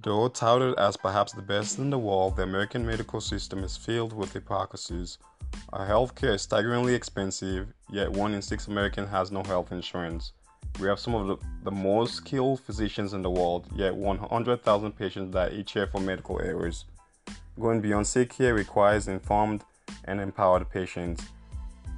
Though 0.00 0.28
touted 0.28 0.78
as 0.78 0.96
perhaps 0.96 1.32
the 1.32 1.42
best 1.42 1.78
in 1.78 1.90
the 1.90 1.98
world, 1.98 2.36
the 2.36 2.44
American 2.44 2.86
medical 2.86 3.20
system 3.20 3.64
is 3.64 3.76
filled 3.76 4.12
with 4.12 4.32
hypocrisies. 4.32 5.18
Our 5.72 5.88
healthcare 5.88 6.34
is 6.34 6.42
staggeringly 6.42 6.94
expensive, 6.94 7.72
yet 7.90 8.12
one 8.12 8.32
in 8.32 8.40
six 8.40 8.68
Americans 8.68 9.10
has 9.10 9.32
no 9.32 9.42
health 9.42 9.72
insurance. 9.72 10.32
We 10.78 10.86
have 10.86 11.00
some 11.00 11.16
of 11.16 11.26
the, 11.26 11.36
the 11.64 11.72
most 11.72 12.14
skilled 12.14 12.60
physicians 12.60 13.12
in 13.12 13.22
the 13.22 13.30
world, 13.30 13.66
yet 13.74 13.92
100,000 13.92 14.92
patients 14.92 15.32
die 15.32 15.50
each 15.50 15.74
year 15.74 15.88
from 15.88 16.06
medical 16.06 16.40
errors. 16.40 16.84
Going 17.58 17.80
beyond 17.80 18.06
sick 18.06 18.30
care 18.30 18.54
requires 18.54 19.08
informed 19.08 19.64
and 20.04 20.20
empowered 20.20 20.70
patients. 20.70 21.24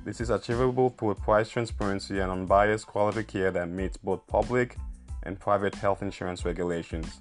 This 0.07 0.23
is 0.23 0.31
achievable 0.31 0.89
through 0.89 1.17
price 1.17 1.51
transparency 1.51 2.21
and 2.21 2.33
unbiased 2.33 2.87
quality 2.87 3.25
care 3.25 3.51
that 3.51 3.69
meets 3.69 3.99
both 3.99 4.27
public 4.27 4.79
and 5.25 5.39
private 5.39 5.75
health 5.75 6.01
insurance 6.01 6.47
regulations. 6.47 7.21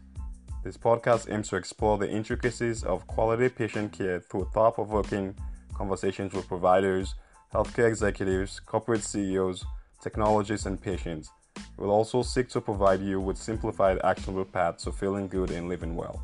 This 0.62 0.76
podcast 0.76 1.34
aims 1.34 1.48
to 1.50 1.56
explore 1.56 1.98
the 1.98 2.10
intricacies 2.10 2.84
of 2.84 3.08
quality 3.08 3.48
patient 3.48 3.94
care 3.94 4.20
through 4.20 4.50
thought 4.54 4.76
provoking 4.76 5.34
conversations 5.74 6.34
with 6.34 6.50
providers, 6.50 7.16
healthcare 7.54 7.88
executives, 7.88 8.60
corporate 8.60 9.02
CEOs, 9.02 9.64
technologists, 10.04 10.66
and 10.66 10.82
patients. 10.82 11.30
We'll 11.78 11.92
also 11.92 12.24
seek 12.24 12.50
to 12.50 12.60
provide 12.60 13.00
you 13.00 13.22
with 13.22 13.38
simplified, 13.38 14.00
actionable 14.04 14.44
paths 14.44 14.84
to 14.84 14.92
feeling 14.92 15.30
good 15.30 15.50
and 15.50 15.70
living 15.70 15.96
well. 15.96 16.22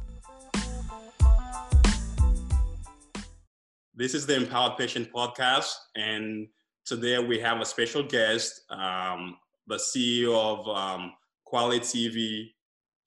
This 3.96 4.14
is 4.14 4.26
the 4.26 4.36
Empowered 4.36 4.78
Patient 4.78 5.14
Podcast, 5.14 5.74
and 5.96 6.50
today 6.86 7.20
we 7.20 7.40
have 7.40 7.62
a 7.62 7.66
special 7.66 8.04
guest, 8.04 8.70
um, 8.70 9.38
the 9.66 9.78
CEO 9.78 10.36
of 10.36 10.68
um, 10.68 11.14
Kweli 11.48 11.80
TV, 11.80 12.50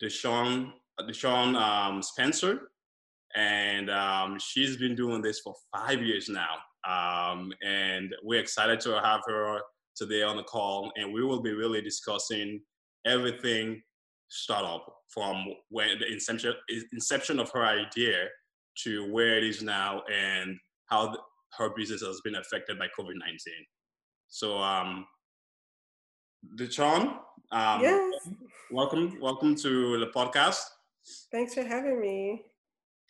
Deshawn 0.02 0.72
Deshawn 1.02 1.54
um, 1.56 2.02
Spencer, 2.02 2.70
and 3.36 3.90
um, 3.90 4.38
she's 4.38 4.76
been 4.76 4.94
doing 4.94 5.22
this 5.22 5.40
for 5.40 5.54
five 5.76 6.02
years 6.02 6.28
now. 6.28 6.56
Um, 6.88 7.52
and 7.62 8.14
we're 8.22 8.40
excited 8.40 8.80
to 8.80 9.00
have 9.00 9.20
her 9.26 9.60
today 9.96 10.22
on 10.22 10.36
the 10.36 10.42
call, 10.44 10.92
and 10.96 11.12
we 11.12 11.22
will 11.22 11.42
be 11.42 11.52
really 11.52 11.82
discussing 11.82 12.60
everything 13.06 13.82
startup 14.28 14.84
from 15.08 15.44
when 15.70 15.98
the 15.98 16.12
inception 16.12 16.54
inception 16.92 17.38
of 17.40 17.50
her 17.50 17.64
idea 17.64 18.26
to 18.84 19.10
where 19.12 19.36
it 19.38 19.44
is 19.44 19.62
now 19.62 20.02
and 20.12 20.56
how 20.86 21.10
the, 21.10 21.18
her 21.56 21.70
business 21.74 22.02
has 22.02 22.20
been 22.22 22.36
affected 22.36 22.78
by 22.78 22.86
COVID 22.98 23.14
nineteen. 23.14 23.64
So, 24.28 24.58
um, 24.58 25.06
Deshawn, 26.56 27.18
um, 27.50 27.80
yes. 27.80 28.28
welcome, 28.70 29.18
welcome 29.20 29.56
to 29.56 29.98
the 29.98 30.06
podcast. 30.06 30.60
Thanks 31.32 31.54
for 31.54 31.62
having 31.62 32.00
me. 32.00 32.42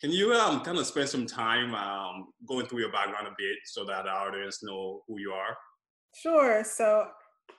Can 0.01 0.11
you 0.11 0.33
um, 0.33 0.61
kind 0.61 0.77
of 0.77 0.85
spend 0.85 1.09
some 1.09 1.25
time 1.25 1.75
um, 1.75 2.27
going 2.47 2.65
through 2.67 2.79
your 2.79 2.91
background 2.91 3.27
a 3.27 3.35
bit 3.37 3.57
so 3.65 3.83
that 3.85 4.07
our 4.07 4.29
audience 4.29 4.63
know 4.63 5.01
who 5.07 5.19
you 5.19 5.31
are? 5.31 5.57
Sure. 6.15 6.63
So 6.63 7.07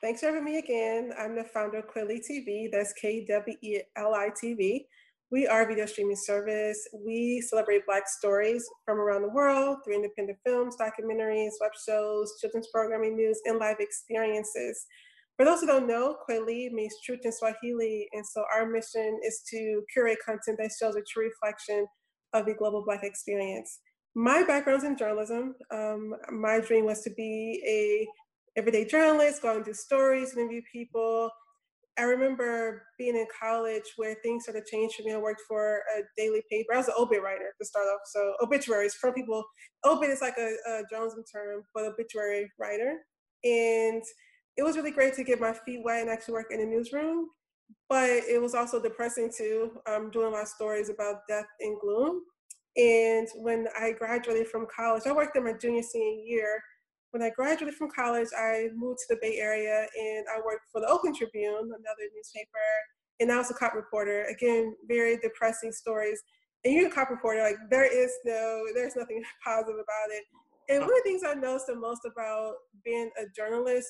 thanks 0.00 0.20
for 0.20 0.26
having 0.26 0.44
me 0.44 0.58
again. 0.58 1.10
I'm 1.18 1.36
the 1.36 1.44
founder 1.44 1.78
of 1.78 1.88
Kweli 1.88 2.20
TV. 2.20 2.70
That's 2.72 2.94
K 2.94 3.26
W 3.26 3.56
E 3.62 3.80
L 3.96 4.14
I 4.14 4.30
TV. 4.30 4.86
We 5.30 5.46
are 5.46 5.62
a 5.62 5.66
video 5.66 5.86
streaming 5.86 6.16
service. 6.16 6.88
We 6.92 7.40
celebrate 7.40 7.86
Black 7.86 8.08
stories 8.08 8.66
from 8.84 8.98
around 8.98 9.22
the 9.22 9.28
world 9.28 9.78
through 9.84 9.94
independent 9.94 10.38
films, 10.44 10.76
documentaries, 10.80 11.52
web 11.60 11.70
shows, 11.86 12.32
children's 12.40 12.66
programming, 12.72 13.14
news, 13.16 13.40
and 13.44 13.58
live 13.58 13.76
experiences. 13.78 14.86
For 15.40 15.46
those 15.46 15.62
who 15.62 15.68
don't 15.68 15.86
know, 15.86 16.16
Kweli 16.28 16.70
means 16.70 16.92
truth 17.02 17.20
in 17.24 17.32
Swahili, 17.32 18.06
and 18.12 18.26
so 18.26 18.44
our 18.54 18.68
mission 18.68 19.18
is 19.26 19.40
to 19.48 19.82
curate 19.90 20.18
content 20.22 20.58
that 20.58 20.70
shows 20.78 20.96
a 20.96 21.02
true 21.10 21.30
reflection 21.30 21.86
of 22.34 22.44
the 22.44 22.52
global 22.52 22.84
Black 22.84 23.04
experience. 23.04 23.80
My 24.14 24.42
background's 24.42 24.84
in 24.84 24.98
journalism. 24.98 25.54
Um, 25.70 26.14
my 26.30 26.60
dream 26.60 26.84
was 26.84 27.00
to 27.04 27.10
be 27.16 27.58
a 27.66 28.06
everyday 28.60 28.84
journalist, 28.84 29.40
go 29.40 29.48
out 29.48 29.56
and 29.56 29.64
do 29.64 29.72
stories, 29.72 30.36
interview 30.36 30.60
people. 30.70 31.30
I 31.98 32.02
remember 32.02 32.82
being 32.98 33.16
in 33.16 33.26
college 33.40 33.94
where 33.96 34.16
things 34.22 34.44
sort 34.44 34.58
of 34.58 34.66
changed 34.66 34.96
for 34.96 35.04
me. 35.04 35.14
I 35.14 35.16
worked 35.16 35.40
for 35.48 35.78
a 35.96 36.02
daily 36.18 36.42
paper. 36.50 36.74
I 36.74 36.76
was 36.76 36.88
an 36.88 36.94
obit 36.98 37.22
writer 37.22 37.54
to 37.58 37.64
start 37.64 37.86
off. 37.86 38.00
So 38.12 38.34
obituaries 38.42 38.92
for 38.92 39.10
people. 39.14 39.42
Obit 39.86 40.10
is 40.10 40.20
like 40.20 40.36
a, 40.36 40.54
a 40.68 40.82
journalism 40.90 41.24
term, 41.32 41.62
but 41.74 41.84
obituary 41.84 42.52
writer. 42.58 42.98
And 43.42 44.02
it 44.60 44.62
was 44.62 44.76
really 44.76 44.90
great 44.90 45.14
to 45.14 45.24
get 45.24 45.40
my 45.40 45.54
feet 45.54 45.80
wet 45.82 46.02
and 46.02 46.10
actually 46.10 46.34
work 46.34 46.48
in 46.50 46.60
a 46.60 46.66
newsroom. 46.66 47.30
But 47.88 48.10
it 48.10 48.40
was 48.42 48.54
also 48.54 48.80
depressing 48.80 49.32
too, 49.34 49.80
um, 49.86 50.10
doing 50.10 50.34
of 50.34 50.48
stories 50.48 50.90
about 50.90 51.26
death 51.26 51.46
and 51.60 51.80
gloom. 51.80 52.20
And 52.76 53.26
when 53.36 53.68
I 53.78 53.92
graduated 53.92 54.48
from 54.48 54.66
college, 54.74 55.04
I 55.06 55.12
worked 55.12 55.34
in 55.34 55.44
my 55.44 55.54
junior 55.54 55.82
senior 55.82 56.22
year. 56.22 56.62
When 57.12 57.22
I 57.22 57.30
graduated 57.30 57.74
from 57.74 57.90
college, 57.90 58.28
I 58.38 58.68
moved 58.76 58.98
to 58.98 59.14
the 59.14 59.18
Bay 59.22 59.38
Area 59.38 59.86
and 59.98 60.26
I 60.30 60.40
worked 60.44 60.68
for 60.70 60.82
the 60.82 60.88
Oakland 60.88 61.16
Tribune, 61.16 61.54
another 61.54 62.06
newspaper, 62.14 62.68
and 63.18 63.32
I 63.32 63.38
was 63.38 63.50
a 63.50 63.54
cop 63.54 63.74
reporter. 63.74 64.24
Again, 64.24 64.76
very 64.86 65.16
depressing 65.16 65.72
stories. 65.72 66.20
And 66.66 66.74
you're 66.74 66.88
a 66.88 66.92
cop 66.92 67.08
reporter, 67.08 67.42
like 67.42 67.56
there 67.70 67.90
is 67.90 68.12
no, 68.26 68.66
there's 68.74 68.94
nothing 68.94 69.22
positive 69.44 69.76
about 69.76 70.10
it. 70.10 70.24
And 70.68 70.80
one 70.80 70.90
of 70.90 70.96
the 70.96 71.02
things 71.02 71.22
I 71.26 71.32
noticed 71.32 71.66
the 71.66 71.76
most 71.76 72.02
about 72.04 72.56
being 72.84 73.10
a 73.18 73.24
journalist 73.34 73.88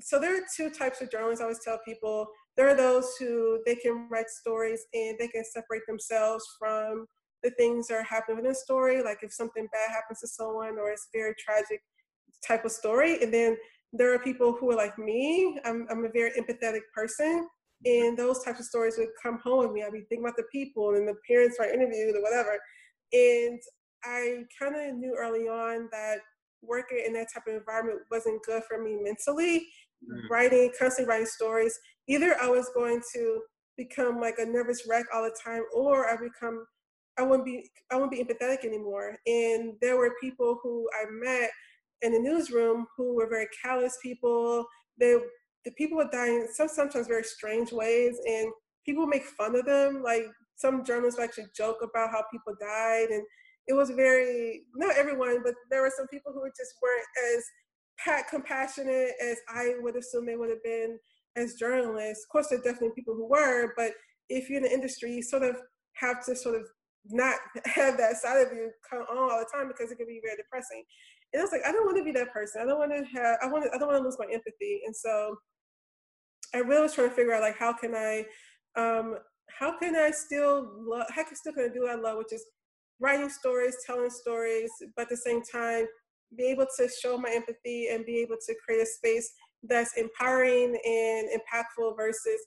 so 0.00 0.20
there 0.20 0.36
are 0.36 0.46
two 0.56 0.70
types 0.70 1.00
of 1.00 1.10
journalists. 1.10 1.40
I 1.40 1.44
always 1.44 1.64
tell 1.64 1.78
people 1.84 2.26
there 2.56 2.68
are 2.68 2.76
those 2.76 3.16
who 3.18 3.60
they 3.66 3.74
can 3.74 4.08
write 4.10 4.28
stories 4.28 4.84
and 4.94 5.16
they 5.18 5.28
can 5.28 5.44
separate 5.44 5.82
themselves 5.86 6.44
from 6.58 7.06
the 7.42 7.50
things 7.52 7.88
that 7.88 7.94
are 7.94 8.02
happening 8.02 8.44
in 8.44 8.50
a 8.50 8.54
story. 8.54 9.02
Like 9.02 9.18
if 9.22 9.32
something 9.32 9.68
bad 9.72 9.90
happens 9.90 10.20
to 10.20 10.28
someone 10.28 10.78
or 10.78 10.90
it's 10.90 11.08
very 11.12 11.34
tragic 11.38 11.80
type 12.46 12.64
of 12.64 12.72
story. 12.72 13.22
And 13.22 13.32
then 13.32 13.56
there 13.92 14.12
are 14.12 14.18
people 14.18 14.52
who 14.52 14.70
are 14.70 14.76
like 14.76 14.98
me. 14.98 15.58
I'm, 15.64 15.86
I'm 15.90 16.04
a 16.04 16.10
very 16.12 16.32
empathetic 16.32 16.82
person. 16.94 17.48
And 17.84 18.18
those 18.18 18.42
types 18.42 18.58
of 18.58 18.66
stories 18.66 18.96
would 18.98 19.08
come 19.22 19.38
home 19.42 19.60
with 19.60 19.72
me. 19.72 19.84
I'd 19.84 19.92
be 19.92 20.00
thinking 20.08 20.24
about 20.24 20.36
the 20.36 20.44
people 20.50 20.94
and 20.96 21.06
the 21.06 21.14
parents 21.28 21.58
are 21.60 21.72
interviewed 21.72 22.16
or 22.16 22.22
whatever. 22.22 22.58
And 23.12 23.60
I 24.04 24.42
kind 24.58 24.74
of 24.74 24.96
knew 24.96 25.16
early 25.16 25.48
on 25.48 25.88
that 25.92 26.18
working 26.62 27.02
in 27.06 27.12
that 27.14 27.28
type 27.32 27.44
of 27.46 27.54
environment 27.54 28.00
wasn't 28.10 28.42
good 28.44 28.62
for 28.68 28.82
me 28.82 28.98
mentally. 29.00 29.68
Mm. 30.04 30.30
writing, 30.30 30.72
constantly 30.78 31.10
writing 31.10 31.26
stories. 31.26 31.78
Either 32.06 32.36
I 32.40 32.48
was 32.48 32.70
going 32.74 33.02
to 33.14 33.40
become 33.76 34.20
like 34.20 34.36
a 34.38 34.44
nervous 34.44 34.86
wreck 34.88 35.06
all 35.12 35.22
the 35.24 35.36
time, 35.44 35.62
or 35.74 36.08
I 36.08 36.16
become 36.16 36.64
I 37.18 37.22
wouldn't 37.22 37.44
be 37.44 37.68
I 37.90 37.96
wouldn't 37.96 38.12
be 38.12 38.22
empathetic 38.22 38.64
anymore. 38.64 39.16
And 39.26 39.74
there 39.80 39.96
were 39.96 40.14
people 40.20 40.58
who 40.62 40.88
I 40.94 41.04
met 41.10 41.50
in 42.02 42.12
the 42.12 42.20
newsroom 42.20 42.86
who 42.96 43.14
were 43.14 43.28
very 43.28 43.48
callous 43.62 43.98
people. 44.02 44.66
They 44.98 45.16
the 45.64 45.72
people 45.72 45.96
were 45.96 46.08
dying 46.10 46.46
some 46.52 46.68
sometimes 46.68 47.08
very 47.08 47.24
strange 47.24 47.72
ways, 47.72 48.18
and 48.26 48.52
people 48.86 49.06
make 49.06 49.24
fun 49.24 49.56
of 49.56 49.66
them. 49.66 50.02
Like 50.02 50.26
some 50.56 50.84
journalists 50.84 51.20
actually 51.20 51.46
joke 51.56 51.78
about 51.82 52.10
how 52.10 52.24
people 52.30 52.54
died, 52.60 53.08
and 53.10 53.22
it 53.66 53.74
was 53.74 53.90
very 53.90 54.62
not 54.76 54.96
everyone, 54.96 55.42
but 55.42 55.54
there 55.70 55.82
were 55.82 55.92
some 55.96 56.06
people 56.06 56.32
who 56.32 56.46
just 56.56 56.74
weren't 56.80 57.34
as 57.34 57.44
compassionate 58.04 59.12
as 59.22 59.38
I 59.48 59.74
would 59.80 59.96
assume 59.96 60.26
they 60.26 60.36
would 60.36 60.50
have 60.50 60.62
been 60.62 60.98
as 61.36 61.54
journalists. 61.54 62.24
Of 62.24 62.28
course, 62.30 62.48
there 62.48 62.58
are 62.58 62.62
definitely 62.62 62.94
people 62.94 63.14
who 63.14 63.28
were, 63.28 63.72
but 63.76 63.92
if 64.28 64.48
you're 64.48 64.58
in 64.58 64.64
the 64.64 64.72
industry, 64.72 65.12
you 65.12 65.22
sort 65.22 65.42
of 65.42 65.56
have 65.94 66.24
to 66.26 66.36
sort 66.36 66.56
of 66.56 66.62
not 67.10 67.36
have 67.64 67.96
that 67.98 68.16
side 68.16 68.46
of 68.46 68.52
you 68.52 68.70
come 68.88 69.02
on 69.02 69.18
all 69.18 69.38
the 69.38 69.46
time 69.52 69.68
because 69.68 69.90
it 69.90 69.96
can 69.96 70.06
be 70.06 70.20
very 70.22 70.36
depressing. 70.36 70.84
And 71.32 71.40
I 71.40 71.44
was 71.44 71.52
like, 71.52 71.62
I 71.66 71.72
don't 71.72 71.84
want 71.84 71.98
to 71.98 72.04
be 72.04 72.12
that 72.12 72.32
person. 72.32 72.62
I 72.62 72.64
don't 72.64 72.78
want 72.78 72.92
to 72.92 73.04
have. 73.18 73.38
I 73.42 73.46
want. 73.48 73.64
To, 73.64 73.74
I 73.74 73.78
don't 73.78 73.88
want 73.88 74.00
to 74.00 74.04
lose 74.04 74.16
my 74.18 74.26
empathy. 74.32 74.80
And 74.86 74.96
so, 74.96 75.36
I 76.54 76.58
really 76.58 76.82
was 76.82 76.94
trying 76.94 77.10
to 77.10 77.14
figure 77.14 77.34
out 77.34 77.42
like 77.42 77.58
how 77.58 77.74
can 77.74 77.94
I, 77.94 78.24
um, 78.76 79.16
how 79.50 79.78
can 79.78 79.94
I 79.94 80.10
still 80.10 80.70
love? 80.78 81.06
How 81.10 81.24
can 81.24 81.32
I 81.32 81.36
still 81.36 81.52
kind 81.52 81.66
of 81.66 81.74
do 81.74 81.82
what 81.82 81.90
I 81.90 82.00
love, 82.00 82.16
which 82.16 82.32
is 82.32 82.44
writing 83.00 83.28
stories, 83.28 83.76
telling 83.86 84.10
stories, 84.10 84.70
but 84.96 85.02
at 85.02 85.08
the 85.10 85.16
same 85.16 85.42
time 85.42 85.86
be 86.36 86.44
able 86.44 86.66
to 86.78 86.88
show 86.88 87.16
my 87.16 87.30
empathy 87.30 87.88
and 87.88 88.04
be 88.04 88.18
able 88.18 88.36
to 88.46 88.54
create 88.64 88.82
a 88.82 88.86
space 88.86 89.30
that's 89.62 89.96
empowering 89.96 90.78
and 90.84 91.28
impactful 91.30 91.96
versus 91.96 92.40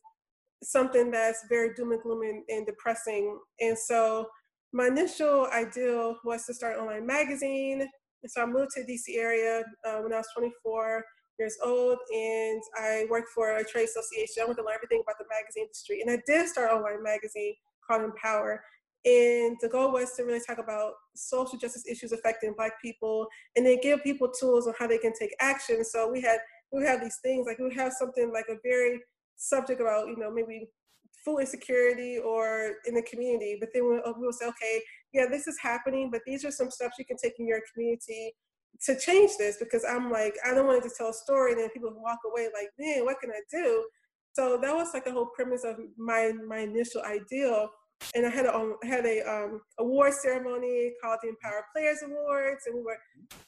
something 0.64 1.12
that's 1.12 1.46
very 1.50 1.74
doom 1.74 1.92
and 1.92 2.02
gloom 2.02 2.22
and, 2.22 2.44
and 2.50 2.66
depressing. 2.66 3.38
And 3.60 3.78
so 3.78 4.28
my 4.74 4.88
initial 4.88 5.48
ideal 5.52 6.18
was 6.24 6.46
to 6.46 6.54
start 6.54 6.78
an 6.78 6.84
online 6.84 7.06
magazine. 7.06 7.82
And 7.82 8.32
so 8.32 8.44
I 8.44 8.46
moved 8.46 8.72
to 8.76 8.84
the 8.84 8.94
DC 8.94 9.18
area 9.18 9.64
uh, 9.86 9.98
when 9.98 10.14
I 10.14 10.18
was 10.18 10.28
24 10.38 11.04
years 11.40 11.58
old 11.64 11.98
and 12.14 12.62
I 12.80 13.06
worked 13.10 13.30
for 13.34 13.58
a 13.58 13.64
trade 13.64 13.86
association. 13.86 14.42
I 14.42 14.46
wanted 14.46 14.58
to 14.58 14.66
learn 14.66 14.76
everything 14.76 15.02
about 15.04 15.18
the 15.18 15.26
magazine 15.30 15.64
industry. 15.64 16.02
And 16.02 16.12
I 16.12 16.22
did 16.28 16.48
start 16.48 16.72
an 16.72 16.78
online 16.78 17.04
magazine 17.04 17.56
called 17.86 18.04
Empower. 18.04 18.64
And 19.04 19.58
the 19.62 19.70
goal 19.70 19.92
was 19.92 20.14
to 20.14 20.24
really 20.24 20.42
talk 20.46 20.60
about 20.60 20.94
social 21.16 21.58
justice 21.58 21.86
issues 21.90 22.12
affecting 22.12 22.54
Black 22.56 22.80
people, 22.82 23.28
and 23.56 23.66
then 23.66 23.80
give 23.82 24.04
people 24.04 24.30
tools 24.30 24.68
on 24.68 24.74
how 24.78 24.88
they 24.88 25.00
can 25.00 25.14
take 25.18 25.36
action. 25.40 25.84
So 25.84 26.12
we 26.12 26.22
had 26.22 26.40
we 26.72 26.86
have 26.86 27.02
these 27.02 27.18
things 27.24 27.48
like 27.48 27.60
we 27.60 27.74
have 27.76 27.94
something 27.94 28.32
like 28.32 28.46
a 28.50 28.56
very 28.64 29.00
subject 29.36 29.82
about 29.82 30.08
you 30.08 30.18
know 30.18 30.32
maybe 30.32 30.70
food 31.26 31.40
insecurity 31.40 32.18
or 32.18 32.74
in 32.88 32.96
the 32.96 33.02
community. 33.04 33.58
But 33.60 33.70
then 33.74 33.88
we'll, 33.88 34.02
we'll 34.18 34.34
say, 34.34 34.48
okay, 34.48 34.82
yeah, 35.14 35.26
this 35.30 35.48
is 35.48 35.58
happening, 35.62 36.10
but 36.12 36.22
these 36.26 36.46
are 36.46 36.52
some 36.52 36.72
steps 36.72 36.98
you 36.98 37.06
can 37.06 37.18
take 37.18 37.40
in 37.40 37.48
your 37.48 37.62
community 37.74 38.34
to 38.86 38.98
change 39.00 39.32
this 39.38 39.58
because 39.58 39.84
I'm 39.88 40.10
like, 40.10 40.36
I 40.46 40.54
don't 40.54 40.66
want 40.66 40.82
to 40.82 40.88
just 40.88 40.98
tell 40.98 41.10
a 41.10 41.14
story 41.14 41.52
and 41.52 41.62
then 41.62 41.70
people 41.70 41.92
walk 41.96 42.20
away 42.32 42.48
like, 42.54 42.70
man, 42.80 43.06
what 43.06 43.20
can 43.20 43.30
I 43.30 43.42
do? 43.52 43.86
So 44.34 44.58
that 44.62 44.74
was 44.74 44.94
like 44.94 45.06
the 45.06 45.12
whole 45.12 45.30
premise 45.36 45.64
of 45.64 45.76
my 45.98 46.32
my 46.48 46.60
initial 46.60 47.02
ideal. 47.02 47.70
And 48.16 48.26
I 48.26 48.30
had 48.30 48.46
a 48.46 48.56
um, 48.56 48.78
had 48.84 49.06
a 49.06 49.22
um, 49.22 49.62
award 49.80 50.14
ceremony 50.14 50.94
called 51.02 51.20
the 51.22 51.30
Empower 51.30 51.66
Players 51.74 52.00
Awards, 52.04 52.64
and 52.66 52.76
we 52.76 52.82
were 52.82 52.98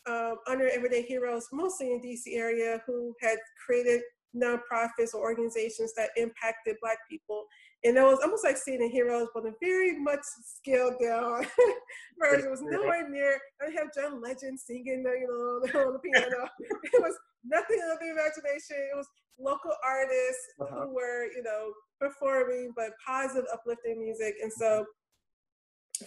um, 0.08 0.38
under 0.48 0.70
Everyday 0.70 1.02
Heroes, 1.02 1.48
mostly 1.52 1.92
in 1.92 2.02
DC 2.02 2.38
area, 2.38 2.82
who 2.86 3.14
had 3.22 3.38
created 3.66 4.02
nonprofits 4.36 5.14
or 5.14 5.22
organizations 5.22 5.94
that 5.96 6.10
impacted 6.18 6.76
Black 6.82 6.98
people. 7.10 7.46
And 7.84 7.98
it 7.98 8.02
was 8.02 8.20
almost 8.24 8.46
like 8.46 8.58
seeing 8.58 8.80
the 8.80 8.88
heroes, 8.88 9.28
but 9.34 9.46
a 9.46 9.52
very 9.62 10.00
much 10.00 10.22
scaled 10.42 10.96
down 11.02 11.46
version. 12.20 12.48
It 12.48 12.52
was 12.52 12.62
nowhere 12.62 13.10
near. 13.10 13.40
I 13.62 13.72
have 13.78 13.94
John 13.94 14.22
Legend 14.22 14.60
singing, 14.60 15.04
you 15.06 15.28
know, 15.28 15.82
on 15.88 15.94
the 15.94 16.00
piano. 16.00 16.48
it 16.60 17.02
was 17.02 17.16
nothing 17.44 17.80
of 17.92 18.00
the 18.00 18.10
imagination. 18.10 18.78
It 18.92 18.96
was 18.96 19.08
local 19.40 19.74
artists 19.86 20.46
uh-huh. 20.62 20.88
who 20.88 20.96
were, 20.96 21.26
you 21.36 21.44
know, 21.44 21.74
performing, 22.04 22.72
but 22.76 22.92
positive, 23.06 23.46
uplifting 23.54 24.00
music. 24.00 24.36
And 24.42 24.52
so 24.52 24.86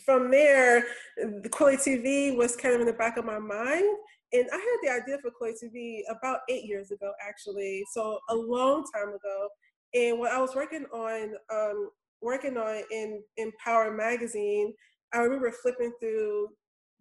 from 0.04 0.30
there, 0.30 0.84
the 1.16 1.48
Kweli 1.48 1.76
TV 1.76 2.36
was 2.36 2.56
kind 2.56 2.74
of 2.74 2.80
in 2.80 2.86
the 2.86 2.92
back 2.92 3.16
of 3.16 3.24
my 3.24 3.38
mind. 3.38 3.84
And 4.32 4.46
I 4.52 4.56
had 4.56 4.78
the 4.82 5.02
idea 5.02 5.18
for 5.22 5.30
Kweli 5.30 5.54
TV 5.62 6.00
about 6.10 6.40
eight 6.48 6.64
years 6.64 6.90
ago, 6.90 7.12
actually. 7.26 7.84
So 7.92 8.18
a 8.28 8.34
long 8.34 8.84
time 8.94 9.08
ago. 9.08 9.48
And 9.94 10.18
when 10.18 10.30
I 10.30 10.40
was 10.40 10.54
working 10.54 10.84
on 10.92 11.34
um, 11.52 11.90
working 12.20 12.56
on 12.56 12.82
in 12.90 13.22
in 13.36 13.52
Power 13.64 13.92
magazine, 13.92 14.74
I 15.14 15.18
remember 15.18 15.52
flipping 15.52 15.92
through 16.00 16.48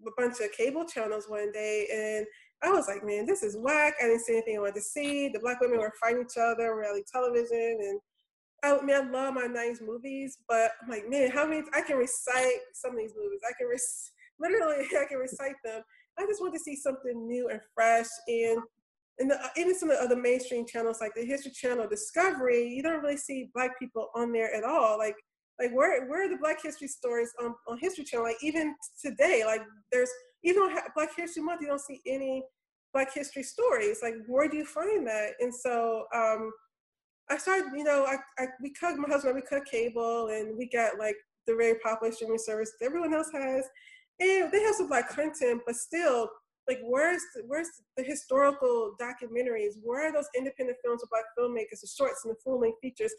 a 0.05 0.11
bunch 0.17 0.39
of 0.39 0.51
cable 0.51 0.85
channels 0.85 1.25
one 1.27 1.51
day 1.51 1.87
and 1.91 2.25
I 2.61 2.71
was 2.71 2.87
like, 2.87 3.05
man, 3.05 3.25
this 3.25 3.43
is 3.43 3.57
whack. 3.57 3.93
I 4.01 4.07
didn't 4.07 4.21
see 4.21 4.33
anything 4.33 4.57
I 4.57 4.59
wanted 4.59 4.75
to 4.75 4.81
see. 4.81 5.29
The 5.29 5.39
black 5.39 5.61
women 5.61 5.79
were 5.79 5.93
fighting 6.01 6.21
each 6.21 6.37
other 6.37 6.71
on 6.71 6.77
reality 6.77 7.03
television. 7.11 7.77
And 7.81 7.99
I, 8.73 8.81
mean, 8.81 8.95
I 8.95 8.99
love 8.99 9.33
my 9.33 9.47
90s 9.47 9.81
movies, 9.85 10.37
but 10.47 10.71
I'm 10.81 10.89
like, 10.89 11.09
man, 11.09 11.31
how 11.31 11.45
many, 11.45 11.63
I 11.73 11.81
can 11.81 11.97
recite 11.97 12.59
some 12.73 12.91
of 12.91 12.97
these 12.97 13.13
movies. 13.15 13.41
I 13.47 13.53
can, 13.57 13.67
rec- 13.69 13.79
literally, 14.39 14.85
I 14.99 15.05
can 15.05 15.17
recite 15.17 15.55
them. 15.63 15.81
I 16.17 16.25
just 16.25 16.41
want 16.41 16.53
to 16.53 16.59
see 16.59 16.75
something 16.75 17.27
new 17.27 17.49
and 17.49 17.59
fresh. 17.73 18.07
And, 18.27 18.59
and 19.19 19.31
the, 19.31 19.39
even 19.57 19.77
some 19.77 19.89
of 19.89 19.97
the 19.97 20.03
other 20.03 20.15
mainstream 20.15 20.65
channels 20.65 20.99
like 21.01 21.13
the 21.15 21.25
History 21.25 21.51
Channel, 21.51 21.87
Discovery, 21.87 22.67
you 22.67 22.83
don't 22.83 23.01
really 23.01 23.17
see 23.17 23.49
black 23.53 23.77
people 23.79 24.09
on 24.15 24.31
there 24.31 24.53
at 24.53 24.63
all. 24.63 24.97
Like, 24.97 25.15
like 25.59 25.71
where 25.71 26.05
where 26.07 26.25
are 26.25 26.29
the 26.29 26.37
Black 26.37 26.61
History 26.61 26.87
stories 26.87 27.31
on, 27.41 27.55
on 27.67 27.77
History 27.79 28.03
Channel? 28.03 28.25
Like 28.25 28.43
even 28.43 28.75
today, 29.01 29.43
like 29.45 29.61
there's 29.91 30.09
even 30.43 30.63
on 30.63 30.77
Black 30.95 31.15
History 31.15 31.43
Month, 31.43 31.61
you 31.61 31.67
don't 31.67 31.79
see 31.79 32.01
any 32.05 32.43
Black 32.93 33.13
History 33.13 33.43
stories. 33.43 33.99
Like 34.03 34.15
where 34.27 34.49
do 34.49 34.57
you 34.57 34.65
find 34.65 35.07
that? 35.07 35.31
And 35.39 35.53
so 35.53 36.05
um, 36.13 36.51
I 37.29 37.37
started, 37.37 37.65
you 37.75 37.83
know, 37.83 38.05
I, 38.05 38.17
I 38.41 38.47
we 38.61 38.71
cut 38.71 38.97
my 38.97 39.09
husband, 39.09 39.35
we 39.35 39.41
cut 39.41 39.65
cable, 39.65 40.27
and 40.27 40.57
we 40.57 40.67
got 40.67 40.99
like 40.99 41.15
the 41.47 41.55
very 41.55 41.75
popular 41.79 42.13
streaming 42.13 42.37
service 42.37 42.73
that 42.79 42.85
everyone 42.85 43.13
else 43.13 43.29
has, 43.33 43.65
and 44.19 44.51
they 44.51 44.61
have 44.61 44.75
some 44.75 44.87
black 44.87 45.09
content, 45.09 45.61
but 45.65 45.75
still, 45.75 46.29
like 46.67 46.79
where's 46.83 47.21
the, 47.35 47.43
where's 47.47 47.69
the 47.97 48.03
historical 48.03 48.95
documentaries? 49.01 49.73
Where 49.83 50.07
are 50.07 50.13
those 50.13 50.29
independent 50.37 50.77
films 50.83 51.03
of 51.03 51.09
black 51.09 51.25
filmmakers, 51.37 51.81
the 51.81 51.87
shorts 51.87 52.21
and 52.25 52.33
the 52.33 52.39
full 52.43 52.59
length 52.59 52.79
features? 52.81 53.13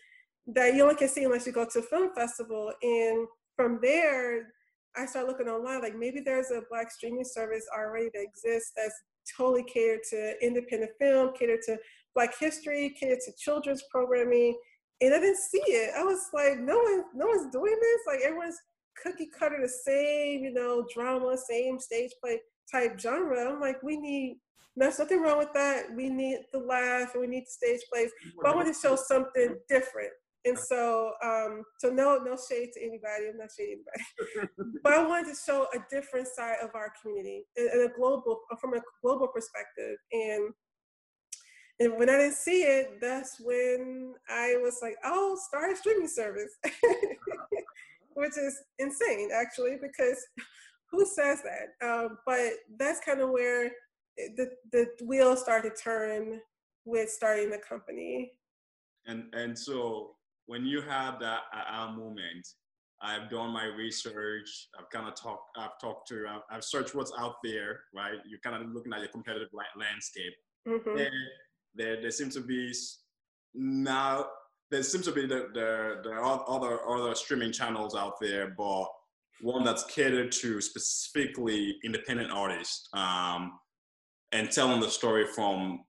that 0.46 0.74
you 0.74 0.82
only 0.82 0.94
can 0.94 1.08
see 1.08 1.24
unless 1.24 1.46
you 1.46 1.52
go 1.52 1.66
to 1.70 1.78
a 1.80 1.82
film 1.82 2.10
festival. 2.14 2.72
And 2.82 3.26
from 3.56 3.80
there, 3.82 4.48
I 4.96 5.06
started 5.06 5.28
looking 5.28 5.48
online, 5.48 5.82
like 5.82 5.96
maybe 5.96 6.20
there's 6.20 6.50
a 6.50 6.62
black 6.70 6.90
streaming 6.90 7.24
service 7.24 7.66
already 7.76 8.10
that 8.14 8.22
exists 8.22 8.72
that's 8.76 8.94
totally 9.36 9.64
catered 9.64 10.00
to 10.10 10.34
independent 10.42 10.92
film, 11.00 11.32
catered 11.38 11.62
to 11.66 11.76
black 12.16 12.36
history, 12.38 12.92
catered 12.98 13.20
to 13.26 13.32
children's 13.38 13.84
programming. 13.90 14.58
And 15.00 15.14
I 15.14 15.20
didn't 15.20 15.36
see 15.36 15.62
it. 15.68 15.92
I 15.96 16.02
was 16.02 16.18
like, 16.32 16.58
no 16.58 16.78
one, 16.78 17.04
no 17.14 17.26
one's 17.26 17.52
doing 17.52 17.76
this. 17.80 18.00
Like 18.06 18.20
everyone's 18.24 18.58
cookie 19.00 19.28
cutter 19.38 19.58
the 19.62 19.68
same, 19.68 20.42
you 20.42 20.52
know, 20.52 20.84
drama, 20.92 21.36
same 21.36 21.78
stage 21.78 22.10
play 22.20 22.40
type 22.72 22.98
genre. 22.98 23.52
I'm 23.52 23.60
like, 23.60 23.80
we 23.82 23.96
need 23.96 24.38
there's 24.76 24.98
nothing 24.98 25.22
wrong 25.22 25.38
with 25.38 25.54
that. 25.54 25.94
We 25.94 26.10
need 26.10 26.40
the 26.52 26.58
laugh 26.58 27.14
and 27.14 27.22
we 27.22 27.26
need 27.26 27.44
the 27.46 27.50
stage 27.50 27.80
plays. 27.90 28.10
But 28.42 28.50
I 28.50 28.54
want 28.54 28.68
to 28.68 28.78
show 28.78 28.94
something 28.94 29.56
different. 29.68 30.10
And 30.44 30.56
so, 30.56 31.12
um, 31.24 31.62
so 31.78 31.88
no, 31.88 32.18
no 32.18 32.36
shade 32.36 32.70
to 32.74 32.80
anybody. 32.80 33.28
I'm 33.30 33.38
not 33.38 33.48
shading 33.56 33.82
anybody, 34.28 34.52
but 34.84 34.92
I 34.92 35.04
wanted 35.04 35.34
to 35.34 35.40
show 35.44 35.66
a 35.74 35.78
different 35.90 36.28
side 36.28 36.56
of 36.62 36.70
our 36.74 36.92
community 37.02 37.44
and 37.56 37.90
a 37.90 37.92
global, 37.96 38.40
from 38.60 38.74
a 38.74 38.80
global 39.02 39.28
perspective. 39.28 39.96
And 40.12 40.52
and 41.78 41.98
when 41.98 42.08
I 42.08 42.16
didn't 42.16 42.34
see 42.34 42.62
it, 42.62 43.00
that's 43.00 43.38
when 43.40 44.14
I 44.28 44.56
was 44.62 44.78
like, 44.80 44.96
"Oh, 45.04 45.38
start 45.48 45.72
a 45.72 45.76
streaming 45.76 46.08
service," 46.08 46.56
which 48.14 48.36
is 48.38 48.62
insane, 48.78 49.30
actually, 49.34 49.76
because 49.80 50.24
who 50.90 51.04
says 51.04 51.42
that? 51.42 51.86
Um, 51.86 52.18
but 52.26 52.52
that's 52.78 53.00
kind 53.00 53.20
of 53.20 53.30
where 53.30 53.70
the 54.36 54.50
the 54.72 54.86
wheel 55.04 55.36
started 55.36 55.76
to 55.76 55.82
turn 55.82 56.40
with 56.84 57.10
starting 57.10 57.50
the 57.50 57.58
company. 57.58 58.32
And 59.06 59.24
and 59.34 59.58
so 59.58 60.16
when 60.46 60.64
you 60.64 60.80
have 60.80 61.20
that 61.20 61.40
uh, 61.52 61.92
moment, 61.92 62.46
I've 63.02 63.28
done 63.28 63.50
my 63.50 63.64
research. 63.64 64.68
I've 64.78 64.88
kind 64.90 65.08
of 65.08 65.14
talked. 65.14 65.50
I've 65.58 65.78
talked 65.78 66.08
to. 66.08 66.24
I've, 66.28 66.42
I've, 66.50 66.64
searched 66.64 66.94
what's 66.94 67.12
out 67.18 67.36
there. 67.44 67.80
Right, 67.94 68.18
you're 68.26 68.40
kind 68.40 68.62
of 68.62 68.70
looking 68.72 68.92
at 68.94 69.00
your 69.00 69.08
competitive 69.08 69.50
landscape. 69.76 70.32
Mm-hmm. 70.66 70.96
There, 71.76 72.00
there 72.00 72.10
seems 72.10 72.34
to 72.34 72.40
be 72.40 72.72
now. 73.54 74.26
There 74.70 74.82
seems 74.82 75.04
to 75.04 75.12
be 75.12 75.26
the, 75.26 75.48
the, 75.54 76.00
the 76.02 76.10
other 76.10 76.80
other 76.88 77.14
streaming 77.14 77.52
channels 77.52 77.94
out 77.94 78.14
there, 78.20 78.54
but 78.56 78.86
one 79.40 79.64
that's 79.64 79.84
catered 79.84 80.32
to 80.32 80.60
specifically 80.60 81.76
independent 81.84 82.32
artists 82.32 82.88
um, 82.92 83.52
and 84.32 84.50
telling 84.50 84.80
the 84.80 84.88
story 84.88 85.26
from 85.26 85.84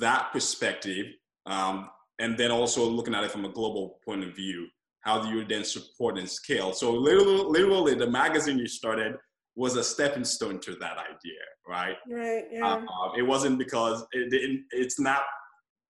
that 0.00 0.32
perspective. 0.32 1.06
Um, 1.46 1.90
and 2.18 2.38
then 2.38 2.50
also 2.50 2.88
looking 2.88 3.14
at 3.14 3.24
it 3.24 3.30
from 3.30 3.44
a 3.44 3.52
global 3.52 3.98
point 4.04 4.24
of 4.24 4.34
view 4.34 4.66
how 5.00 5.20
do 5.20 5.28
you 5.28 5.44
then 5.44 5.64
support 5.64 6.18
and 6.18 6.28
scale 6.28 6.72
so 6.72 6.92
literally, 6.92 7.44
literally 7.46 7.94
the 7.94 8.08
magazine 8.08 8.58
you 8.58 8.66
started 8.66 9.14
was 9.56 9.76
a 9.76 9.84
stepping 9.84 10.24
stone 10.24 10.58
to 10.60 10.74
that 10.76 10.96
idea 10.98 11.40
right 11.68 11.96
right 12.08 12.44
yeah. 12.50 12.74
Uh, 12.74 13.12
it 13.16 13.22
wasn't 13.22 13.58
because 13.58 14.04
it, 14.12 14.32
it, 14.32 14.60
it's 14.70 14.98
not 14.98 15.22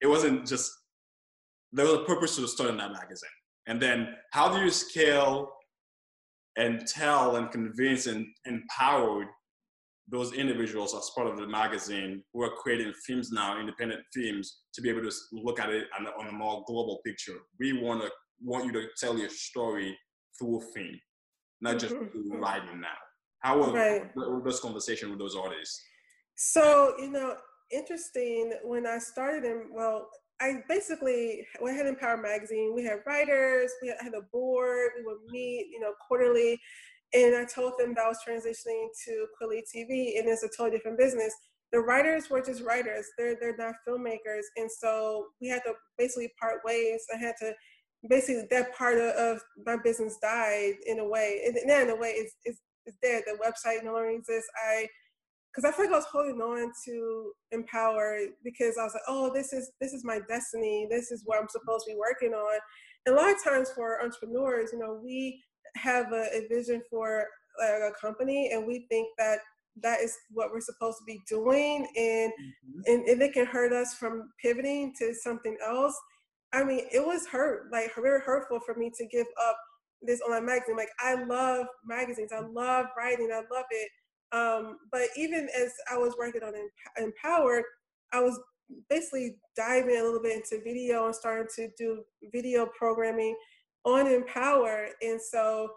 it 0.00 0.06
wasn't 0.06 0.46
just 0.46 0.70
there 1.72 1.84
was 1.84 1.94
a 1.94 2.04
purpose 2.04 2.36
to 2.36 2.46
starting 2.48 2.76
that 2.76 2.92
magazine 2.92 3.30
and 3.66 3.80
then 3.80 4.14
how 4.32 4.52
do 4.52 4.62
you 4.62 4.70
scale 4.70 5.52
and 6.56 6.86
tell 6.86 7.36
and 7.36 7.50
convince 7.50 8.06
and 8.06 8.26
empower 8.44 9.26
those 10.10 10.32
individuals 10.32 10.94
as 10.94 11.10
part 11.14 11.28
of 11.28 11.36
the 11.38 11.46
magazine 11.46 12.22
who 12.32 12.42
are 12.42 12.50
creating 12.56 12.92
films 13.06 13.30
now, 13.30 13.60
independent 13.60 14.00
films, 14.12 14.62
to 14.74 14.82
be 14.82 14.90
able 14.90 15.02
to 15.02 15.12
look 15.32 15.60
at 15.60 15.70
it 15.70 15.86
on, 15.98 16.06
on 16.06 16.26
a 16.26 16.32
more 16.32 16.64
global 16.66 17.00
picture. 17.06 17.36
We 17.60 17.80
want 17.80 18.02
to 18.02 18.10
want 18.42 18.64
you 18.64 18.72
to 18.72 18.86
tell 18.98 19.16
your 19.16 19.28
story 19.28 19.96
through 20.38 20.60
film, 20.74 20.98
not 21.60 21.78
just 21.78 21.94
mm-hmm. 21.94 22.06
through 22.06 22.40
writing 22.40 22.80
now. 22.80 22.88
How 23.40 23.58
was 23.58 23.72
right. 23.72 24.14
those 24.44 24.60
conversation 24.60 25.10
with 25.10 25.18
those 25.18 25.36
artists? 25.36 25.82
So 26.36 26.94
you 26.98 27.10
know, 27.10 27.36
interesting. 27.70 28.52
When 28.64 28.86
I 28.86 28.98
started 28.98 29.44
in, 29.44 29.70
well, 29.72 30.08
I 30.40 30.62
basically 30.68 31.46
we 31.62 31.70
had 31.70 31.86
Empower 31.86 32.16
Magazine. 32.16 32.72
We 32.74 32.84
had 32.84 32.98
writers. 33.06 33.70
We 33.82 33.88
had 33.88 34.14
a 34.14 34.22
board. 34.32 34.90
We 34.98 35.04
would 35.04 35.30
meet, 35.30 35.68
you 35.72 35.80
know, 35.80 35.92
quarterly 36.06 36.60
and 37.12 37.34
I 37.34 37.44
told 37.44 37.74
them 37.78 37.94
that 37.94 38.04
I 38.04 38.08
was 38.08 38.18
transitioning 38.26 38.88
to 39.06 39.26
Kweli 39.40 39.62
TV, 39.74 40.18
and 40.18 40.28
it's 40.28 40.42
a 40.42 40.48
totally 40.48 40.70
different 40.70 40.98
business. 40.98 41.34
The 41.72 41.80
writers 41.80 42.30
were 42.30 42.42
just 42.42 42.62
writers; 42.62 43.06
they're 43.18 43.36
they're 43.40 43.56
not 43.56 43.74
filmmakers, 43.86 44.44
and 44.56 44.70
so 44.70 45.26
we 45.40 45.48
had 45.48 45.62
to 45.64 45.74
basically 45.98 46.32
part 46.40 46.60
ways. 46.64 47.04
I 47.12 47.18
had 47.18 47.34
to 47.40 47.52
basically 48.08 48.46
that 48.50 48.76
part 48.76 48.98
of, 48.98 49.14
of 49.14 49.42
my 49.66 49.76
business 49.82 50.16
died 50.22 50.74
in 50.86 51.00
a 51.00 51.08
way, 51.08 51.42
and 51.46 51.56
not 51.64 51.82
in 51.82 51.90
a 51.90 51.96
way 51.96 52.10
it's 52.10 52.34
it's, 52.44 52.60
it's 52.86 52.96
dead. 53.02 53.22
The 53.26 53.38
website 53.44 53.84
no 53.84 53.92
longer 53.92 54.10
exists. 54.10 54.50
I 54.68 54.86
because 55.52 55.68
I 55.68 55.74
feel 55.74 55.86
like 55.86 55.94
I 55.94 55.98
was 55.98 56.06
holding 56.06 56.40
on 56.40 56.70
to 56.86 57.32
empower 57.50 58.18
because 58.44 58.78
I 58.78 58.84
was 58.84 58.94
like, 58.94 59.02
oh, 59.08 59.32
this 59.34 59.52
is 59.52 59.72
this 59.80 59.92
is 59.92 60.04
my 60.04 60.20
destiny. 60.28 60.86
This 60.90 61.10
is 61.10 61.22
what 61.24 61.40
I'm 61.40 61.48
supposed 61.48 61.86
to 61.86 61.92
be 61.92 61.98
working 61.98 62.34
on. 62.34 62.58
And 63.06 63.16
a 63.16 63.18
lot 63.18 63.30
of 63.30 63.42
times 63.42 63.70
for 63.74 64.02
entrepreneurs, 64.02 64.70
you 64.72 64.78
know, 64.78 65.00
we 65.02 65.42
have 65.76 66.12
a, 66.12 66.26
a 66.34 66.46
vision 66.48 66.82
for 66.90 67.24
like, 67.58 67.90
a 67.90 67.92
company 68.00 68.50
and 68.52 68.66
we 68.66 68.86
think 68.88 69.08
that 69.18 69.38
that 69.82 70.00
is 70.00 70.16
what 70.30 70.50
we're 70.52 70.60
supposed 70.60 70.98
to 70.98 71.04
be 71.04 71.20
doing 71.28 71.86
and, 71.96 72.32
mm-hmm. 72.32 72.80
and 72.86 73.08
and 73.08 73.22
it 73.22 73.32
can 73.32 73.46
hurt 73.46 73.72
us 73.72 73.94
from 73.94 74.30
pivoting 74.42 74.92
to 74.98 75.14
something 75.14 75.56
else 75.66 75.96
I 76.52 76.64
mean, 76.64 76.86
it 76.92 77.04
was 77.04 77.26
hurt, 77.26 77.70
like 77.70 77.94
very 77.94 78.20
hurtful 78.20 78.60
for 78.60 78.74
me 78.74 78.90
to 78.96 79.06
give 79.06 79.26
up 79.48 79.56
this 80.02 80.20
online 80.20 80.46
magazine. 80.46 80.76
Like 80.76 80.90
I 81.00 81.22
love 81.22 81.66
magazines, 81.84 82.32
I 82.32 82.40
love 82.40 82.86
writing, 82.96 83.30
I 83.32 83.42
love 83.54 83.66
it. 83.70 83.90
Um, 84.32 84.78
but 84.92 85.08
even 85.16 85.48
as 85.58 85.72
I 85.90 85.98
was 85.98 86.14
working 86.18 86.42
on 86.42 86.52
Empower, 86.96 87.62
I 88.12 88.20
was 88.20 88.38
basically 88.88 89.36
diving 89.56 89.96
a 89.96 90.02
little 90.02 90.22
bit 90.22 90.36
into 90.36 90.62
video 90.62 91.06
and 91.06 91.14
starting 91.14 91.48
to 91.56 91.68
do 91.76 92.04
video 92.32 92.66
programming 92.66 93.36
on 93.84 94.06
Empower. 94.06 94.88
And 95.02 95.20
so 95.20 95.70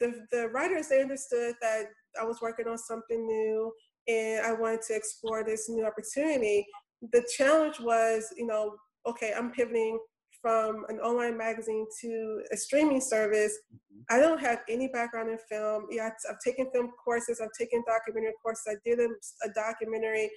the 0.00 0.26
the 0.30 0.48
writers 0.48 0.88
they 0.88 1.02
understood 1.02 1.54
that 1.60 1.86
I 2.20 2.24
was 2.24 2.40
working 2.40 2.68
on 2.68 2.78
something 2.78 3.26
new 3.26 3.72
and 4.06 4.44
I 4.44 4.52
wanted 4.52 4.82
to 4.82 4.94
explore 4.94 5.44
this 5.44 5.68
new 5.68 5.84
opportunity. 5.84 6.66
The 7.12 7.26
challenge 7.36 7.78
was, 7.80 8.32
you 8.36 8.46
know, 8.46 8.74
okay, 9.06 9.32
I'm 9.36 9.50
pivoting 9.52 9.98
from 10.40 10.84
an 10.88 10.98
online 11.00 11.36
magazine 11.36 11.86
to 12.00 12.42
a 12.52 12.56
streaming 12.56 13.00
service. 13.00 13.56
Mm-hmm. 13.72 14.16
I 14.16 14.20
don't 14.20 14.40
have 14.40 14.60
any 14.68 14.88
background 14.88 15.30
in 15.30 15.38
film. 15.50 15.86
Yeah, 15.90 16.10
I've 16.28 16.38
taken 16.44 16.70
film 16.72 16.90
courses, 17.02 17.40
I've 17.40 17.52
taken 17.58 17.82
documentary 17.86 18.34
courses, 18.42 18.64
I 18.68 18.74
did 18.84 19.00
a, 19.00 19.08
a 19.44 19.52
documentary, 19.54 20.30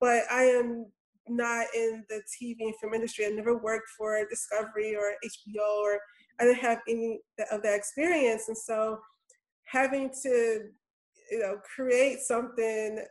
but 0.00 0.22
I 0.30 0.44
am 0.44 0.86
not 1.28 1.66
in 1.74 2.04
the 2.08 2.22
TV 2.40 2.56
and 2.60 2.74
film 2.80 2.94
industry. 2.94 3.26
I 3.26 3.30
never 3.30 3.58
worked 3.58 3.90
for 3.96 4.18
Discovery 4.30 4.96
or 4.96 5.14
HBO, 5.24 5.82
or 5.82 6.00
I 6.40 6.44
didn't 6.44 6.60
have 6.60 6.80
any 6.88 7.20
of 7.50 7.62
that 7.62 7.74
experience. 7.74 8.44
And 8.48 8.56
so 8.56 8.98
having 9.64 10.10
to 10.22 10.60
you 11.30 11.38
know 11.38 11.58
create 11.74 12.20
something 12.20 13.04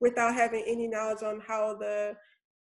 without 0.00 0.34
having 0.34 0.64
any 0.66 0.88
knowledge 0.88 1.22
on 1.22 1.40
how 1.46 1.76
the 1.78 2.14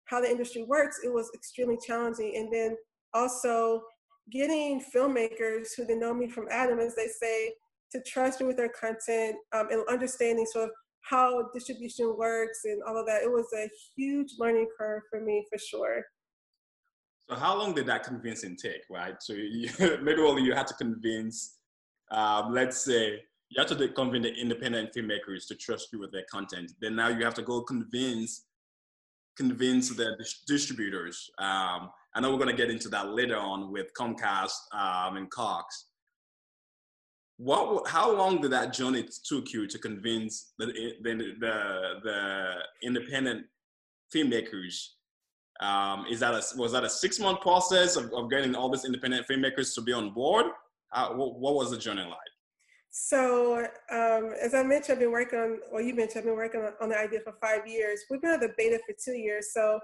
how 0.04 0.20
the 0.20 0.30
industry 0.30 0.62
works 0.62 1.00
it 1.04 1.12
was 1.12 1.30
extremely 1.34 1.76
challenging 1.84 2.34
and 2.36 2.52
then 2.52 2.76
also 3.14 3.82
getting 4.30 4.82
filmmakers 4.94 5.68
who 5.76 5.84
they 5.86 5.94
know 5.94 6.14
me 6.14 6.28
from 6.28 6.46
Adam, 6.50 6.78
as 6.78 6.94
they 6.94 7.06
say, 7.06 7.52
to 7.92 8.00
trust 8.02 8.40
me 8.40 8.46
with 8.46 8.56
their 8.56 8.70
content 8.70 9.36
um, 9.52 9.68
and 9.70 9.84
understanding 9.88 10.46
sort 10.46 10.64
of 10.64 10.70
how 11.02 11.48
distribution 11.52 12.16
works 12.16 12.60
and 12.64 12.82
all 12.88 12.98
of 12.98 13.06
that. 13.06 13.22
It 13.22 13.30
was 13.30 13.46
a 13.54 13.68
huge 13.96 14.32
learning 14.38 14.68
curve 14.78 15.02
for 15.10 15.20
me, 15.20 15.44
for 15.50 15.58
sure. 15.58 16.02
So, 17.28 17.36
how 17.36 17.56
long 17.56 17.74
did 17.74 17.86
that 17.86 18.04
convincing 18.04 18.56
take, 18.56 18.82
right? 18.90 19.14
So, 19.20 19.32
you, 19.34 19.70
literally, 20.02 20.42
you 20.42 20.54
had 20.54 20.66
to 20.66 20.74
convince, 20.74 21.58
um, 22.10 22.52
let's 22.52 22.84
say, 22.84 23.22
you 23.50 23.62
have 23.62 23.68
to 23.68 23.88
convince 23.88 24.24
the 24.24 24.34
independent 24.34 24.92
filmmakers 24.94 25.46
to 25.48 25.54
trust 25.54 25.88
you 25.92 26.00
with 26.00 26.12
their 26.12 26.24
content. 26.30 26.72
Then 26.80 26.96
now 26.96 27.08
you 27.08 27.24
have 27.24 27.34
to 27.34 27.42
go 27.42 27.62
convince 27.62 28.46
convince 29.36 29.88
the 29.90 30.16
distributors 30.46 31.30
um, 31.38 31.90
I 32.14 32.20
know 32.20 32.30
we're 32.30 32.38
going 32.38 32.54
to 32.54 32.56
get 32.56 32.70
into 32.70 32.88
that 32.90 33.10
later 33.10 33.36
on 33.36 33.72
with 33.72 33.86
Comcast 33.98 34.52
um, 34.72 35.16
and 35.16 35.28
Cox. 35.30 35.86
What, 37.38 37.88
how 37.88 38.14
long 38.14 38.40
did 38.40 38.52
that 38.52 38.72
journey 38.72 39.08
took 39.24 39.52
you 39.52 39.66
to 39.66 39.78
convince 39.78 40.52
the, 40.58 40.66
the, 41.02 41.34
the, 41.40 42.00
the 42.04 42.54
independent 42.84 43.46
filmmakers? 44.14 44.86
Um, 45.60 46.06
is 46.08 46.20
that 46.20 46.34
a, 46.34 46.42
was 46.56 46.72
that 46.72 46.84
a 46.84 46.90
six 46.90 47.18
month 47.18 47.40
process 47.40 47.96
of, 47.96 48.12
of 48.12 48.30
getting 48.30 48.54
all 48.54 48.68
these 48.68 48.84
independent 48.84 49.26
filmmakers 49.26 49.74
to 49.74 49.80
be 49.80 49.92
on 49.92 50.14
board? 50.14 50.46
what, 50.92 51.40
what 51.40 51.54
was 51.54 51.72
the 51.72 51.78
journey 51.78 52.02
like? 52.02 52.18
So, 52.90 53.66
um, 53.90 54.30
as 54.40 54.54
I 54.54 54.62
mentioned, 54.62 54.92
I've 54.92 55.00
been 55.00 55.10
working 55.10 55.40
on, 55.40 55.58
well, 55.72 55.82
you 55.82 55.96
mentioned, 55.96 56.18
I've 56.18 56.24
been 56.26 56.36
working 56.36 56.60
on, 56.60 56.74
on, 56.80 56.88
the 56.90 56.96
idea 56.96 57.18
for 57.24 57.34
five 57.40 57.66
years. 57.66 57.98
We've 58.08 58.22
been 58.22 58.30
at 58.30 58.40
the 58.40 58.54
beta 58.56 58.78
for 58.86 58.94
two 59.04 59.18
years. 59.18 59.48
So, 59.52 59.80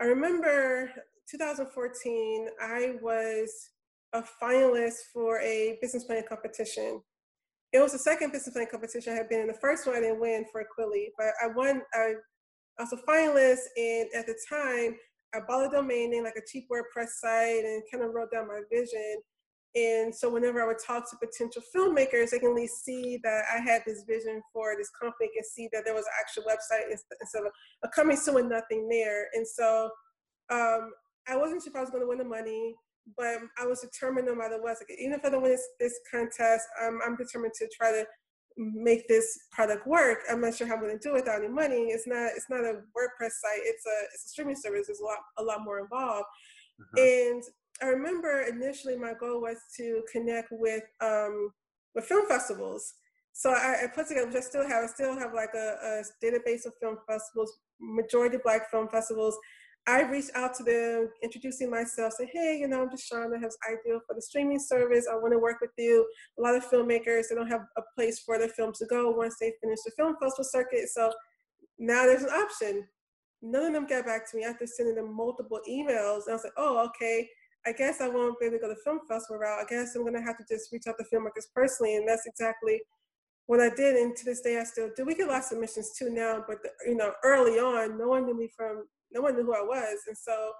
I 0.00 0.06
remember 0.06 0.90
2014, 1.30 2.48
I 2.60 2.94
was 3.02 3.70
a 4.14 4.22
finalist 4.42 4.96
for 5.12 5.40
a 5.40 5.78
business 5.82 6.04
plan 6.04 6.22
competition. 6.28 7.02
It 7.72 7.80
was 7.80 7.92
the 7.92 7.98
second 7.98 8.32
business 8.32 8.54
plan 8.54 8.66
competition 8.70 9.12
I 9.12 9.16
had 9.16 9.28
been 9.28 9.40
in. 9.40 9.46
The 9.46 9.54
first 9.60 9.86
one 9.86 9.96
I 9.96 10.00
didn't 10.00 10.20
win 10.20 10.46
for 10.50 10.62
Kweli, 10.62 11.08
but 11.18 11.28
I 11.42 11.48
won. 11.48 11.82
I, 11.94 12.14
I 12.78 12.82
was 12.82 12.92
a 12.92 13.10
finalist, 13.10 13.66
and 13.76 14.08
at 14.16 14.26
the 14.26 14.38
time, 14.48 14.96
I 15.34 15.40
bought 15.46 15.66
a 15.66 15.70
domain 15.70 16.10
name, 16.10 16.24
like 16.24 16.36
a 16.36 16.46
cheap 16.50 16.66
WordPress 16.72 17.08
site, 17.20 17.64
and 17.64 17.82
kind 17.92 18.02
of 18.02 18.14
wrote 18.14 18.30
down 18.32 18.48
my 18.48 18.62
vision. 18.72 19.20
And 19.74 20.14
so 20.14 20.32
whenever 20.32 20.62
I 20.62 20.66
would 20.66 20.78
talk 20.84 21.10
to 21.10 21.16
potential 21.18 21.62
filmmakers, 21.76 22.30
they 22.30 22.38
can 22.38 22.50
at 22.50 22.54
least 22.54 22.82
see 22.84 23.20
that 23.22 23.42
I 23.54 23.58
had 23.58 23.82
this 23.86 24.04
vision 24.08 24.40
for 24.50 24.74
this 24.78 24.90
company, 24.98 25.28
and 25.36 25.44
see 25.44 25.68
that 25.74 25.84
there 25.84 25.92
was 25.92 26.06
an 26.06 26.12
actual 26.18 26.44
website 26.44 26.90
instead 26.90 27.42
of 27.44 27.52
a 27.84 27.88
coming 27.88 28.16
soon 28.16 28.36
with 28.36 28.46
nothing 28.46 28.88
there. 28.88 29.28
And 29.34 29.46
so 29.46 29.90
um, 30.50 30.92
I 31.28 31.36
wasn't 31.36 31.62
sure 31.62 31.70
if 31.70 31.76
I 31.76 31.80
was 31.80 31.90
going 31.90 32.02
to 32.02 32.08
win 32.08 32.18
the 32.18 32.24
money, 32.24 32.74
but 33.16 33.38
I 33.58 33.66
was 33.66 33.80
determined 33.80 34.26
no 34.26 34.34
matter 34.34 34.60
what. 34.60 34.76
Like, 34.78 34.98
even 34.98 35.14
if 35.14 35.24
I 35.24 35.30
don't 35.30 35.42
win 35.42 35.52
this, 35.52 35.68
this 35.78 35.98
contest, 36.10 36.66
um, 36.82 37.00
I'm 37.04 37.16
determined 37.16 37.54
to 37.54 37.68
try 37.76 37.92
to 37.92 38.06
make 38.58 39.06
this 39.08 39.38
product 39.52 39.86
work. 39.86 40.18
I'm 40.30 40.40
not 40.40 40.54
sure 40.54 40.66
how 40.66 40.74
I'm 40.74 40.80
going 40.80 40.98
to 40.98 41.02
do 41.02 41.14
it 41.14 41.20
without 41.20 41.38
any 41.38 41.48
money. 41.48 41.88
It's 41.90 42.06
not 42.06 42.32
it's 42.34 42.50
not 42.50 42.64
a 42.64 42.80
WordPress 42.96 43.30
site. 43.30 43.60
It's 43.62 43.86
a 43.86 44.04
it's 44.12 44.26
a 44.26 44.28
streaming 44.28 44.56
service. 44.56 44.88
There's 44.88 45.00
a 45.00 45.04
lot 45.04 45.18
a 45.38 45.42
lot 45.42 45.64
more 45.64 45.80
involved. 45.80 46.26
Uh-huh. 46.80 47.02
And 47.02 47.42
I 47.80 47.86
remember 47.86 48.42
initially 48.42 48.96
my 48.96 49.12
goal 49.18 49.40
was 49.40 49.58
to 49.76 50.02
connect 50.10 50.48
with 50.50 50.82
um, 51.00 51.52
with 51.94 52.06
film 52.06 52.26
festivals. 52.26 52.94
So 53.32 53.50
I, 53.50 53.84
I 53.84 53.86
put 53.94 54.08
together, 54.08 54.26
which 54.26 54.36
I 54.36 54.40
still 54.40 54.66
have, 54.66 54.82
I 54.82 54.86
still 54.88 55.16
have 55.16 55.32
like 55.32 55.54
a, 55.54 55.76
a 55.80 56.24
database 56.24 56.66
of 56.66 56.72
film 56.80 56.96
festivals, 57.06 57.60
majority 57.80 58.38
black 58.42 58.68
film 58.68 58.88
festivals 58.88 59.38
I 59.86 60.02
reached 60.02 60.32
out 60.34 60.54
to 60.56 60.62
them, 60.64 61.08
introducing 61.22 61.70
myself, 61.70 62.12
saying, 62.12 62.30
hey, 62.32 62.58
you 62.60 62.68
know, 62.68 62.82
I'm 62.82 62.90
just 62.90 63.12
I 63.12 63.20
have 63.20 63.30
this 63.40 63.56
idea 63.66 63.98
for 64.06 64.14
the 64.14 64.20
streaming 64.20 64.58
service. 64.58 65.06
I 65.10 65.14
want 65.14 65.32
to 65.32 65.38
work 65.38 65.60
with 65.60 65.70
you. 65.78 66.06
A 66.38 66.42
lot 66.42 66.54
of 66.54 66.68
filmmakers, 66.68 67.28
they 67.28 67.34
don't 67.34 67.48
have 67.48 67.64
a 67.76 67.82
place 67.94 68.18
for 68.18 68.38
their 68.38 68.48
films 68.48 68.78
to 68.78 68.86
go 68.86 69.10
once 69.10 69.36
they 69.40 69.52
finish 69.62 69.78
the 69.84 69.92
film 69.96 70.14
festival 70.20 70.44
circuit. 70.44 70.88
So 70.90 71.10
now 71.78 72.04
there's 72.04 72.22
an 72.22 72.30
option. 72.30 72.86
None 73.40 73.66
of 73.66 73.72
them 73.72 73.86
got 73.86 74.04
back 74.04 74.30
to 74.30 74.36
me 74.36 74.44
after 74.44 74.66
sending 74.66 74.96
them 74.96 75.14
multiple 75.14 75.60
emails. 75.68 76.24
And 76.26 76.30
I 76.30 76.34
was 76.34 76.44
like, 76.44 76.52
oh, 76.58 76.84
okay. 76.86 77.28
I 77.66 77.72
guess 77.72 78.00
I 78.00 78.08
won't 78.08 78.38
be 78.38 78.46
able 78.46 78.56
to 78.56 78.62
go 78.62 78.68
the 78.68 78.76
film 78.84 79.00
festival 79.08 79.38
route. 79.38 79.60
I 79.60 79.68
guess 79.68 79.94
I'm 79.94 80.04
gonna 80.04 80.22
have 80.22 80.36
to 80.38 80.44
just 80.48 80.72
reach 80.72 80.86
out 80.86 80.96
to 80.98 81.04
filmmakers 81.04 81.46
personally, 81.54 81.96
and 81.96 82.08
that's 82.08 82.26
exactly 82.26 82.80
what 83.46 83.60
I 83.60 83.70
did. 83.70 83.96
And 83.96 84.14
to 84.16 84.24
this 84.24 84.40
day, 84.40 84.58
I 84.58 84.64
still 84.64 84.90
do. 84.96 85.04
We 85.04 85.14
get 85.14 85.28
lots 85.28 85.46
of 85.46 85.56
submissions 85.56 85.92
too 85.98 86.10
now, 86.10 86.44
but 86.46 86.62
the, 86.62 86.70
you 86.86 86.96
know, 86.96 87.12
early 87.24 87.58
on, 87.58 87.98
no 87.98 88.08
one 88.08 88.26
knew 88.26 88.36
me 88.36 88.48
from 88.56 88.84
no 89.12 89.22
one 89.22 89.36
knew 89.36 89.44
who 89.44 89.54
I 89.54 89.62
was. 89.62 90.00
And 90.06 90.16
so 90.16 90.52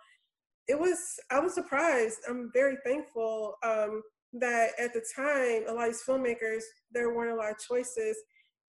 it 0.67 0.79
was, 0.79 0.99
I 1.31 1.41
was 1.41 1.55
surprised. 1.55 2.19
I'm 2.29 2.51
very 2.53 2.77
thankful 2.85 3.55
um, 3.63 4.03
that 4.35 4.71
at 4.79 4.93
the 4.93 5.03
time, 5.15 5.65
a 5.69 5.73
lot 5.73 5.89
of 5.89 5.95
these 5.95 6.05
filmmakers, 6.07 6.63
there 6.93 7.15
weren't 7.15 7.33
a 7.33 7.37
lot 7.37 7.51
of 7.51 7.59
choices. 7.59 8.17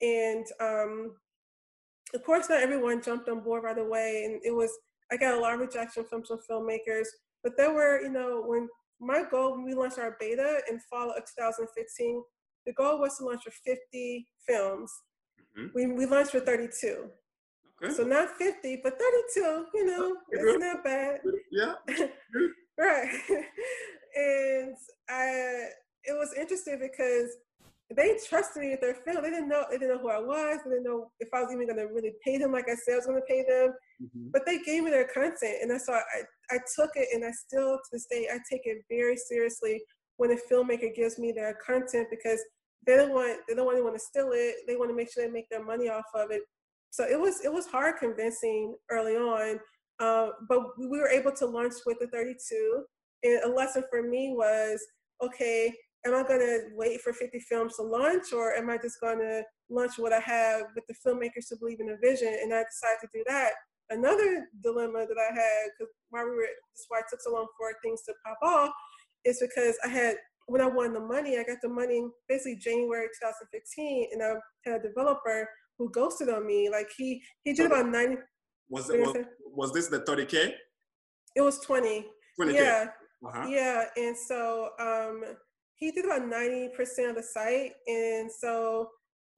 And 0.02 0.46
um, 0.62 1.16
of 2.14 2.24
course, 2.24 2.50
not 2.50 2.62
everyone 2.62 3.02
jumped 3.02 3.30
on 3.30 3.42
board 3.42 3.64
right 3.64 3.78
away. 3.78 4.24
And 4.26 4.42
it 4.44 4.56
was, 4.56 4.72
I 5.12 5.18
got 5.18 5.38
a 5.38 5.40
lot 5.40 5.54
of 5.54 5.60
rejection 5.60 6.06
from 6.10 6.24
some 6.26 6.40
filmmakers, 6.50 7.08
but 7.44 7.54
there 7.58 7.74
were, 7.74 8.02
you 8.02 8.10
know, 8.10 8.44
when 8.46 8.68
my 9.00 9.24
goal 9.30 9.54
when 9.54 9.64
we 9.64 9.74
launched 9.74 9.98
our 9.98 10.18
beta 10.20 10.62
in 10.70 10.80
fall 10.90 11.12
of 11.12 11.24
2015, 11.38 12.24
the 12.66 12.74
goal 12.74 13.00
was 13.00 13.18
to 13.18 13.26
launch 13.26 13.44
with 13.46 13.56
50 13.66 14.28
films. 14.48 14.92
Mm-hmm. 15.58 15.68
We, 15.74 15.88
we 15.88 16.06
launched 16.06 16.34
with 16.34 16.46
32. 16.46 17.10
So 17.92 18.04
not 18.04 18.38
50, 18.38 18.82
but 18.84 19.00
32, 19.00 19.66
you 19.74 19.86
know, 19.86 20.18
it's 20.32 20.64
not 20.64 20.84
bad. 20.84 21.22
Yeah. 21.52 21.76
right. 22.78 23.10
and 24.16 24.76
I 25.10 25.70
it 26.04 26.14
was 26.14 26.34
interesting 26.38 26.80
because 26.80 27.30
they 27.96 28.18
trusted 28.28 28.62
me 28.62 28.70
with 28.72 28.82
their 28.82 28.96
film. 28.96 29.24
They 29.24 29.30
didn't 29.30 29.50
know 29.50 29.64
they 29.70 29.78
didn't 29.78 29.96
know 29.96 30.02
who 30.02 30.10
I 30.10 30.20
was. 30.20 30.60
They 30.64 30.72
didn't 30.72 30.84
know 30.84 31.12
if 31.20 31.30
I 31.34 31.42
was 31.42 31.52
even 31.54 31.68
gonna 31.68 31.88
really 31.88 32.14
pay 32.24 32.38
them 32.38 32.52
like 32.52 32.70
I 32.70 32.76
said 32.76 32.94
I 32.94 32.98
was 32.98 33.06
gonna 33.06 33.22
pay 33.28 33.44
them. 33.48 33.74
Mm-hmm. 34.02 34.28
But 34.32 34.46
they 34.46 34.60
gave 34.60 34.84
me 34.84 34.92
their 34.92 35.08
content 35.08 35.58
and 35.62 35.72
I 35.72 35.78
saw 35.78 35.94
I, 35.94 36.24
I 36.52 36.58
took 36.76 36.92
it 36.96 37.10
and 37.14 37.26
I 37.26 37.32
still 37.32 37.78
to 37.78 37.90
this 37.92 38.06
day 38.06 38.28
I 38.32 38.40
take 38.50 38.62
it 38.66 38.84
very 38.90 39.18
seriously 39.18 39.82
when 40.18 40.32
a 40.32 40.38
filmmaker 40.52 40.94
gives 40.94 41.18
me 41.18 41.32
their 41.32 41.58
content 41.66 42.08
because 42.12 42.44
they 42.86 42.96
don't 42.96 43.14
want 43.14 43.40
they 43.48 43.56
don't 43.56 43.66
want 43.66 43.78
anyone 43.78 43.94
to 43.94 44.00
steal 44.00 44.32
it. 44.34 44.68
They 44.68 44.76
want 44.76 44.92
to 44.92 44.96
make 44.96 45.12
sure 45.12 45.26
they 45.26 45.32
make 45.32 45.50
their 45.50 45.64
money 45.64 45.90
off 45.90 46.06
of 46.14 46.32
it 46.32 46.42
so 46.92 47.04
it 47.04 47.20
was 47.20 47.42
it 47.44 47.54
was 47.54 47.68
hard 47.68 47.96
convincing 48.00 48.76
early 48.90 49.16
on, 49.16 49.60
uh, 50.00 50.30
but 50.48 50.60
we 50.78 50.88
were 50.88 51.10
able 51.10 51.32
to 51.34 51.46
launch 51.46 51.74
with 51.86 51.98
the 52.00 52.08
32. 52.08 52.84
And 53.24 53.44
a 53.44 53.54
lesson 53.54 53.84
for 53.90 54.02
me 54.02 54.34
was, 54.36 54.82
okay, 55.22 55.74
am 56.06 56.16
I 56.16 56.24
going 56.24 56.40
to 56.40 56.62
wait 56.74 57.02
for 57.02 57.12
50 57.12 57.40
films 57.42 57.76
to 57.76 57.84
launch, 57.84 58.32
or 58.34 58.54
am 58.54 58.70
I 58.70 58.78
just 58.78 59.00
going 59.02 59.20
to 59.20 59.44
launch 59.70 59.94
what 59.98 60.14
I 60.14 60.20
have 60.20 60.64
with 60.74 60.86
the 60.88 60.96
filmmakers 61.06 61.50
to 61.50 61.58
believe 61.60 61.82
in 61.82 61.90
a 61.90 61.98
vision? 61.98 62.30
And 62.42 62.54
I 62.54 62.64
decided 62.64 63.00
to 63.02 63.08
do 63.14 63.24
that. 63.28 63.52
Another 63.90 64.46
dilemma 64.64 65.06
that 65.08 65.18
I 65.18 65.34
had, 65.34 65.72
because 65.78 65.94
why 66.12 66.24
we 66.24 66.32
were, 66.32 66.48
why 66.88 67.00
it 67.00 67.06
took 67.10 67.22
so 67.22 67.34
long 67.34 67.48
for 67.58 67.74
things 67.84 68.04
to 68.04 68.14
pop 68.26 68.38
off, 68.42 68.72
is 69.26 69.40
because 69.42 69.76
I 69.84 69.90
had 69.90 70.16
when 70.46 70.62
I 70.62 70.68
won 70.68 70.94
the 70.94 71.00
money, 71.00 71.38
I 71.38 71.44
got 71.44 71.58
the 71.62 71.70
money 71.70 72.04
basically 72.28 72.56
January 72.56 73.08
2015, 73.22 74.08
and 74.14 74.24
I 74.24 74.34
had 74.66 74.82
a 74.82 74.88
developer 74.88 75.48
who 75.80 75.90
ghosted 75.90 76.30
on 76.30 76.46
me. 76.46 76.70
Like 76.70 76.90
he 76.96 77.24
he 77.44 77.54
did 77.54 77.66
about 77.66 77.88
ninety. 77.88 78.18
Was 78.70 78.90
it 78.92 79.00
was, 79.00 79.16
was 79.44 79.74
this 79.74 79.88
the 79.88 80.02
thirty 80.02 80.26
k? 80.26 80.54
It 81.36 81.42
was 81.42 81.60
twenty. 81.62 82.06
20K. 82.40 82.54
Yeah. 82.54 82.86
uh-huh. 83.26 83.48
yeah, 83.50 83.86
and 83.98 84.16
so 84.16 84.70
um, 84.80 85.24
he 85.76 85.92
did 85.92 86.06
about 86.06 86.28
ninety 86.28 86.70
percent 86.76 87.10
of 87.10 87.16
the 87.16 87.24
site, 87.24 87.72
and 87.88 88.30
so 88.32 88.90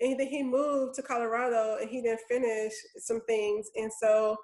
and 0.02 0.20
then 0.20 0.28
he 0.28 0.44
moved 0.44 0.96
to 0.96 1.04
Colorado, 1.04 1.78
and 1.80 1.90
he 1.90 2.02
didn't 2.02 2.22
finish 2.28 2.74
some 2.98 3.22
things, 3.28 3.70
and 3.76 3.92
so 4.02 4.36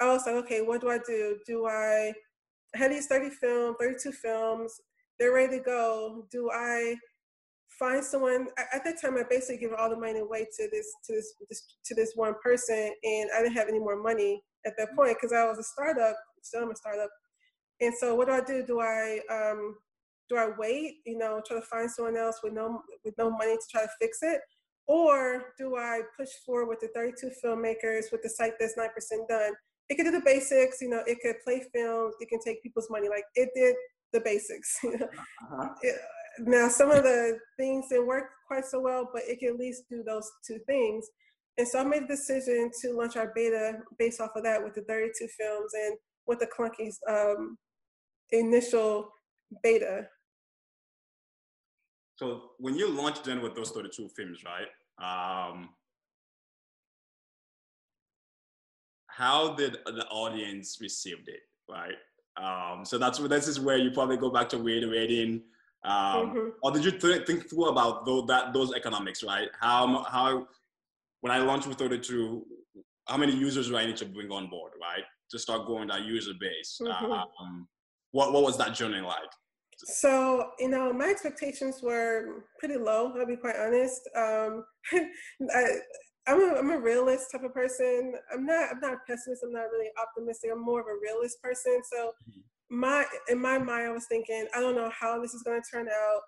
I 0.00 0.08
was 0.08 0.26
like, 0.26 0.36
okay, 0.36 0.60
what 0.60 0.82
do 0.82 0.90
I 0.90 0.98
do? 0.98 1.38
Do 1.46 1.66
I, 1.66 2.12
I 2.74 2.78
had 2.78 2.92
these 2.92 3.06
thirty 3.06 3.30
film, 3.30 3.74
thirty 3.80 3.96
two 4.02 4.12
films, 4.12 4.72
they're 5.18 5.34
ready 5.34 5.58
to 5.58 5.64
go. 5.64 6.26
Do 6.30 6.50
I 6.52 6.96
find 7.78 8.04
someone 8.04 8.48
at 8.72 8.84
that 8.84 9.00
time 9.00 9.16
i 9.16 9.22
basically 9.28 9.58
give 9.58 9.72
all 9.78 9.90
the 9.90 9.96
money 9.96 10.20
away 10.20 10.46
to 10.56 10.68
this 10.70 10.86
to 11.04 11.12
this, 11.12 11.34
this 11.48 11.76
to 11.84 11.94
this 11.94 12.12
one 12.14 12.34
person 12.42 12.92
and 13.04 13.30
i 13.36 13.42
didn't 13.42 13.56
have 13.56 13.68
any 13.68 13.78
more 13.78 14.00
money 14.02 14.42
at 14.64 14.72
that 14.78 14.88
point 14.96 15.14
because 15.14 15.32
i 15.32 15.44
was 15.44 15.58
a 15.58 15.62
startup 15.62 16.16
still 16.46 16.62
i'm 16.62 16.70
a 16.70 16.76
startup. 16.76 17.10
And 17.80 17.92
so 17.98 18.14
what 18.14 18.28
do 18.28 18.32
i 18.34 18.40
do? 18.40 18.64
Do 18.64 18.80
i 18.80 19.20
um 19.30 19.76
do 20.28 20.36
i 20.36 20.48
wait 20.58 20.96
you 21.04 21.18
know 21.18 21.40
try 21.46 21.58
to 21.60 21.66
find 21.66 21.90
someone 21.90 22.16
else 22.16 22.40
with 22.42 22.52
no 22.52 22.80
with 23.04 23.14
no 23.18 23.30
money 23.30 23.56
to 23.56 23.66
try 23.70 23.82
to 23.82 23.90
fix 24.00 24.18
it? 24.22 24.40
Or 24.86 25.52
do 25.58 25.76
i 25.76 26.00
push 26.16 26.30
forward 26.44 26.68
with 26.68 26.80
the 26.80 26.88
32 26.94 27.30
filmmakers 27.44 28.12
with 28.12 28.22
the 28.22 28.28
site 28.28 28.52
that's 28.58 28.78
9% 28.78 28.88
done? 29.28 29.52
It 29.88 29.96
could 29.96 30.04
do 30.04 30.10
the 30.10 30.22
basics 30.24 30.80
you 30.80 30.88
know 30.88 31.02
it 31.06 31.18
could 31.20 31.36
play 31.44 31.62
films 31.74 32.14
it 32.20 32.28
can 32.28 32.40
take 32.40 32.62
people's 32.62 32.88
money 32.90 33.08
like 33.08 33.24
it 33.34 33.50
did 33.54 33.74
the 34.12 34.20
basics. 34.20 34.78
Uh-huh. 34.84 35.68
it, 35.82 35.96
now, 36.38 36.68
some 36.68 36.90
of 36.90 37.02
the 37.02 37.38
things 37.56 37.86
didn't 37.88 38.06
work 38.06 38.24
quite 38.46 38.64
so 38.64 38.80
well, 38.80 39.08
but 39.12 39.22
it 39.26 39.38
can 39.38 39.50
at 39.50 39.56
least 39.56 39.84
do 39.90 40.02
those 40.02 40.30
two 40.46 40.58
things. 40.66 41.06
And 41.58 41.66
so 41.66 41.80
I 41.80 41.84
made 41.84 42.02
the 42.02 42.08
decision 42.08 42.70
to 42.82 42.92
launch 42.92 43.16
our 43.16 43.32
beta 43.34 43.78
based 43.98 44.20
off 44.20 44.36
of 44.36 44.44
that 44.44 44.62
with 44.62 44.74
the 44.74 44.82
32 44.82 45.28
films 45.38 45.72
and 45.74 45.96
with 46.26 46.40
the 46.40 46.46
Clunky's 46.46 46.98
um, 47.08 47.56
initial 48.30 49.10
beta. 49.62 50.08
So 52.16 52.50
when 52.58 52.76
you 52.76 52.90
launched 52.90 53.24
then 53.24 53.40
with 53.40 53.54
those 53.54 53.70
32 53.70 54.08
films, 54.16 54.42
right? 54.44 54.68
Um, 54.98 55.70
how 59.06 59.54
did 59.54 59.78
the 59.86 60.06
audience 60.10 60.78
received 60.80 61.28
it, 61.28 61.40
right? 61.70 61.94
Um, 62.36 62.84
so 62.84 62.98
that's 62.98 63.18
this 63.18 63.48
is 63.48 63.58
where 63.58 63.78
you 63.78 63.90
probably 63.90 64.18
go 64.18 64.28
back 64.28 64.50
to 64.50 64.58
reiterating 64.58 65.42
um, 65.86 66.30
mm-hmm. 66.30 66.48
Or 66.62 66.72
did 66.72 66.84
you 66.84 66.90
th- 66.90 67.26
think 67.26 67.48
through 67.48 67.66
about 67.66 68.04
those, 68.04 68.26
that, 68.26 68.52
those 68.52 68.74
economics, 68.74 69.22
right? 69.22 69.48
How, 69.60 70.04
how, 70.10 70.46
when 71.20 71.32
I 71.32 71.38
launched 71.38 71.68
with 71.68 71.78
32, 71.78 72.44
how 73.06 73.16
many 73.16 73.34
users 73.34 73.68
do 73.68 73.76
I 73.76 73.86
need 73.86 73.96
to 73.98 74.04
bring 74.04 74.30
on 74.32 74.50
board, 74.50 74.72
right? 74.80 75.04
To 75.30 75.38
start 75.38 75.66
growing 75.66 75.88
that 75.88 76.02
user 76.02 76.32
base. 76.40 76.80
Mm-hmm. 76.82 77.12
Um, 77.12 77.68
what, 78.10 78.32
what 78.32 78.42
was 78.42 78.58
that 78.58 78.74
journey 78.74 79.00
like? 79.00 79.30
So, 79.78 80.50
you 80.58 80.68
know, 80.68 80.92
my 80.92 81.06
expectations 81.06 81.80
were 81.82 82.44
pretty 82.58 82.78
low, 82.78 83.12
I'll 83.16 83.26
be 83.26 83.36
quite 83.36 83.56
honest. 83.56 84.00
Um, 84.16 84.64
I, 85.54 85.66
I'm 86.26 86.40
a, 86.40 86.58
I'm 86.58 86.70
a 86.70 86.80
realist 86.80 87.30
type 87.30 87.44
of 87.44 87.54
person. 87.54 88.14
I'm 88.32 88.44
not 88.44 88.70
I'm 88.72 88.80
not 88.80 88.94
a 88.94 88.96
pessimist. 89.06 89.44
I'm 89.44 89.52
not 89.52 89.70
really 89.70 89.90
optimistic. 90.02 90.50
I'm 90.52 90.64
more 90.64 90.80
of 90.80 90.86
a 90.86 90.98
realist 91.00 91.40
person. 91.40 91.80
So 91.88 92.10
mm-hmm 92.28 92.40
my 92.70 93.04
in 93.28 93.40
my 93.40 93.58
mind, 93.58 93.88
I 93.88 93.92
was 93.92 94.06
thinking, 94.06 94.46
I 94.54 94.60
don't 94.60 94.74
know 94.74 94.90
how 94.90 95.20
this 95.20 95.34
is 95.34 95.42
going 95.42 95.60
to 95.60 95.70
turn 95.70 95.88
out. 95.88 96.20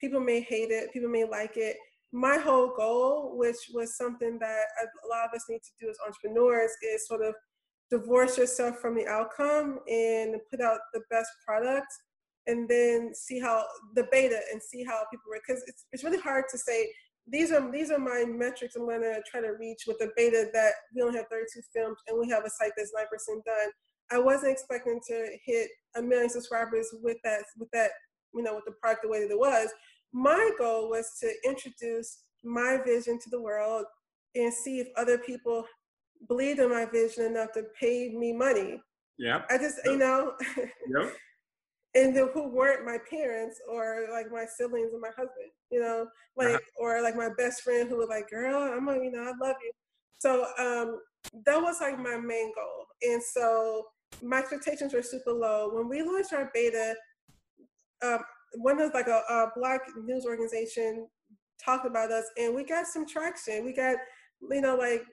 People 0.00 0.20
may 0.20 0.40
hate 0.40 0.70
it. 0.70 0.92
People 0.92 1.08
may 1.08 1.24
like 1.24 1.56
it. 1.56 1.76
My 2.12 2.36
whole 2.36 2.74
goal, 2.76 3.36
which 3.36 3.56
was 3.72 3.96
something 3.96 4.38
that 4.40 4.64
a 4.82 5.08
lot 5.08 5.26
of 5.26 5.34
us 5.34 5.46
need 5.48 5.62
to 5.62 5.70
do 5.80 5.88
as 5.88 5.96
entrepreneurs, 6.06 6.70
is 6.82 7.06
sort 7.06 7.22
of 7.22 7.34
divorce 7.90 8.38
yourself 8.38 8.78
from 8.78 8.94
the 8.94 9.06
outcome 9.06 9.78
and 9.88 10.36
put 10.50 10.60
out 10.60 10.78
the 10.94 11.00
best 11.10 11.28
product 11.46 11.86
and 12.46 12.68
then 12.68 13.14
see 13.14 13.38
how 13.38 13.64
the 13.94 14.06
beta 14.10 14.40
and 14.50 14.62
see 14.62 14.82
how 14.82 15.02
people 15.10 15.24
work 15.30 15.42
because 15.46 15.62
it's, 15.66 15.84
it's 15.92 16.02
really 16.02 16.18
hard 16.18 16.44
to 16.50 16.58
say 16.58 16.90
these 17.28 17.52
are 17.52 17.70
these 17.70 17.90
are 17.90 17.98
my 17.98 18.24
metrics 18.26 18.74
i'm 18.74 18.84
going 18.84 19.00
to 19.00 19.22
try 19.30 19.40
to 19.40 19.52
reach 19.60 19.84
with 19.86 19.98
the 19.98 20.10
beta 20.16 20.48
that 20.52 20.72
we 20.94 21.02
only 21.02 21.16
have 21.16 21.28
32 21.30 21.60
films 21.72 21.98
and 22.08 22.18
we 22.18 22.28
have 22.28 22.44
a 22.44 22.50
site 22.50 22.72
that's 22.76 22.92
9% 22.98 23.44
done 23.44 23.70
I 24.12 24.18
wasn't 24.18 24.52
expecting 24.52 25.00
to 25.08 25.36
hit 25.44 25.70
a 25.96 26.02
million 26.02 26.28
subscribers 26.28 26.88
with 27.02 27.16
that 27.24 27.42
with 27.58 27.70
that 27.72 27.90
you 28.34 28.42
know 28.42 28.54
with 28.54 28.64
the 28.66 28.72
product 28.72 29.02
the 29.02 29.08
way 29.08 29.20
that 29.20 29.30
it 29.30 29.38
was. 29.38 29.68
My 30.12 30.50
goal 30.58 30.90
was 30.90 31.18
to 31.20 31.32
introduce 31.44 32.18
my 32.44 32.78
vision 32.84 33.18
to 33.18 33.30
the 33.30 33.40
world 33.40 33.86
and 34.34 34.52
see 34.52 34.80
if 34.80 34.88
other 34.96 35.18
people 35.18 35.64
believed 36.28 36.60
in 36.60 36.70
my 36.70 36.84
vision 36.84 37.24
enough 37.24 37.52
to 37.52 37.64
pay 37.78 38.10
me 38.10 38.32
money. 38.32 38.80
Yeah. 39.18 39.42
I 39.50 39.58
just 39.58 39.78
yep. 39.84 39.92
you 39.92 39.98
know. 39.98 40.32
yep. 40.56 41.14
and 41.94 42.16
the, 42.16 42.26
who 42.32 42.48
weren't 42.48 42.86
my 42.86 42.98
parents 43.08 43.60
or 43.70 44.06
like 44.10 44.30
my 44.32 44.46
siblings 44.46 44.92
and 44.92 45.00
my 45.00 45.08
husband, 45.08 45.50
you 45.70 45.80
know, 45.80 46.06
like 46.36 46.54
uh-huh. 46.54 46.58
or 46.78 47.02
like 47.02 47.16
my 47.16 47.28
best 47.36 47.62
friend 47.62 47.88
who 47.88 47.98
was 47.98 48.08
like, 48.08 48.30
"Girl, 48.30 48.56
I'm 48.56 48.88
a, 48.88 48.94
you 48.94 49.10
know, 49.10 49.22
I 49.22 49.46
love 49.46 49.56
you." 49.62 49.72
So 50.18 50.46
um, 50.58 51.00
that 51.46 51.60
was 51.60 51.80
like 51.80 51.98
my 51.98 52.16
main 52.16 52.52
goal, 52.54 52.86
and 53.02 53.22
so 53.22 53.84
my 54.20 54.38
expectations 54.38 54.92
were 54.92 55.02
super 55.02 55.32
low. 55.32 55.70
When 55.72 55.88
we 55.88 56.02
launched 56.02 56.32
our 56.32 56.50
beta, 56.52 56.94
um, 58.02 58.18
one 58.54 58.80
of 58.80 58.92
like 58.92 59.06
a, 59.06 59.22
a, 59.28 59.50
black 59.56 59.82
news 60.04 60.26
organization 60.26 61.06
talked 61.64 61.86
about 61.86 62.10
us, 62.10 62.24
and 62.36 62.54
we 62.54 62.64
got 62.64 62.86
some 62.86 63.06
traction. 63.06 63.64
We 63.64 63.72
got, 63.72 63.96
you 64.50 64.60
know, 64.60 64.76
like 64.76 65.04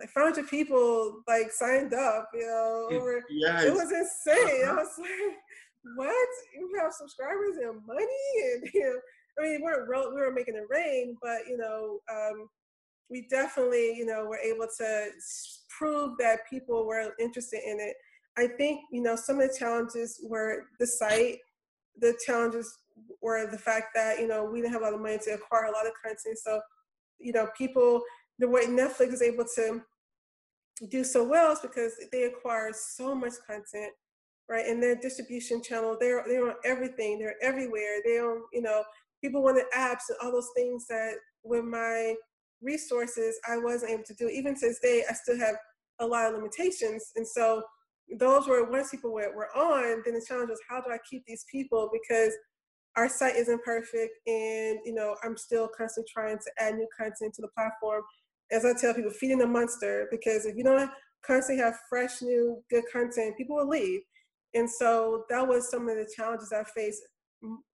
like 0.00 0.10
500 0.10 0.48
people 0.48 1.22
like 1.26 1.50
signed 1.50 1.94
up. 1.94 2.28
You 2.34 2.46
know, 2.46 2.88
over 2.92 3.24
yes. 3.30 3.64
it 3.64 3.72
was 3.72 3.90
insane. 3.90 4.68
I 4.68 4.74
was 4.74 4.88
like, 4.98 5.96
what? 5.96 6.28
You 6.54 6.70
have 6.80 6.92
subscribers 6.92 7.56
and 7.62 7.84
money, 7.86 8.06
and 8.52 8.70
you 8.72 8.80
know, 8.80 9.00
I 9.38 9.42
mean, 9.42 9.60
we 9.60 9.62
weren't 9.62 9.88
real, 9.88 10.14
we 10.14 10.20
were 10.20 10.32
making 10.32 10.56
it 10.56 10.64
rain, 10.70 11.16
but 11.22 11.48
you 11.48 11.56
know. 11.56 11.98
Um, 12.10 12.48
we 13.10 13.26
definitely, 13.30 13.96
you 13.96 14.04
know, 14.04 14.26
were 14.26 14.38
able 14.38 14.66
to 14.78 15.06
prove 15.70 16.12
that 16.18 16.40
people 16.48 16.86
were 16.86 17.14
interested 17.18 17.60
in 17.66 17.80
it. 17.80 17.96
I 18.38 18.46
think, 18.46 18.82
you 18.92 19.02
know, 19.02 19.16
some 19.16 19.40
of 19.40 19.48
the 19.48 19.58
challenges 19.58 20.20
were 20.22 20.66
the 20.78 20.86
site, 20.86 21.38
the 22.00 22.16
challenges 22.24 22.72
were 23.20 23.50
the 23.50 23.58
fact 23.58 23.88
that, 23.94 24.20
you 24.20 24.28
know, 24.28 24.44
we 24.44 24.60
didn't 24.60 24.72
have 24.72 24.82
a 24.82 24.84
lot 24.84 24.94
of 24.94 25.00
money 25.00 25.18
to 25.24 25.32
acquire 25.32 25.64
a 25.64 25.72
lot 25.72 25.86
of 25.86 25.92
content. 26.02 26.38
So, 26.38 26.60
you 27.18 27.32
know, 27.32 27.48
people, 27.58 28.00
the 28.38 28.48
way 28.48 28.66
Netflix 28.66 29.12
is 29.12 29.22
able 29.22 29.44
to 29.56 29.82
do 30.88 31.02
so 31.02 31.24
well 31.24 31.52
is 31.52 31.58
because 31.58 31.94
they 32.12 32.24
acquire 32.24 32.70
so 32.72 33.14
much 33.14 33.34
content, 33.44 33.92
right? 34.48 34.66
And 34.66 34.80
their 34.80 34.94
distribution 34.94 35.60
channel, 35.60 35.96
they're 35.98 36.22
they're 36.28 36.48
on 36.48 36.54
everything, 36.64 37.18
they're 37.18 37.42
everywhere. 37.42 37.96
They 38.04 38.18
don't, 38.18 38.44
you 38.52 38.62
know, 38.62 38.84
people 39.20 39.42
wanted 39.42 39.64
apps 39.76 40.08
and 40.08 40.18
all 40.22 40.30
those 40.30 40.50
things 40.54 40.86
that 40.86 41.14
with 41.42 41.64
my 41.64 42.14
resources 42.62 43.36
I 43.48 43.58
wasn't 43.58 43.90
able 43.92 44.04
to 44.04 44.14
do. 44.14 44.28
Even 44.28 44.54
this 44.60 44.78
day, 44.80 45.02
I 45.10 45.14
still 45.14 45.38
have 45.38 45.56
a 45.98 46.06
lot 46.06 46.28
of 46.28 46.34
limitations. 46.34 47.10
And 47.16 47.26
so 47.26 47.62
those 48.16 48.46
were 48.46 48.70
once 48.70 48.90
people 48.90 49.12
were, 49.12 49.32
were 49.34 49.54
on, 49.56 50.02
then 50.04 50.14
the 50.14 50.24
challenge 50.26 50.50
was 50.50 50.60
how 50.68 50.80
do 50.80 50.90
I 50.90 50.98
keep 51.08 51.24
these 51.26 51.44
people 51.50 51.90
because 51.92 52.32
our 52.96 53.08
site 53.08 53.36
isn't 53.36 53.62
perfect 53.62 54.12
and 54.26 54.78
you 54.84 54.94
know 54.94 55.14
I'm 55.22 55.36
still 55.36 55.68
constantly 55.76 56.10
trying 56.12 56.38
to 56.38 56.50
add 56.58 56.74
new 56.74 56.88
content 56.96 57.34
to 57.34 57.42
the 57.42 57.48
platform. 57.48 58.02
As 58.50 58.64
I 58.64 58.72
tell 58.72 58.94
people, 58.94 59.10
feeding 59.10 59.38
the 59.38 59.46
monster 59.46 60.08
because 60.10 60.46
if 60.46 60.56
you 60.56 60.64
don't 60.64 60.90
constantly 61.24 61.62
have 61.62 61.78
fresh, 61.88 62.22
new, 62.22 62.62
good 62.70 62.84
content, 62.90 63.36
people 63.36 63.56
will 63.56 63.68
leave. 63.68 64.00
And 64.54 64.68
so 64.68 65.24
that 65.28 65.46
was 65.46 65.70
some 65.70 65.88
of 65.88 65.96
the 65.96 66.10
challenges 66.16 66.52
I 66.52 66.64
faced 66.64 67.02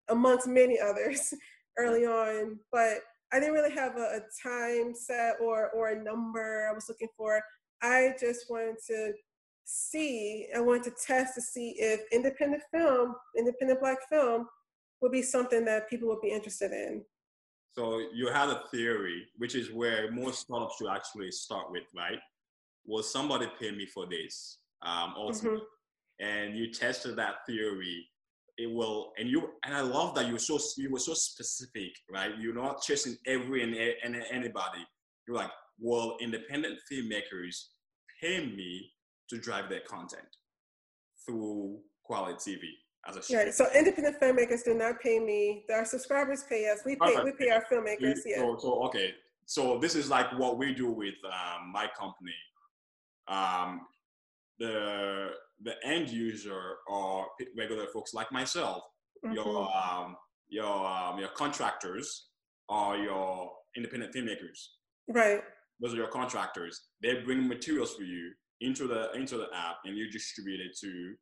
amongst 0.08 0.48
many 0.48 0.80
others 0.80 1.32
early 1.78 2.04
on. 2.04 2.58
But 2.72 2.98
I 3.32 3.40
didn't 3.40 3.54
really 3.54 3.74
have 3.74 3.96
a, 3.96 4.18
a 4.18 4.20
time 4.42 4.94
set 4.94 5.36
or 5.40 5.70
or 5.70 5.90
a 5.90 6.02
number 6.02 6.68
I 6.68 6.74
was 6.74 6.86
looking 6.88 7.08
for. 7.16 7.40
I 7.82 8.14
just 8.20 8.46
wanted 8.48 8.76
to 8.88 9.12
see, 9.64 10.48
I 10.54 10.60
wanted 10.60 10.84
to 10.84 10.92
test 11.06 11.34
to 11.34 11.42
see 11.42 11.74
if 11.78 12.00
independent 12.12 12.62
film, 12.70 13.14
independent 13.36 13.80
black 13.80 13.98
film, 14.08 14.46
would 15.00 15.12
be 15.12 15.22
something 15.22 15.64
that 15.64 15.88
people 15.88 16.08
would 16.08 16.20
be 16.20 16.30
interested 16.30 16.72
in. 16.72 17.04
So 17.72 18.00
you 18.14 18.28
had 18.28 18.48
a 18.48 18.62
theory, 18.70 19.24
which 19.36 19.54
is 19.54 19.72
where 19.72 20.10
most 20.12 20.42
startups 20.42 20.76
should 20.78 20.90
actually 20.90 21.30
start 21.32 21.70
with, 21.70 21.82
right? 21.94 22.18
Will 22.86 23.02
somebody 23.02 23.46
pay 23.60 23.72
me 23.72 23.86
for 23.86 24.06
this? 24.06 24.58
Um, 24.82 25.14
ultimately, 25.16 25.60
mm-hmm. 25.60 26.26
and 26.26 26.56
you 26.56 26.72
tested 26.72 27.16
that 27.16 27.46
theory. 27.46 28.06
It 28.56 28.70
will, 28.72 29.12
and 29.18 29.28
you, 29.28 29.50
and 29.64 29.74
I 29.74 29.80
love 29.80 30.14
that 30.14 30.26
you 30.26 30.34
were 30.34 30.38
so 30.38 30.60
you 30.76 30.92
were 30.92 31.00
so 31.00 31.14
specific, 31.14 31.90
right? 32.08 32.30
You're 32.38 32.54
not 32.54 32.82
chasing 32.82 33.16
every 33.26 33.64
and, 33.64 33.74
and 33.74 34.22
anybody. 34.30 34.86
You're 35.26 35.36
like, 35.36 35.50
well, 35.80 36.16
independent 36.20 36.78
filmmakers 36.90 37.56
pay 38.20 38.46
me 38.46 38.92
to 39.30 39.38
drive 39.38 39.68
their 39.68 39.80
content 39.80 40.26
through 41.24 41.78
Kweli 42.08 42.34
TV 42.34 42.60
as 43.06 43.16
a 43.16 43.36
Right. 43.36 43.54
So 43.54 43.66
independent 43.74 44.20
filmmakers 44.20 44.64
do 44.64 44.74
not 44.74 45.00
pay 45.00 45.18
me. 45.18 45.64
Our 45.72 45.84
subscribers 45.84 46.44
pay 46.48 46.70
us. 46.70 46.80
We 46.84 46.96
pay. 46.96 47.16
We 47.22 47.32
pay 47.32 47.50
our 47.50 47.64
filmmakers. 47.70 48.18
Yeah. 48.24 48.38
So, 48.38 48.56
so, 48.58 48.82
okay. 48.84 49.14
So 49.46 49.78
this 49.78 49.94
is 49.94 50.08
like 50.08 50.26
what 50.38 50.58
we 50.58 50.74
do 50.74 50.90
with 50.90 51.14
um, 51.26 51.72
my 51.72 51.88
company. 51.98 52.34
Um, 53.28 53.82
the 54.58 55.30
the 55.62 55.74
end 55.84 56.08
user 56.08 56.76
or 56.88 57.26
regular 57.56 57.86
folks 57.86 58.14
like 58.14 58.30
myself, 58.32 58.82
mm-hmm. 59.24 59.34
your 59.34 59.68
um, 59.74 60.16
your 60.48 60.86
um, 60.86 61.18
your 61.18 61.30
contractors 61.30 62.28
or 62.68 62.96
your 62.96 63.50
independent 63.76 64.14
filmmakers. 64.14 64.68
Right. 65.08 65.40
Those 65.80 65.92
are 65.94 65.96
your 65.96 66.08
contractors. 66.08 66.80
They 67.02 67.20
bring 67.22 67.48
materials 67.48 67.94
for 67.94 68.02
you 68.02 68.32
into 68.64 68.86
the 68.86 69.12
into 69.12 69.36
the 69.36 69.46
app, 69.54 69.78
and 69.84 69.96
you 69.96 70.10
distribute 70.10 70.60
it 70.60 70.76
to 70.80 71.14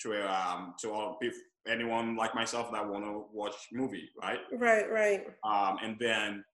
to 0.00 0.32
um 0.32 0.74
to 0.80 0.92
all 0.92 1.18
anyone 1.68 2.16
like 2.16 2.34
myself 2.34 2.70
that 2.72 2.88
want 2.88 3.04
to 3.04 3.24
watch 3.32 3.54
movie, 3.72 4.08
right? 4.22 4.38
Right, 4.52 4.90
right. 4.90 5.26
Um, 5.44 5.78
and 5.82 5.96
then 5.98 6.44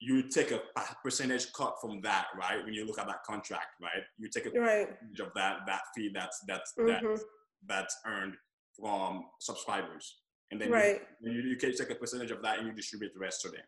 you 0.00 0.28
take 0.28 0.50
a 0.50 0.60
percentage 1.02 1.52
cut 1.52 1.74
from 1.80 2.00
that, 2.02 2.26
right? 2.38 2.64
When 2.64 2.72
you 2.72 2.86
look 2.86 2.98
at 2.98 3.06
that 3.06 3.22
contract, 3.24 3.66
right? 3.82 4.02
You 4.18 4.28
take 4.28 4.46
a 4.46 4.50
right. 4.58 4.88
percentage 4.88 5.20
of 5.20 5.32
that 5.34 5.58
that 5.66 5.82
fee 5.94 6.10
that's 6.14 6.42
that's 6.46 6.72
mm-hmm. 6.78 7.06
that's 7.06 7.24
that's 7.66 7.96
earned 8.06 8.34
from 8.78 9.24
subscribers, 9.40 10.20
and 10.50 10.60
then 10.60 10.70
right. 10.70 11.02
you, 11.20 11.32
you, 11.32 11.40
you 11.50 11.56
can 11.56 11.74
take 11.76 11.90
a 11.90 11.94
percentage 11.94 12.30
of 12.30 12.42
that 12.42 12.58
and 12.58 12.66
you 12.66 12.72
distribute 12.72 13.12
the 13.12 13.20
rest 13.20 13.42
to 13.42 13.48
them. 13.48 13.60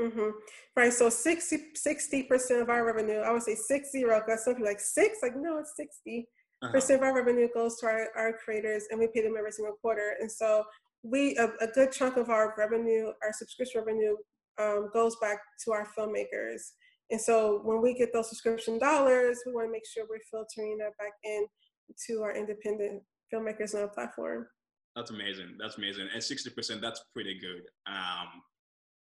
Mm-hmm. 0.00 0.30
Right. 0.76 0.92
So 0.92 1.08
60 1.08 2.22
percent 2.24 2.62
of 2.62 2.70
our 2.70 2.84
revenue, 2.84 3.18
I 3.18 3.32
would 3.32 3.42
say 3.42 3.54
six 3.54 3.92
zero, 3.92 4.20
because 4.24 4.44
some 4.44 4.54
people 4.54 4.66
like 4.66 4.80
six, 4.80 5.18
like 5.22 5.36
no, 5.36 5.58
it's 5.58 5.74
60 5.76 6.28
uh-huh. 6.62 6.72
percent 6.72 7.00
of 7.00 7.04
our 7.04 7.14
revenue 7.14 7.48
goes 7.54 7.78
to 7.80 7.86
our, 7.86 8.08
our 8.16 8.32
creators, 8.44 8.84
and 8.90 8.98
we 8.98 9.08
pay 9.14 9.22
them 9.22 9.34
every 9.38 9.52
single 9.52 9.76
quarter. 9.80 10.16
And 10.20 10.30
so 10.30 10.64
we 11.02 11.36
a, 11.36 11.48
a 11.60 11.66
good 11.74 11.92
chunk 11.92 12.16
of 12.16 12.30
our 12.30 12.54
revenue, 12.56 13.08
our 13.22 13.32
subscription 13.32 13.82
revenue, 13.84 14.16
um, 14.60 14.90
goes 14.92 15.16
back 15.20 15.38
to 15.64 15.72
our 15.72 15.86
filmmakers. 15.96 16.62
And 17.10 17.20
so 17.20 17.60
when 17.64 17.82
we 17.82 17.94
get 17.94 18.12
those 18.12 18.28
subscription 18.28 18.78
dollars, 18.78 19.38
we 19.46 19.52
want 19.52 19.68
to 19.68 19.72
make 19.72 19.86
sure 19.86 20.04
we're 20.08 20.18
filtering 20.30 20.78
that 20.78 20.96
back 20.98 21.12
in 21.24 21.46
to 22.06 22.22
our 22.22 22.34
independent 22.34 23.02
filmmakers 23.32 23.74
on 23.74 23.82
our 23.82 23.88
platform. 23.88 24.46
That's 24.96 25.10
amazing. 25.10 25.56
That's 25.58 25.76
amazing. 25.78 26.08
And 26.12 26.22
60%, 26.22 26.80
that's 26.80 27.04
pretty 27.12 27.38
good. 27.38 27.62
Um, 27.86 28.42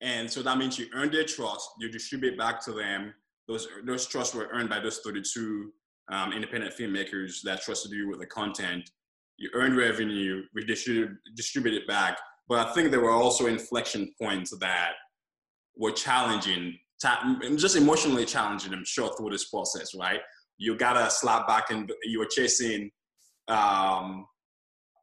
and 0.01 0.31
so 0.31 0.41
that 0.41 0.57
means 0.57 0.79
you 0.79 0.87
earn 0.93 1.11
their 1.11 1.23
trust, 1.23 1.69
you 1.79 1.89
distribute 1.89 2.37
back 2.37 2.63
to 2.65 2.73
them. 2.73 3.13
Those, 3.47 3.67
those 3.85 4.07
trusts 4.07 4.33
were 4.33 4.49
earned 4.51 4.69
by 4.69 4.79
those 4.79 4.99
32 4.99 5.71
um, 6.11 6.33
independent 6.33 6.73
filmmakers 6.75 7.41
that 7.43 7.61
trusted 7.61 7.91
you 7.91 8.09
with 8.09 8.19
the 8.19 8.25
content. 8.25 8.89
You 9.37 9.49
earn 9.53 9.75
revenue, 9.75 10.43
we 10.55 10.65
distribute, 10.65 11.17
it 11.73 11.87
back. 11.87 12.17
But 12.49 12.67
I 12.67 12.73
think 12.73 12.91
there 12.91 13.01
were 13.01 13.11
also 13.11 13.45
inflection 13.45 14.11
points 14.19 14.55
that 14.59 14.93
were 15.77 15.91
challenging, 15.91 16.77
just 17.55 17.75
emotionally 17.75 18.25
challenging, 18.25 18.73
I'm 18.73 18.85
sure, 18.85 19.15
through 19.15 19.29
this 19.29 19.49
process, 19.49 19.95
right? 19.95 20.19
You 20.57 20.75
gotta 20.75 21.09
slap 21.09 21.47
back 21.47 21.69
and 21.69 21.91
you 22.03 22.19
were 22.19 22.27
chasing 22.27 22.91
um, 23.47 24.25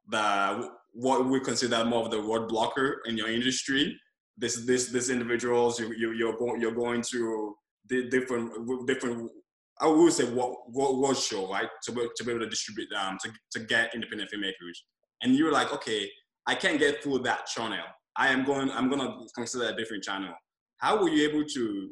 the 0.09 0.69
what 0.93 1.25
we 1.25 1.39
consider 1.39 1.85
more 1.85 2.05
of 2.05 2.11
the 2.11 2.17
roadblocker 2.17 2.97
in 3.05 3.17
your 3.17 3.29
industry 3.29 3.97
this 4.39 4.65
this 4.65 4.89
this 4.89 5.09
individuals 5.09 5.79
you, 5.79 5.93
you 5.93 6.13
you're 6.13 6.37
going 6.37 6.59
you're 6.61 6.71
going 6.71 7.01
to 7.01 7.55
the 7.87 8.09
different 8.09 8.51
different 8.87 9.29
I 9.81 9.87
would 9.87 10.13
say 10.13 10.25
what 10.25 10.51
what 10.71 10.97
was 10.97 11.23
show 11.23 11.49
right 11.49 11.69
to 11.83 11.91
be, 11.91 12.07
to 12.15 12.23
be 12.23 12.31
able 12.31 12.41
to 12.41 12.49
distribute 12.49 12.91
um 12.93 13.17
to, 13.23 13.31
to 13.53 13.65
get 13.65 13.93
independent 13.93 14.31
filmmakers? 14.31 14.77
And 15.21 15.35
you're 15.35 15.51
like 15.51 15.73
okay 15.73 16.09
I 16.47 16.55
can't 16.55 16.79
get 16.79 17.03
through 17.03 17.19
that 17.19 17.45
channel. 17.47 17.85
I 18.15 18.29
am 18.29 18.43
going 18.45 18.71
I'm 18.71 18.89
gonna 18.89 19.13
consider 19.35 19.65
a 19.69 19.75
different 19.75 20.03
channel. 20.03 20.33
How 20.77 21.01
were 21.01 21.09
you 21.09 21.27
able 21.29 21.45
to 21.45 21.91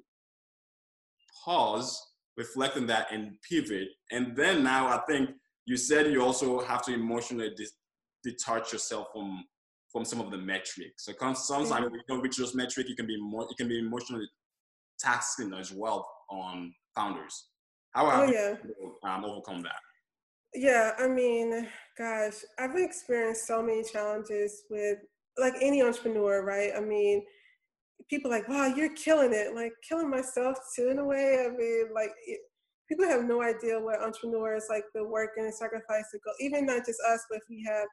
pause 1.43 2.01
reflect 2.37 2.77
on 2.77 2.87
that 2.87 3.07
and 3.11 3.33
pivot? 3.47 3.89
And 4.11 4.35
then 4.35 4.63
now 4.63 4.87
I 4.87 4.99
think 5.07 5.31
you 5.65 5.75
said 5.75 6.11
you 6.11 6.23
also 6.23 6.61
have 6.61 6.83
to 6.85 6.93
emotionally 6.93 7.53
detach 8.23 8.71
yourself 8.71 9.07
from 9.13 9.43
from 9.97 10.05
some 10.05 10.21
of 10.21 10.29
the 10.29 10.37
metrics. 10.37 11.05
So 11.05 11.13
sometimes 11.19 11.69
mm-hmm. 11.69 11.95
you 11.95 12.01
don't 12.07 12.21
reach 12.21 12.37
those 12.37 12.53
metrics, 12.53 12.87
it 12.87 12.97
can 12.97 13.07
be 13.07 13.19
more, 13.19 13.47
it 13.49 13.57
can 13.57 13.67
be 13.67 13.79
emotionally 13.79 14.27
taxing 14.99 15.53
as 15.53 15.71
well 15.71 16.07
on 16.29 16.71
founders. 16.95 17.47
How 17.95 18.07
have 18.07 18.29
oh, 18.29 18.31
yeah. 18.31 18.55
you 18.63 18.95
um, 19.03 19.25
overcome 19.25 19.63
that? 19.63 19.79
Yeah, 20.53 20.91
I 20.99 21.07
mean, 21.07 21.67
gosh, 21.97 22.33
I've 22.59 22.75
experienced 22.75 23.47
so 23.47 23.63
many 23.63 23.83
challenges 23.83 24.63
with 24.69 24.99
like 25.39 25.55
any 25.61 25.81
entrepreneur, 25.81 26.45
right? 26.45 26.71
I 26.77 26.79
mean, 26.79 27.23
people 28.07 28.29
like, 28.29 28.47
wow, 28.47 28.67
you're 28.67 28.93
killing 28.93 29.33
it. 29.33 29.55
Like 29.55 29.71
killing 29.87 30.11
myself 30.11 30.59
too 30.75 30.89
in 30.89 30.99
a 30.99 31.05
way. 31.05 31.43
I 31.43 31.49
mean, 31.49 31.85
like 31.93 32.11
it, 32.27 32.39
people 32.87 33.05
have 33.05 33.23
no 33.23 33.41
idea 33.41 33.79
what 33.79 34.01
entrepreneurs 34.01 34.65
like 34.69 34.83
the 34.93 35.03
work 35.03 35.31
and 35.37 35.47
the 35.47 35.51
sacrifice 35.51 36.05
to 36.11 36.19
go. 36.23 36.31
Even 36.39 36.67
not 36.67 36.85
just 36.85 36.99
us, 37.11 37.25
but 37.31 37.37
if 37.37 37.43
we 37.49 37.65
have 37.67 37.87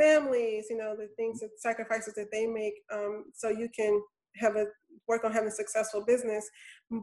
families, 0.00 0.66
you 0.70 0.76
know, 0.76 0.96
the 0.96 1.08
things 1.16 1.40
that 1.40 1.50
sacrifices 1.58 2.14
that 2.14 2.30
they 2.32 2.46
make, 2.46 2.74
um, 2.92 3.26
so 3.34 3.48
you 3.50 3.68
can 3.76 4.00
have 4.36 4.56
a 4.56 4.66
work 5.08 5.24
on 5.24 5.32
having 5.32 5.48
a 5.48 5.52
successful 5.52 6.04
business. 6.06 6.48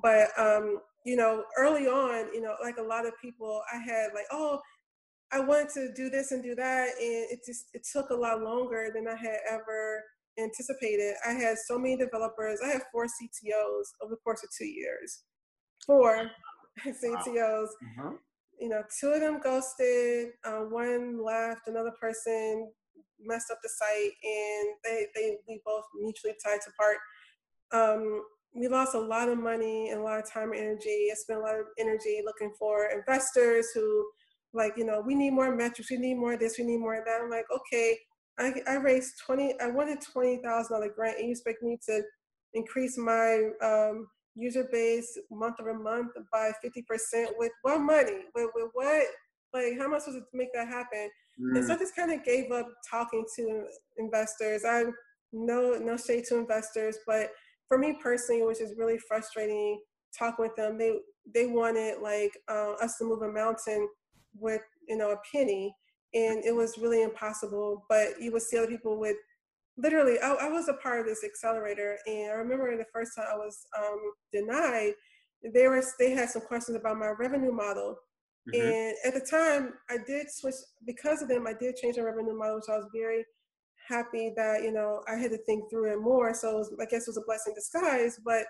But 0.01 0.29
um, 0.37 0.79
you 1.05 1.15
know, 1.15 1.43
early 1.57 1.87
on, 1.87 2.33
you 2.33 2.41
know, 2.41 2.55
like 2.61 2.77
a 2.77 2.83
lot 2.83 3.05
of 3.05 3.13
people, 3.21 3.61
I 3.73 3.77
had 3.77 4.09
like, 4.13 4.25
oh, 4.31 4.59
I 5.31 5.39
wanted 5.39 5.69
to 5.73 5.93
do 5.93 6.09
this 6.09 6.31
and 6.31 6.41
do 6.41 6.55
that, 6.55 6.89
and 6.99 7.31
it 7.31 7.39
just 7.45 7.65
it 7.73 7.85
took 7.91 8.09
a 8.09 8.15
lot 8.15 8.41
longer 8.41 8.91
than 8.93 9.07
I 9.07 9.15
had 9.15 9.37
ever 9.49 10.03
anticipated. 10.39 11.15
I 11.27 11.31
had 11.31 11.57
so 11.57 11.77
many 11.77 11.97
developers. 11.97 12.59
I 12.63 12.69
had 12.69 12.81
four 12.91 13.05
CTOs 13.05 13.85
over 14.01 14.11
the 14.11 14.21
course 14.23 14.43
of 14.43 14.49
two 14.57 14.67
years. 14.67 15.23
Four 15.85 16.29
CTOs. 16.85 17.67
Mm-hmm. 17.67 18.15
You 18.59 18.69
know, 18.69 18.83
two 18.99 19.09
of 19.09 19.19
them 19.19 19.39
ghosted. 19.43 20.29
Uh, 20.45 20.61
one 20.69 21.23
left. 21.23 21.67
Another 21.67 21.93
person 21.99 22.71
messed 23.19 23.51
up 23.51 23.59
the 23.63 23.69
site 23.69 24.11
and 24.23 24.75
they, 24.83 25.07
they 25.15 25.37
we 25.47 25.61
both 25.65 25.83
mutually 25.99 26.33
tied 26.43 26.61
to 26.61 26.71
part. 26.77 26.97
Um, 27.71 28.23
we 28.53 28.67
lost 28.67 28.95
a 28.95 28.99
lot 28.99 29.29
of 29.29 29.37
money 29.37 29.89
and 29.89 29.99
a 29.99 30.03
lot 30.03 30.19
of 30.19 30.29
time 30.29 30.51
and 30.51 30.61
energy. 30.61 31.09
I 31.11 31.15
spent 31.15 31.39
a 31.39 31.43
lot 31.43 31.59
of 31.59 31.65
energy 31.77 32.21
looking 32.25 32.51
for 32.57 32.87
investors 32.87 33.67
who 33.73 34.07
like, 34.53 34.73
you 34.77 34.85
know, 34.85 35.01
we 35.05 35.13
need 35.15 35.31
more 35.31 35.55
metrics, 35.55 35.91
we 35.91 35.97
need 35.97 36.15
more 36.15 36.37
this, 36.37 36.57
we 36.57 36.63
need 36.63 36.79
more 36.79 36.95
of 36.95 37.05
that. 37.05 37.21
I'm 37.21 37.29
like, 37.29 37.45
okay, 37.53 37.97
I, 38.39 38.53
I 38.67 38.75
raised 38.75 39.13
20, 39.25 39.59
I 39.61 39.67
wanted 39.67 39.99
$20,000 39.99 40.95
grant 40.95 41.17
and 41.17 41.25
you 41.25 41.31
expect 41.31 41.61
me 41.61 41.77
to 41.87 42.01
increase 42.53 42.97
my 42.97 43.49
um, 43.61 44.07
user 44.35 44.67
base 44.71 45.17
month 45.31 45.55
over 45.59 45.73
month 45.73 46.11
by 46.31 46.51
50% 46.63 47.27
with 47.37 47.51
what 47.61 47.79
money? 47.79 48.23
With, 48.33 48.49
with 48.55 48.69
what? 48.73 49.05
Like, 49.63 49.77
how 49.77 49.85
am 49.85 49.93
I 49.93 49.99
supposed 49.99 50.19
to 50.19 50.37
make 50.37 50.53
that 50.53 50.67
happen? 50.67 51.09
Mm. 51.39 51.57
And 51.57 51.65
so 51.65 51.73
I 51.73 51.77
just 51.77 51.95
kind 51.95 52.11
of 52.11 52.23
gave 52.23 52.51
up 52.51 52.67
talking 52.89 53.25
to 53.37 53.65
investors. 53.97 54.63
I 54.65 54.85
no 55.33 55.77
no 55.79 55.97
shade 55.97 56.25
to 56.29 56.37
investors, 56.37 56.97
but 57.05 57.31
for 57.67 57.77
me 57.77 57.97
personally, 58.01 58.43
which 58.43 58.61
is 58.61 58.77
really 58.77 58.97
frustrating 58.97 59.79
talking 60.17 60.43
with 60.45 60.55
them, 60.55 60.77
they 60.77 60.97
they 61.33 61.45
wanted 61.47 62.01
like 62.01 62.31
uh, 62.49 62.73
us 62.81 62.97
to 62.97 63.05
move 63.05 63.21
a 63.21 63.31
mountain 63.31 63.87
with 64.39 64.61
you 64.87 64.97
know 64.97 65.11
a 65.11 65.17
penny, 65.31 65.73
and 66.13 66.43
it 66.45 66.55
was 66.55 66.77
really 66.77 67.03
impossible. 67.03 67.85
But 67.89 68.19
you 68.19 68.31
would 68.31 68.41
see 68.41 68.57
other 68.57 68.67
people 68.67 68.99
with 68.99 69.17
literally. 69.77 70.19
I, 70.19 70.31
I 70.33 70.49
was 70.49 70.67
a 70.69 70.73
part 70.73 70.99
of 70.99 71.05
this 71.05 71.23
accelerator, 71.23 71.97
and 72.07 72.31
I 72.31 72.35
remember 72.35 72.75
the 72.77 72.85
first 72.93 73.11
time 73.15 73.25
I 73.31 73.37
was 73.37 73.65
um, 73.77 74.11
denied. 74.31 74.93
They 75.53 75.67
were 75.67 75.83
they 75.99 76.11
had 76.11 76.29
some 76.29 76.41
questions 76.43 76.77
about 76.77 76.97
my 76.97 77.09
revenue 77.09 77.51
model 77.51 77.97
Mm-hmm. 78.53 78.61
And 78.61 78.95
at 79.05 79.13
the 79.13 79.27
time, 79.29 79.73
I 79.89 79.97
did 80.05 80.31
switch 80.31 80.55
because 80.85 81.21
of 81.21 81.27
them. 81.27 81.47
I 81.47 81.53
did 81.53 81.75
change 81.75 81.97
my 81.97 82.03
revenue 82.03 82.37
model, 82.37 82.61
so 82.61 82.73
I 82.73 82.77
was 82.77 82.89
very 82.93 83.25
happy 83.87 84.33
that 84.35 84.63
you 84.63 84.71
know 84.71 85.01
I 85.07 85.15
had 85.15 85.31
to 85.31 85.37
think 85.39 85.69
through 85.69 85.91
it 85.93 86.01
more. 86.01 86.33
So 86.33 86.51
it 86.51 86.57
was, 86.57 86.75
I 86.81 86.85
guess 86.85 87.07
it 87.07 87.09
was 87.09 87.17
a 87.17 87.25
blessing 87.25 87.53
disguise. 87.55 88.19
But 88.23 88.45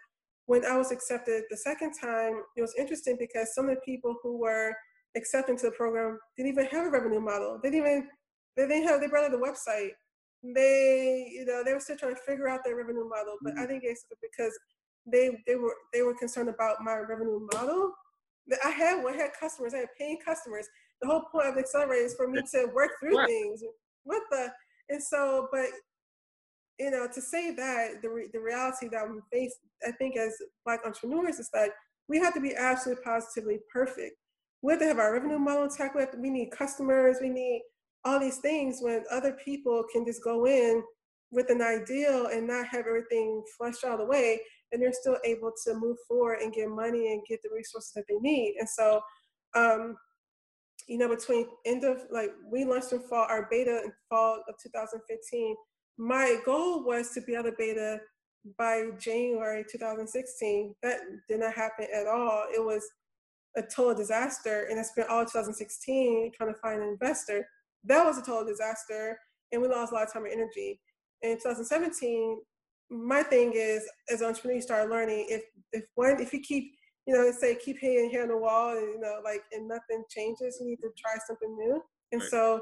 when 0.46 0.66
I 0.66 0.78
was 0.78 0.92
accepted 0.92 1.44
the 1.50 1.58
second 1.58 1.94
time, 2.00 2.42
it 2.56 2.62
was 2.62 2.74
interesting 2.78 3.18
because 3.20 3.54
some 3.54 3.70
of 3.70 3.76
the 3.76 3.82
people 3.82 4.16
who 4.22 4.38
were 4.38 4.74
accepting 5.16 5.58
to 5.58 5.66
the 5.68 5.72
program 5.72 6.20
didn't 6.36 6.52
even 6.52 6.66
have 6.68 6.88
a 6.88 6.90
revenue 6.90 7.20
model. 7.20 7.60
They 7.62 7.72
didn't 7.72 7.88
even 7.88 8.08
they 8.56 8.68
didn't 8.68 8.88
have 8.88 9.02
they 9.02 9.08
barely 9.08 9.30
the 9.30 9.38
website. 9.38 9.92
They 10.44 11.28
you 11.34 11.46
know 11.46 11.64
they 11.64 11.74
were 11.74 11.80
still 11.80 11.98
trying 11.98 12.16
to 12.16 12.22
figure 12.22 12.48
out 12.48 12.62
their 12.64 12.76
revenue 12.76 13.10
model. 13.10 13.38
But 13.42 13.56
mm-hmm. 13.56 13.64
I 13.64 13.68
think 13.68 13.84
it's 13.84 14.06
because 14.22 14.58
they 15.12 15.32
they 15.48 15.56
were 15.56 15.76
they 15.94 16.04
were 16.04 16.16
concerned 16.16 16.50
about 16.50 16.84
my 16.84 16.98
revenue 16.98 17.48
model 17.54 17.94
I 18.64 18.70
had 18.70 19.06
I 19.06 19.16
had 19.16 19.32
customers, 19.40 19.74
I 19.74 19.80
had 19.80 19.90
paying 19.98 20.18
customers. 20.26 20.68
The 21.02 21.08
whole 21.08 21.24
point 21.32 21.48
of 21.48 21.56
the 21.56 21.62
accelerator 21.62 22.06
is 22.06 22.16
for 22.16 22.28
me 22.28 22.42
to 22.42 22.70
work 22.74 22.92
through 23.00 23.26
things. 23.26 23.62
What 24.04 24.24
the 24.32 24.52
and 24.90 25.04
so, 25.04 25.48
but 25.52 25.66
you 26.80 26.92
know, 26.92 27.08
to 27.14 27.22
say 27.22 27.54
that 27.56 28.02
the 28.02 28.10
re, 28.10 28.30
the 28.32 28.40
reality 28.40 28.88
that 28.92 29.10
we 29.10 29.20
face, 29.32 29.56
I 29.86 29.92
think 29.92 30.16
as 30.18 30.36
black 30.64 30.82
entrepreneurs 30.86 31.40
is 31.40 31.50
that 31.54 31.72
we 32.08 32.20
have 32.20 32.34
to 32.36 32.42
be 32.42 32.56
absolutely 32.56 33.04
positively 33.04 33.60
perfect. 33.72 34.16
We 34.62 34.74
have 34.74 34.80
to 34.82 34.88
have 34.88 35.00
our 35.00 35.14
revenue 35.14 35.40
model 35.40 35.64
intact. 35.64 35.96
We, 35.96 36.02
have 36.02 36.12
to, 36.12 36.18
we 36.18 36.30
need 36.30 36.52
customers. 36.52 37.18
We 37.22 37.30
need 37.30 37.64
all 38.06 38.20
these 38.20 38.38
things 38.38 38.80
when 38.82 39.04
other 39.12 39.38
people 39.44 39.84
can 39.92 40.06
just 40.06 40.24
go 40.24 40.46
in 40.46 40.84
with 41.32 41.50
an 41.50 41.62
ideal 41.62 42.28
and 42.28 42.48
not 42.48 42.68
have 42.68 42.86
everything 42.88 43.44
flushed 43.58 43.84
out 43.84 43.94
of 43.94 44.00
the 44.00 44.06
way 44.06 44.40
and 44.72 44.82
they're 44.82 44.94
still 44.94 45.18
able 45.24 45.52
to 45.66 45.74
move 45.74 45.98
forward 46.08 46.40
and 46.42 46.54
get 46.54 46.70
money 46.70 47.14
and 47.14 47.22
get 47.28 47.42
the 47.44 47.50
resources 47.54 47.92
that 47.96 48.06
they 48.10 48.18
need. 48.20 48.56
And 48.60 48.68
so, 48.68 49.02
um, 49.56 49.96
you 50.88 50.98
know, 50.98 51.10
between 51.10 51.48
end 51.66 51.84
of 51.84 52.04
like 52.12 52.32
we 52.50 52.66
launched 52.66 52.94
in 52.94 53.00
fall, 53.00 53.28
our 53.30 53.48
beta 53.50 53.82
in 53.84 53.92
fall 54.10 54.44
of 54.48 54.56
2015. 54.62 55.56
My 55.98 56.38
goal 56.46 56.84
was 56.84 57.12
to 57.12 57.22
be 57.22 57.34
able 57.34 57.46
to 57.46 57.56
beta 57.58 58.00
by 58.58 58.84
January 59.00 59.66
2016. 59.70 60.76
That 60.84 61.00
did 61.28 61.40
not 61.40 61.54
happen 61.54 61.88
at 61.94 62.08
all. 62.08 62.46
It 62.54 62.64
was 62.64 62.88
a 63.58 63.64
total 63.64 63.96
disaster, 63.96 64.68
and 64.70 64.80
I 64.80 64.84
spent 64.84 65.10
all 65.10 65.26
2016 65.26 66.32
trying 66.36 66.54
to 66.54 66.60
find 66.60 66.82
an 66.82 66.90
investor. 66.90 67.48
That 67.84 68.06
was 68.06 68.18
a 68.18 68.22
total 68.22 68.46
disaster, 68.46 69.20
and 69.52 69.62
we 69.62 69.68
lost 69.68 69.92
a 69.92 69.96
lot 69.96 70.08
of 70.08 70.14
time 70.14 70.26
and 70.26 70.34
energy. 70.34 70.80
In 71.24 71.38
2017, 71.38 72.38
my 72.90 73.24
thing 73.24 73.54
is, 73.56 73.88
as 74.12 74.22
an 74.22 74.28
entrepreneur, 74.28 74.56
you 74.56 74.62
start 74.62 74.90
learning 74.90 75.28
if 75.30 75.44
if 75.74 75.84
one 75.96 76.22
if 76.22 76.34
you 76.34 76.40
keep 76.40 76.72
you 77.06 77.14
know 77.14 77.32
say 77.32 77.56
keep 77.56 77.78
hitting 77.80 78.10
here 78.10 78.24
on 78.24 78.30
the 78.30 78.38
wall 78.38 78.78
and 78.78 78.88
you 78.94 79.00
know 79.00 79.20
like 79.24 79.42
and 79.52 79.68
nothing 79.68 80.04
changes, 80.10 80.58
you 80.60 80.68
need 80.68 80.78
to 80.78 80.90
try 80.98 81.16
something 81.28 81.56
new. 81.56 81.82
And 82.12 82.22
right. 82.22 82.30
so 82.30 82.62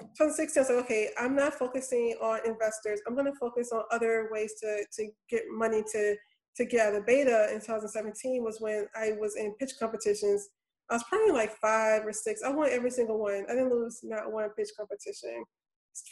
2016, 0.00 0.60
I 0.60 0.62
was 0.62 0.70
like, 0.70 0.84
okay, 0.84 1.10
I'm 1.18 1.36
not 1.36 1.54
focusing 1.54 2.16
on 2.20 2.40
investors. 2.44 3.00
I'm 3.06 3.14
going 3.14 3.26
to 3.26 3.38
focus 3.38 3.70
on 3.72 3.82
other 3.90 4.28
ways 4.30 4.54
to 4.60 4.84
to 4.96 5.08
get 5.28 5.42
money 5.50 5.82
to 5.92 6.16
to 6.56 6.64
get 6.64 6.88
out 6.88 6.94
of 6.94 7.06
beta. 7.06 7.48
In 7.52 7.60
2017 7.60 8.42
was 8.42 8.60
when 8.60 8.86
I 8.94 9.12
was 9.18 9.36
in 9.36 9.54
pitch 9.54 9.72
competitions. 9.78 10.48
I 10.90 10.94
was 10.94 11.04
probably 11.04 11.32
like 11.32 11.56
five 11.56 12.06
or 12.06 12.12
six. 12.12 12.42
I 12.42 12.50
won 12.50 12.68
every 12.70 12.90
single 12.90 13.18
one. 13.18 13.46
I 13.48 13.54
didn't 13.54 13.70
lose 13.70 14.00
not 14.02 14.30
one 14.32 14.50
pitch 14.50 14.68
competition 14.78 15.44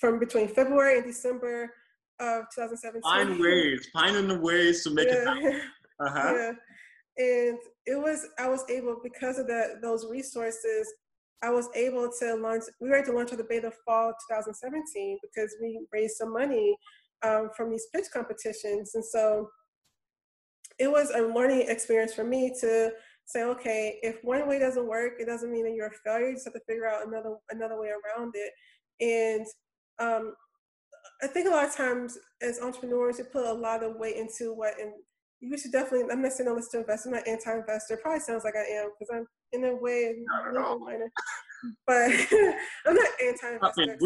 from 0.00 0.18
between 0.18 0.48
February 0.48 0.98
and 0.98 1.06
December 1.06 1.70
of 2.22 2.44
2017. 2.54 3.02
Find 3.02 3.40
ways, 3.40 3.88
finding 3.92 4.28
the 4.28 4.38
ways 4.38 4.84
to 4.84 4.90
make 4.90 5.08
yeah. 5.08 5.14
it 5.14 5.26
happen. 5.26 5.60
Uh-huh. 6.00 6.34
Yeah. 6.34 6.52
And 7.16 7.58
it 7.86 7.94
was, 7.94 8.26
I 8.36 8.48
was 8.48 8.64
able, 8.68 8.96
because 9.04 9.38
of 9.38 9.46
the, 9.46 9.78
those 9.80 10.04
resources, 10.04 10.92
I 11.44 11.50
was 11.50 11.68
able 11.76 12.10
to 12.18 12.34
launch, 12.34 12.64
we 12.80 12.88
were 12.88 12.96
able 12.96 13.06
to 13.06 13.12
launch 13.12 13.30
the 13.30 13.44
beta 13.44 13.70
fall 13.84 14.08
2017 14.28 15.18
because 15.22 15.54
we 15.60 15.78
raised 15.92 16.16
some 16.16 16.32
money 16.32 16.76
um, 17.22 17.50
from 17.56 17.70
these 17.70 17.86
pitch 17.94 18.06
competitions. 18.12 18.96
And 18.96 19.04
so 19.04 19.48
it 20.78 20.90
was 20.90 21.10
a 21.10 21.20
learning 21.20 21.66
experience 21.68 22.14
for 22.14 22.24
me 22.24 22.52
to 22.60 22.90
say, 23.26 23.44
okay, 23.44 23.98
if 24.02 24.16
one 24.22 24.48
way 24.48 24.58
doesn't 24.58 24.86
work, 24.86 25.14
it 25.20 25.26
doesn't 25.26 25.52
mean 25.52 25.64
that 25.64 25.74
you're 25.74 25.86
a 25.86 25.90
failure. 26.04 26.28
You 26.28 26.34
just 26.34 26.46
have 26.46 26.54
to 26.54 26.60
figure 26.68 26.88
out 26.88 27.06
another 27.06 27.36
another 27.50 27.80
way 27.80 27.88
around 27.88 28.34
it. 28.34 28.52
And 29.00 29.46
um, 29.98 30.34
I 31.22 31.28
think 31.28 31.46
a 31.46 31.50
lot 31.50 31.68
of 31.68 31.74
times 31.74 32.18
as 32.40 32.60
entrepreneurs, 32.60 33.18
you 33.18 33.24
put 33.24 33.46
a 33.46 33.52
lot 33.52 33.84
of 33.84 33.96
weight 33.96 34.16
into 34.16 34.52
what, 34.54 34.74
and 34.80 34.92
you 35.40 35.56
should 35.56 35.72
definitely, 35.72 36.10
I'm 36.10 36.20
not 36.20 36.32
saying 36.32 36.48
I'm 36.48 36.60
to 36.60 36.78
invest, 36.78 37.06
I'm 37.06 37.12
not 37.12 37.26
anti-investor. 37.28 37.98
Probably 38.02 38.20
sounds 38.20 38.44
like 38.44 38.56
I 38.56 38.64
am 38.64 38.90
because 38.98 39.14
I'm 39.14 39.26
in 39.52 39.64
a 39.64 39.74
way, 39.74 40.14
but 41.86 42.10
I'm 42.86 42.94
not 42.94 43.08
anti-investor. 43.24 43.96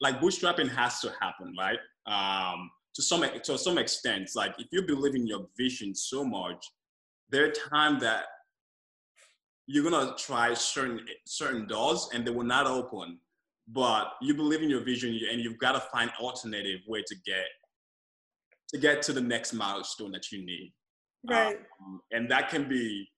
Like 0.00 0.20
bootstrapping 0.20 0.68
has 0.70 1.00
to 1.00 1.12
happen, 1.20 1.54
right? 1.58 1.78
Um, 2.06 2.70
to 2.94 3.02
some 3.02 3.24
to 3.44 3.58
some 3.58 3.78
extent, 3.78 4.30
like 4.34 4.54
if 4.58 4.66
you 4.72 4.82
believe 4.82 5.14
in 5.14 5.26
your 5.26 5.46
vision 5.56 5.94
so 5.94 6.24
much, 6.24 6.64
there 7.30 7.44
are 7.44 7.50
times 7.50 8.02
that 8.02 8.24
you're 9.66 9.88
gonna 9.88 10.14
try 10.16 10.54
certain 10.54 11.00
certain 11.26 11.66
doors 11.66 12.08
and 12.12 12.24
they 12.24 12.30
will 12.30 12.44
not 12.44 12.66
open 12.66 13.18
but 13.68 14.12
you 14.22 14.34
believe 14.34 14.62
in 14.62 14.70
your 14.70 14.80
vision 14.80 15.18
and 15.30 15.40
you've 15.40 15.58
got 15.58 15.72
to 15.72 15.80
find 15.80 16.10
alternative 16.20 16.80
way 16.86 17.02
to 17.06 17.14
get 17.26 17.44
to 18.70 18.78
get 18.78 19.02
to 19.02 19.12
the 19.12 19.20
next 19.20 19.52
milestone 19.52 20.12
that 20.12 20.30
you 20.30 20.44
need. 20.44 20.72
Right. 21.28 21.58
Um, 21.80 22.00
and 22.12 22.30
that 22.30 22.48
can 22.48 22.68
be 22.68 23.08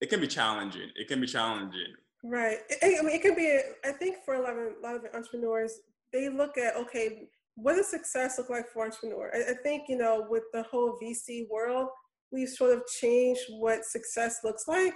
it 0.00 0.10
can 0.10 0.20
be 0.20 0.26
challenging. 0.26 0.90
It 0.96 1.08
can 1.08 1.20
be 1.20 1.26
challenging. 1.26 1.94
Right. 2.22 2.58
I 2.82 3.02
mean 3.02 3.16
it 3.16 3.22
can 3.22 3.34
be 3.34 3.60
i 3.84 3.92
think 3.92 4.24
for 4.24 4.34
a 4.34 4.40
lot 4.40 4.52
of 4.52 4.58
a 4.58 4.82
lot 4.82 4.96
of 4.96 5.04
entrepreneurs 5.12 5.80
they 6.12 6.28
look 6.28 6.56
at 6.56 6.76
okay 6.76 7.28
what 7.56 7.74
does 7.74 7.88
success 7.88 8.36
look 8.38 8.50
like 8.50 8.68
for 8.72 8.84
entrepreneur? 8.84 9.30
I, 9.32 9.52
I 9.52 9.54
think 9.62 9.84
you 9.88 9.98
know 9.98 10.26
with 10.28 10.44
the 10.52 10.62
whole 10.62 10.98
vc 11.02 11.48
world 11.50 11.88
we've 12.32 12.48
sort 12.48 12.72
of 12.72 12.82
changed 13.00 13.42
what 13.50 13.84
success 13.84 14.40
looks 14.44 14.66
like. 14.66 14.94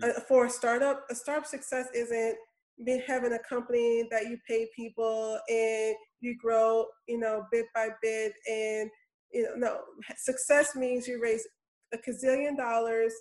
Mm-hmm. 0.00 0.10
uh, 0.10 0.20
for 0.28 0.46
a 0.46 0.50
startup 0.50 1.04
a 1.10 1.14
startup 1.14 1.46
success 1.46 1.86
isn't 1.94 2.36
been 2.84 3.02
having 3.06 3.32
a 3.32 3.38
company 3.38 4.06
that 4.10 4.24
you 4.24 4.38
pay 4.48 4.68
people 4.74 5.38
and 5.48 5.94
you 6.20 6.36
grow, 6.36 6.86
you 7.06 7.18
know, 7.18 7.44
bit 7.52 7.66
by 7.74 7.88
bit. 8.02 8.32
And, 8.48 8.90
you 9.32 9.42
know, 9.42 9.54
no, 9.56 9.80
success 10.16 10.74
means 10.74 11.06
you 11.06 11.20
raise 11.22 11.46
a 11.92 11.98
gazillion 11.98 12.56
dollars. 12.56 13.12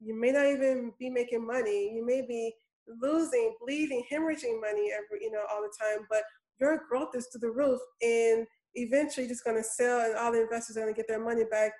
You 0.00 0.18
may 0.18 0.30
not 0.30 0.46
even 0.46 0.92
be 0.98 1.10
making 1.10 1.46
money. 1.46 1.92
You 1.94 2.04
may 2.04 2.22
be 2.22 2.52
losing, 3.00 3.54
bleeding, 3.60 4.04
hemorrhaging 4.10 4.60
money 4.60 4.92
every, 4.92 5.22
you 5.22 5.30
know, 5.30 5.42
all 5.52 5.62
the 5.62 5.72
time. 5.80 6.06
But 6.08 6.22
your 6.60 6.82
growth 6.88 7.14
is 7.14 7.28
to 7.28 7.38
the 7.38 7.50
roof. 7.50 7.80
And 8.02 8.46
eventually 8.74 9.26
just 9.26 9.44
going 9.44 9.56
to 9.56 9.64
sell 9.64 10.00
and 10.00 10.16
all 10.16 10.32
the 10.32 10.42
investors 10.42 10.76
are 10.76 10.80
going 10.80 10.94
to 10.94 10.96
get 10.96 11.08
their 11.08 11.22
money 11.22 11.44
back. 11.50 11.72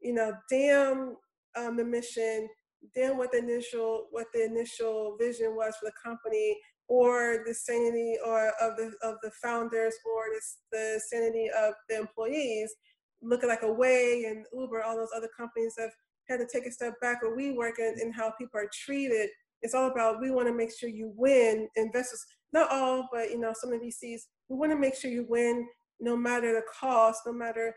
You 0.00 0.14
know, 0.14 0.32
damn 0.50 1.16
um, 1.56 1.76
the 1.76 1.84
mission, 1.84 2.48
damn 2.94 3.16
what 3.16 3.32
the 3.32 3.38
initial 3.38 4.06
what 4.10 4.26
the 4.32 4.44
initial 4.44 5.16
vision 5.18 5.56
was 5.56 5.74
for 5.76 5.86
the 5.86 5.92
company 6.02 6.56
or 6.88 7.42
the 7.46 7.54
sanity 7.54 8.16
or 8.24 8.48
of 8.60 8.76
the 8.76 8.92
of 9.02 9.16
the 9.22 9.30
founders 9.42 9.94
or 10.04 10.24
the 10.72 11.00
sanity 11.10 11.48
of 11.58 11.74
the 11.88 11.98
employees 11.98 12.74
looking 13.22 13.48
like 13.48 13.62
Away 13.62 14.24
and 14.28 14.44
Uber, 14.52 14.82
all 14.82 14.96
those 14.96 15.10
other 15.16 15.28
companies 15.36 15.74
have 15.78 15.90
had 16.28 16.38
to 16.38 16.46
take 16.50 16.66
a 16.66 16.72
step 16.72 16.94
back 17.00 17.22
where 17.22 17.34
we 17.34 17.52
work 17.52 17.78
in, 17.78 17.96
in 18.00 18.12
how 18.12 18.32
people 18.38 18.60
are 18.60 18.70
treated. 18.72 19.28
It's 19.62 19.74
all 19.74 19.90
about 19.90 20.20
we 20.20 20.30
want 20.30 20.48
to 20.48 20.54
make 20.54 20.70
sure 20.76 20.88
you 20.88 21.12
win. 21.16 21.68
Investors, 21.76 22.24
not 22.52 22.70
all, 22.70 23.08
but 23.12 23.30
you 23.30 23.38
know, 23.38 23.52
some 23.54 23.72
of 23.72 23.80
these 23.80 23.98
VCs, 24.02 24.20
we 24.48 24.56
want 24.56 24.72
to 24.72 24.78
make 24.78 24.94
sure 24.94 25.10
you 25.10 25.26
win 25.28 25.66
no 26.00 26.16
matter 26.16 26.52
the 26.52 26.62
cost, 26.78 27.22
no 27.26 27.32
matter 27.32 27.74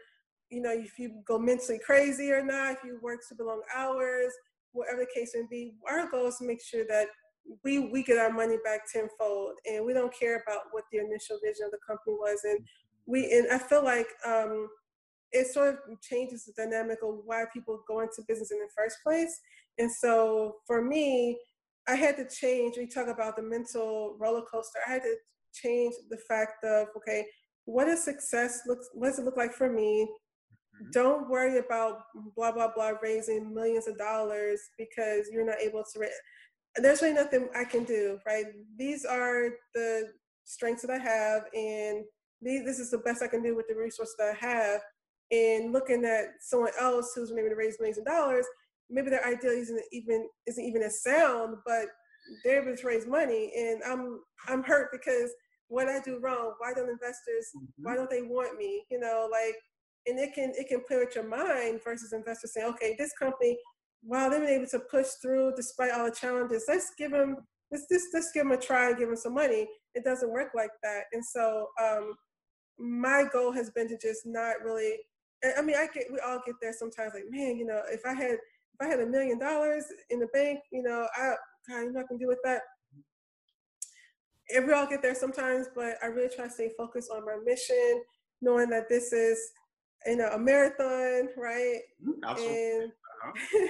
you 0.50 0.62
know 0.62 0.72
if 0.72 0.98
you 0.98 1.22
go 1.28 1.38
mentally 1.38 1.80
crazy 1.86 2.32
or 2.32 2.43
not, 2.43 2.74
if 2.74 2.80
you 2.84 3.00
work 3.02 3.19
super 3.24 3.43
long 3.43 3.62
hours, 3.76 4.34
whatever 4.73 5.01
the 5.01 5.19
case 5.19 5.32
may 5.36 5.43
be. 5.49 5.73
Our 5.88 6.10
goal 6.10 6.27
is 6.27 6.38
to 6.38 6.47
make 6.47 6.62
sure 6.63 6.86
that 6.88 7.08
we 7.63 7.79
we 7.79 8.03
get 8.03 8.17
our 8.17 8.32
money 8.32 8.58
back 8.63 8.82
tenfold, 8.91 9.53
and 9.65 9.86
we 9.86 9.93
don't 9.93 10.13
care 10.17 10.43
about 10.45 10.65
what 10.71 10.84
the 10.91 10.99
initial 10.99 11.39
vision 11.43 11.65
of 11.65 11.71
the 11.71 11.79
company 11.88 12.15
was. 12.15 12.39
And 12.43 12.60
we 13.05 13.32
and 13.32 13.47
I 13.51 13.58
feel 13.58 13.84
like 13.84 14.08
um, 14.25 14.67
it 15.32 15.47
sort 15.47 15.69
of 15.69 16.01
changes 16.01 16.45
the 16.45 16.53
dynamic 16.63 16.99
of 17.03 17.19
why 17.25 17.45
people 17.53 17.84
go 17.88 18.01
into 18.01 18.23
business 18.27 18.51
in 18.51 18.60
the 18.60 18.69
first 18.75 18.97
place. 19.03 19.39
And 19.77 19.91
so 19.91 20.58
for 20.67 20.84
me, 20.84 21.39
I 21.88 21.95
had 21.95 22.17
to 22.17 22.27
change. 22.27 22.75
We 22.77 22.88
talk 22.88 23.08
about 23.08 23.36
the 23.36 23.43
mental 23.43 24.15
roller 24.19 24.43
coaster. 24.51 24.79
I 24.88 24.91
had 24.91 25.01
to 25.03 25.15
change 25.53 25.95
the 26.10 26.17
fact 26.27 26.63
of 26.63 26.88
okay, 26.97 27.25
what 27.65 27.86
does 27.86 28.03
success 28.03 28.62
look? 28.67 28.79
What 28.93 29.10
does 29.10 29.19
it 29.19 29.25
look 29.25 29.38
like 29.38 29.53
for 29.53 29.71
me? 29.71 30.08
Mm-hmm. 30.81 30.91
Don't 30.91 31.29
worry 31.29 31.57
about 31.57 32.03
blah 32.35 32.51
blah 32.51 32.71
blah 32.73 32.91
raising 33.01 33.53
millions 33.53 33.87
of 33.87 33.97
dollars 33.97 34.61
because 34.77 35.29
you're 35.31 35.45
not 35.45 35.59
able 35.61 35.83
to 35.93 35.99
raise 35.99 36.11
there's 36.75 37.01
really 37.01 37.13
nothing 37.13 37.49
I 37.55 37.65
can 37.65 37.83
do, 37.83 38.19
right? 38.25 38.45
These 38.77 39.05
are 39.05 39.49
the 39.73 40.09
strengths 40.45 40.83
that 40.83 40.91
I 40.91 40.97
have, 40.97 41.43
and 41.53 42.05
these, 42.41 42.63
this 42.63 42.79
is 42.79 42.91
the 42.91 42.99
best 42.99 43.21
I 43.21 43.27
can 43.27 43.41
do 43.41 43.55
with 43.55 43.67
the 43.67 43.75
resources 43.75 44.15
that 44.17 44.35
I 44.35 44.47
have. 44.47 44.81
And 45.31 45.73
looking 45.73 46.05
at 46.05 46.27
someone 46.39 46.71
else 46.79 47.11
who's 47.13 47.31
maybe 47.31 47.49
to 47.49 47.55
raise 47.55 47.77
millions 47.79 47.99
of 47.99 48.05
dollars, 48.05 48.45
maybe 48.89 49.09
their 49.09 49.25
idea 49.25 49.51
isn't 49.51 49.81
even 49.91 50.27
isn't 50.47 50.63
even 50.63 50.81
as 50.81 51.03
sound, 51.03 51.57
but 51.65 51.85
they're 52.43 52.61
able 52.61 52.75
to 52.75 52.87
raise 52.87 53.07
money, 53.07 53.51
and 53.57 53.81
I'm 53.83 54.19
I'm 54.47 54.63
hurt 54.63 54.91
because 54.91 55.31
what 55.69 55.87
I 55.87 55.99
do 55.99 56.19
wrong? 56.19 56.53
Why 56.57 56.73
don't 56.73 56.89
investors? 56.89 57.47
Mm-hmm. 57.55 57.83
Why 57.83 57.95
don't 57.95 58.09
they 58.09 58.23
want 58.23 58.57
me? 58.57 58.85
You 58.89 58.99
know, 58.99 59.29
like, 59.31 59.55
and 60.10 60.19
it 60.19 60.34
can 60.34 60.52
it 60.56 60.67
can 60.67 60.84
play 60.88 60.98
with 60.98 61.15
your 61.15 61.28
mind 61.28 61.80
versus 61.84 62.13
investors 62.13 62.54
saying, 62.54 62.67
okay, 62.67 62.95
this 62.98 63.13
company 63.13 63.58
wow, 64.04 64.30
they've 64.30 64.39
been 64.39 64.50
able 64.50 64.67
to 64.67 64.80
push 64.91 65.08
through 65.22 65.54
despite 65.56 65.91
all 65.91 66.06
the 66.06 66.12
challenges. 66.12 66.65
Let's 66.67 66.91
give 66.98 67.12
them 67.12 67.38
let's 67.72 67.88
just 67.88 68.08
let's 68.13 68.32
give 68.32 68.43
them 68.43 68.52
a 68.52 68.58
try 68.58 68.89
and 68.89 68.98
give 68.98 69.08
them 69.08 69.17
some 69.17 69.34
money. 69.34 69.67
It 69.93 70.04
doesn't 70.04 70.32
work 70.32 70.50
like 70.56 70.72
that. 70.84 71.04
And 71.13 71.24
so 71.24 71.67
um, 71.82 72.15
my 72.78 73.26
goal 73.32 73.52
has 73.52 73.69
been 73.72 73.88
to 73.89 73.98
just 73.98 74.26
not 74.26 74.62
really. 74.63 74.93
I 75.58 75.62
mean, 75.62 75.78
I 75.78 75.88
get 75.93 76.06
we 76.12 76.19
all 76.19 76.41
get 76.45 76.56
there 76.62 76.74
sometimes. 76.78 77.13
Like, 77.13 77.26
man, 77.30 77.58
you 77.58 77.65
know, 77.65 77.82
if 77.89 78.02
I 78.06 78.13
had 78.13 78.34
if 78.34 78.82
I 78.82 78.88
had 78.88 79.00
a 79.00 79.06
million 79.06 79.39
dollars 79.39 79.86
in 80.10 80.19
the 80.19 80.28
bank, 80.28 80.60
you 80.72 80.84
know, 80.84 81.08
I 81.15 81.34
God, 81.69 81.82
you 81.82 81.93
know, 81.93 82.02
I 82.02 82.08
can 82.08 82.17
do 82.17 82.28
with 82.28 82.39
that. 82.43 82.62
And 84.56 84.65
we 84.65 84.74
all 84.74 84.88
get 84.88 85.04
there 85.04 85.13
sometimes, 85.13 85.67
but 85.76 85.98
I 86.02 86.08
really 86.08 86.34
try 86.36 86.45
to 86.45 86.52
stay 86.52 86.72
focused 86.76 87.12
on 87.12 87.24
my 87.24 87.38
mission, 87.45 88.02
knowing 88.41 88.69
that 88.72 88.89
this 88.89 89.13
is, 89.13 89.39
you 90.05 90.15
know, 90.15 90.29
a 90.29 90.39
marathon, 90.39 91.29
right? 91.38 91.79
Mm-hmm. 92.01 92.23
Absolutely. 92.23 92.57
And 92.57 92.91
uh-huh. 92.91 93.67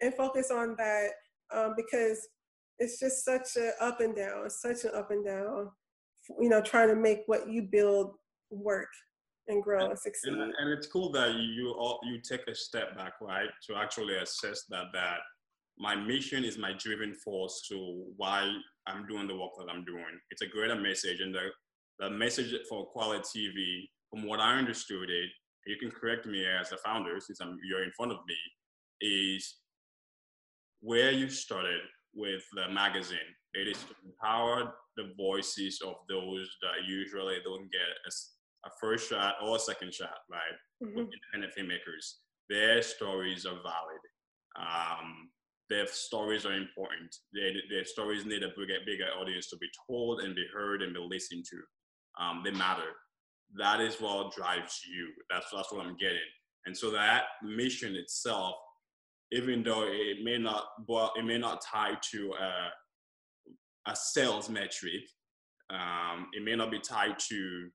and 0.00 0.14
focus 0.14 0.50
on 0.50 0.74
that 0.78 1.10
um, 1.54 1.74
because 1.76 2.26
it's 2.78 3.00
just 3.00 3.24
such 3.24 3.56
an 3.56 3.72
up 3.80 4.00
and 4.00 4.14
down, 4.14 4.46
it's 4.46 4.62
such 4.62 4.84
an 4.84 4.96
up 4.96 5.10
and 5.10 5.24
down. 5.24 5.70
You 6.40 6.48
know, 6.48 6.60
trying 6.60 6.88
to 6.88 6.96
make 6.96 7.20
what 7.26 7.48
you 7.48 7.62
build 7.62 8.14
work 8.50 8.88
and 9.48 9.62
grow 9.62 9.80
and, 9.80 9.90
and 9.90 9.98
succeed. 9.98 10.32
And, 10.32 10.42
and, 10.42 10.70
it's 10.70 10.86
cool 10.86 11.10
that 11.12 11.34
you 11.34 11.70
all 11.78 11.98
you 12.04 12.20
take 12.20 12.46
a 12.48 12.54
step 12.54 12.96
back, 12.96 13.14
right, 13.20 13.48
to 13.66 13.76
actually 13.76 14.16
assess 14.16 14.64
that 14.68 14.86
that 14.92 15.18
my 15.78 15.94
mission 15.94 16.44
is 16.44 16.58
my 16.58 16.72
driving 16.78 17.14
force 17.14 17.66
to 17.68 18.04
why 18.16 18.52
I'm 18.86 19.06
doing 19.06 19.26
the 19.26 19.36
work 19.36 19.52
that 19.58 19.72
I'm 19.72 19.84
doing. 19.84 20.20
It's 20.30 20.42
a 20.42 20.46
greater 20.46 20.76
message, 20.76 21.20
and 21.20 21.34
the, 21.34 21.48
the 21.98 22.10
message 22.10 22.54
for 22.68 22.88
Kweli 22.94 23.20
TV, 23.20 23.88
from 24.10 24.26
what 24.26 24.40
I 24.40 24.54
understood 24.54 25.10
it, 25.10 25.30
you 25.66 25.76
can 25.76 25.90
correct 25.90 26.26
me 26.26 26.44
as 26.46 26.70
the 26.70 26.78
founder 26.78 27.20
since 27.20 27.40
I'm, 27.40 27.58
you're 27.68 27.84
in 27.84 27.92
front 27.96 28.12
of 28.12 28.18
me, 28.26 28.36
is 29.00 29.56
where 30.80 31.10
you 31.10 31.28
started 31.28 31.80
with 32.14 32.42
the 32.54 32.68
magazine. 32.72 33.18
It 33.54 33.68
is 33.68 33.78
to 33.84 33.94
empower 34.04 34.72
the 34.96 35.12
voices 35.16 35.80
of 35.86 35.94
those 36.08 36.48
that 36.62 36.88
usually 36.88 37.36
don't 37.44 37.70
get 37.70 37.80
a, 38.06 38.68
a 38.68 38.70
first 38.80 39.08
shot 39.08 39.36
or 39.42 39.56
a 39.56 39.58
second 39.58 39.92
shot, 39.92 40.18
right? 40.30 40.56
Mm-hmm. 40.82 40.98
Independent 40.98 41.52
filmmakers. 41.56 42.14
Their 42.48 42.82
stories 42.82 43.44
are 43.46 43.60
valid. 43.62 44.02
Um, 44.58 45.30
their 45.68 45.86
stories 45.86 46.46
are 46.46 46.54
important. 46.54 47.14
Their, 47.32 47.52
their 47.70 47.84
stories 47.84 48.24
need 48.24 48.42
a 48.42 48.48
bigger, 48.56 48.78
bigger 48.86 49.08
audience 49.20 49.48
to 49.50 49.56
be 49.58 49.68
told 49.86 50.20
and 50.20 50.34
be 50.34 50.46
heard 50.52 50.82
and 50.82 50.94
be 50.94 51.00
listened 51.00 51.44
to. 51.50 52.24
Um, 52.24 52.42
they 52.44 52.50
matter. 52.50 52.94
That 53.56 53.80
is 53.80 53.96
what 53.96 54.34
drives 54.34 54.80
you. 54.88 55.08
That's, 55.30 55.46
that's 55.54 55.72
what 55.72 55.86
I'm 55.86 55.96
getting. 55.96 56.18
And 56.66 56.76
so 56.76 56.90
that 56.90 57.24
mission 57.42 57.96
itself, 57.96 58.56
even 59.32 59.62
though 59.62 59.84
it 59.86 60.22
may 60.22 60.38
not, 60.38 60.64
well, 60.86 61.12
it 61.16 61.24
may 61.24 61.38
not 61.38 61.62
tie 61.62 61.96
to 62.12 62.32
a, 62.40 63.90
a 63.90 63.96
sales 63.96 64.48
metric, 64.48 65.02
um, 65.70 66.28
it 66.32 66.44
may 66.44 66.56
not 66.56 66.70
be 66.70 66.78
tied 66.78 67.18
to, 67.30 67.68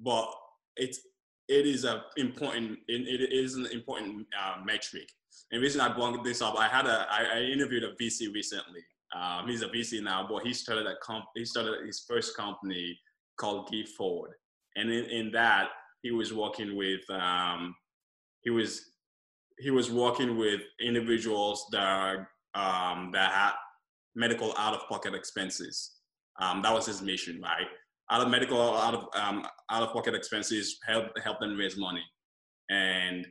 but 0.00 0.30
it's 0.76 1.00
it 1.48 1.64
is 1.64 1.84
a 1.84 2.02
important 2.16 2.76
it, 2.88 3.20
it 3.20 3.32
is 3.32 3.54
an 3.54 3.66
important 3.66 4.26
uh, 4.38 4.56
metric 4.64 5.08
and 5.52 5.62
reason 5.62 5.80
I 5.80 5.92
brought 5.92 6.24
this 6.24 6.42
up, 6.42 6.58
I 6.58 6.68
had 6.68 6.86
a 6.86 7.06
I, 7.10 7.38
I 7.38 7.40
interviewed 7.42 7.84
a 7.84 7.94
VC 7.94 8.32
recently. 8.32 8.80
Um, 9.14 9.48
he's 9.48 9.62
a 9.62 9.68
VC 9.68 10.02
now, 10.02 10.26
but 10.28 10.42
he 10.44 10.52
started 10.52 10.86
a 10.86 10.94
comp. 11.02 11.26
He 11.34 11.44
started 11.44 11.86
his 11.86 12.04
first 12.06 12.36
company 12.36 12.98
called 13.38 13.70
Give 13.70 13.88
Forward, 13.88 14.32
and 14.76 14.90
in, 14.90 15.04
in 15.06 15.32
that 15.32 15.68
he 16.02 16.10
was 16.10 16.32
working 16.32 16.76
with 16.76 17.00
um, 17.10 17.74
he 18.42 18.50
was 18.50 18.90
he 19.58 19.70
was 19.70 19.90
working 19.90 20.36
with 20.36 20.60
individuals 20.80 21.66
that 21.72 21.82
are, 21.82 22.28
um, 22.54 23.10
that 23.12 23.32
had 23.32 23.52
medical 24.14 24.54
out 24.56 24.74
of 24.74 24.88
pocket 24.88 25.14
expenses. 25.14 25.92
Um, 26.40 26.62
that 26.62 26.72
was 26.72 26.86
his 26.86 27.00
mission, 27.00 27.40
right? 27.40 27.66
Out 28.10 28.22
of 28.22 28.30
medical 28.30 28.60
out 28.60 28.94
of 28.94 29.04
um, 29.14 29.46
out 29.70 29.82
of 29.82 29.92
pocket 29.92 30.14
expenses, 30.14 30.78
help 30.86 31.06
help 31.24 31.40
them 31.40 31.56
raise 31.56 31.76
money, 31.76 32.04
and 32.70 33.26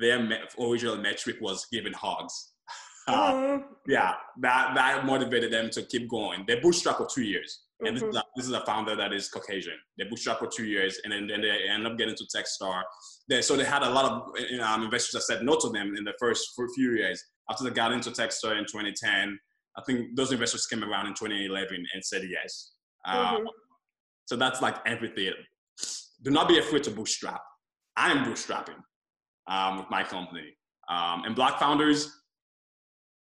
their 0.00 0.20
me- 0.22 0.38
original 0.60 0.96
metric 0.96 1.36
was 1.40 1.66
giving 1.72 1.92
hugs. 1.92 2.52
Uh, 3.06 3.58
yeah, 3.86 4.14
that 4.40 4.74
that 4.74 5.04
motivated 5.04 5.52
them 5.52 5.68
to 5.68 5.82
keep 5.82 6.08
going. 6.08 6.42
They 6.46 6.58
bootstrapped 6.58 6.96
for 6.96 7.06
two 7.06 7.22
years, 7.22 7.63
and 7.80 7.96
mm-hmm. 7.96 8.06
this, 8.06 8.08
is 8.08 8.16
a, 8.16 8.24
this, 8.36 8.46
is 8.46 8.52
a, 8.52 8.64
founder 8.64 8.94
that 8.96 9.12
is 9.12 9.28
Caucasian. 9.28 9.74
They 9.98 10.04
bootstrapped 10.04 10.38
for 10.38 10.48
two 10.48 10.64
years, 10.64 11.00
and 11.04 11.12
then, 11.12 11.26
then 11.26 11.40
they 11.42 11.68
end 11.68 11.86
up 11.86 11.98
getting 11.98 12.14
to 12.14 12.24
Techstar. 12.24 12.82
They, 13.28 13.42
so 13.42 13.56
they 13.56 13.64
had 13.64 13.82
a 13.82 13.90
lot 13.90 14.04
of 14.04 14.40
you 14.50 14.58
know, 14.58 14.74
investors 14.82 15.12
that 15.12 15.22
said 15.22 15.42
no 15.44 15.58
to 15.58 15.68
them 15.70 15.94
in 15.96 16.04
the 16.04 16.14
first 16.18 16.50
few 16.74 16.92
years. 16.92 17.22
After 17.50 17.64
they 17.64 17.70
got 17.70 17.92
into 17.92 18.10
Techstar 18.10 18.58
in 18.58 18.64
2010, 18.64 19.38
I 19.76 19.82
think 19.86 20.16
those 20.16 20.30
investors 20.32 20.66
came 20.66 20.84
around 20.84 21.06
in 21.06 21.14
2011 21.14 21.84
and 21.94 22.04
said 22.04 22.22
yes. 22.28 22.72
Uh, 23.04 23.36
mm-hmm. 23.36 23.46
So 24.26 24.36
that's 24.36 24.62
like 24.62 24.76
everything. 24.86 25.32
Do 26.22 26.30
not 26.30 26.48
be 26.48 26.58
afraid 26.58 26.84
to 26.84 26.90
bootstrap. 26.90 27.40
I 27.96 28.10
am 28.10 28.24
bootstrapping 28.24 28.78
um, 29.48 29.78
with 29.78 29.90
my 29.90 30.04
company. 30.04 30.56
Um, 30.88 31.24
and 31.24 31.34
black 31.34 31.58
founders, 31.58 32.10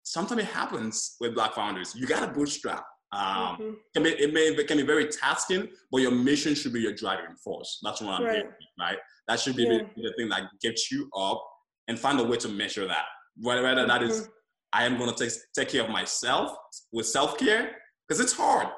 sometimes 0.05 0.43
it 0.43 0.47
happens 0.47 1.17
with 1.21 1.35
black 1.35 1.55
founders. 1.55 1.95
You 1.95 2.07
got 2.07 2.21
to 2.21 2.33
bootstrap. 2.33 2.85
Um, 3.11 3.23
mm-hmm. 3.23 3.71
can 3.95 4.03
be, 4.03 4.11
it 4.11 4.35
may 4.35 4.49
it 4.49 4.69
can 4.69 4.77
be 4.77 4.83
very 4.83 5.09
tasking, 5.09 5.69
but 5.91 6.03
your 6.03 6.11
mission 6.11 6.55
should 6.55 6.73
be 6.73 6.81
your 6.81 6.95
driving 6.95 7.35
force. 7.43 7.79
That's 7.83 8.01
what 8.01 8.21
I'm 8.21 8.25
right. 8.25 8.37
Hearing, 8.37 8.53
right? 8.79 8.99
That 9.29 9.41
should 9.41 9.57
be 9.57 9.65
yeah. 9.65 9.79
the, 9.97 10.03
the, 10.03 10.13
thing 10.17 10.29
that 10.29 10.43
gets 10.61 10.91
you 10.91 11.09
up 11.17 11.43
and 11.89 11.99
find 11.99 12.21
a 12.21 12.25
way 12.25 12.37
to 12.39 12.49
measure 12.49 12.87
that. 12.87 13.05
Whether 13.41 13.63
mm-hmm. 13.63 13.89
that 13.89 14.03
is, 14.03 14.23
mm-hmm. 14.23 14.31
I 14.75 14.85
am 14.85 14.99
going 14.99 15.15
to 15.15 15.25
take 15.25 15.33
take 15.55 15.71
care 15.71 15.85
of 15.85 15.91
myself 15.91 16.55
with 16.93 17.07
self 17.07 17.39
care 17.39 17.77
because 18.07 18.21
it's 18.21 18.33
hard. 18.33 18.69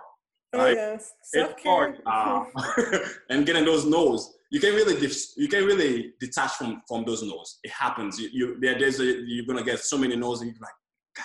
Oh 0.53 0.59
right? 0.59 0.77
yes, 0.77 1.11
self 1.25 1.57
care. 1.57 1.97
Um, 2.07 2.47
and 3.31 3.45
getting 3.45 3.65
those 3.65 3.85
no's 3.85 4.33
you 4.51 4.59
can 4.59 4.75
really 4.75 4.95
you 5.37 5.49
can 5.49 5.65
really 5.65 6.13
detach 6.21 6.53
from 6.53 6.83
from 6.87 7.05
those 7.05 7.23
no's. 7.23 7.59
It 7.63 7.71
happens. 7.71 8.19
You, 8.19 8.29
you 8.33 8.61
there, 8.61 8.79
there's 8.79 8.99
a, 9.01 9.05
you're 9.05 9.47
gonna 9.47 9.63
get 9.63 9.79
so 9.79 9.97
many 9.97 10.17
no's, 10.17 10.41
and 10.41 10.51
you're 10.51 10.61
like, 10.61 10.75
God, 11.17 11.25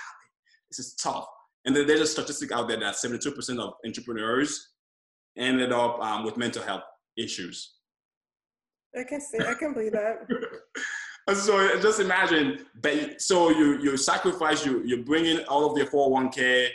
this 0.69 0.79
is 0.79 0.93
tough. 0.93 1.25
And 1.65 1.75
then 1.75 1.87
there's 1.87 2.01
a 2.01 2.07
statistic 2.07 2.51
out 2.51 2.67
there 2.67 2.79
that 2.79 2.95
72% 2.95 3.59
of 3.59 3.73
entrepreneurs 3.85 4.73
ended 5.37 5.71
up 5.71 5.99
um, 5.99 6.23
with 6.23 6.37
mental 6.37 6.63
health 6.63 6.83
issues. 7.17 7.75
I 8.97 9.03
can 9.03 9.19
see. 9.19 9.39
I 9.39 9.53
can 9.55 9.73
believe 9.73 9.91
that. 9.91 10.27
so 11.35 11.81
just 11.81 11.99
imagine. 11.99 12.65
So 13.17 13.49
you 13.49 13.81
you 13.81 13.97
sacrifice. 13.97 14.65
You 14.65 14.83
you 14.85 15.03
bring 15.03 15.25
in 15.25 15.43
all 15.49 15.69
of 15.69 15.77
your 15.77 15.87
401k, 15.87 16.69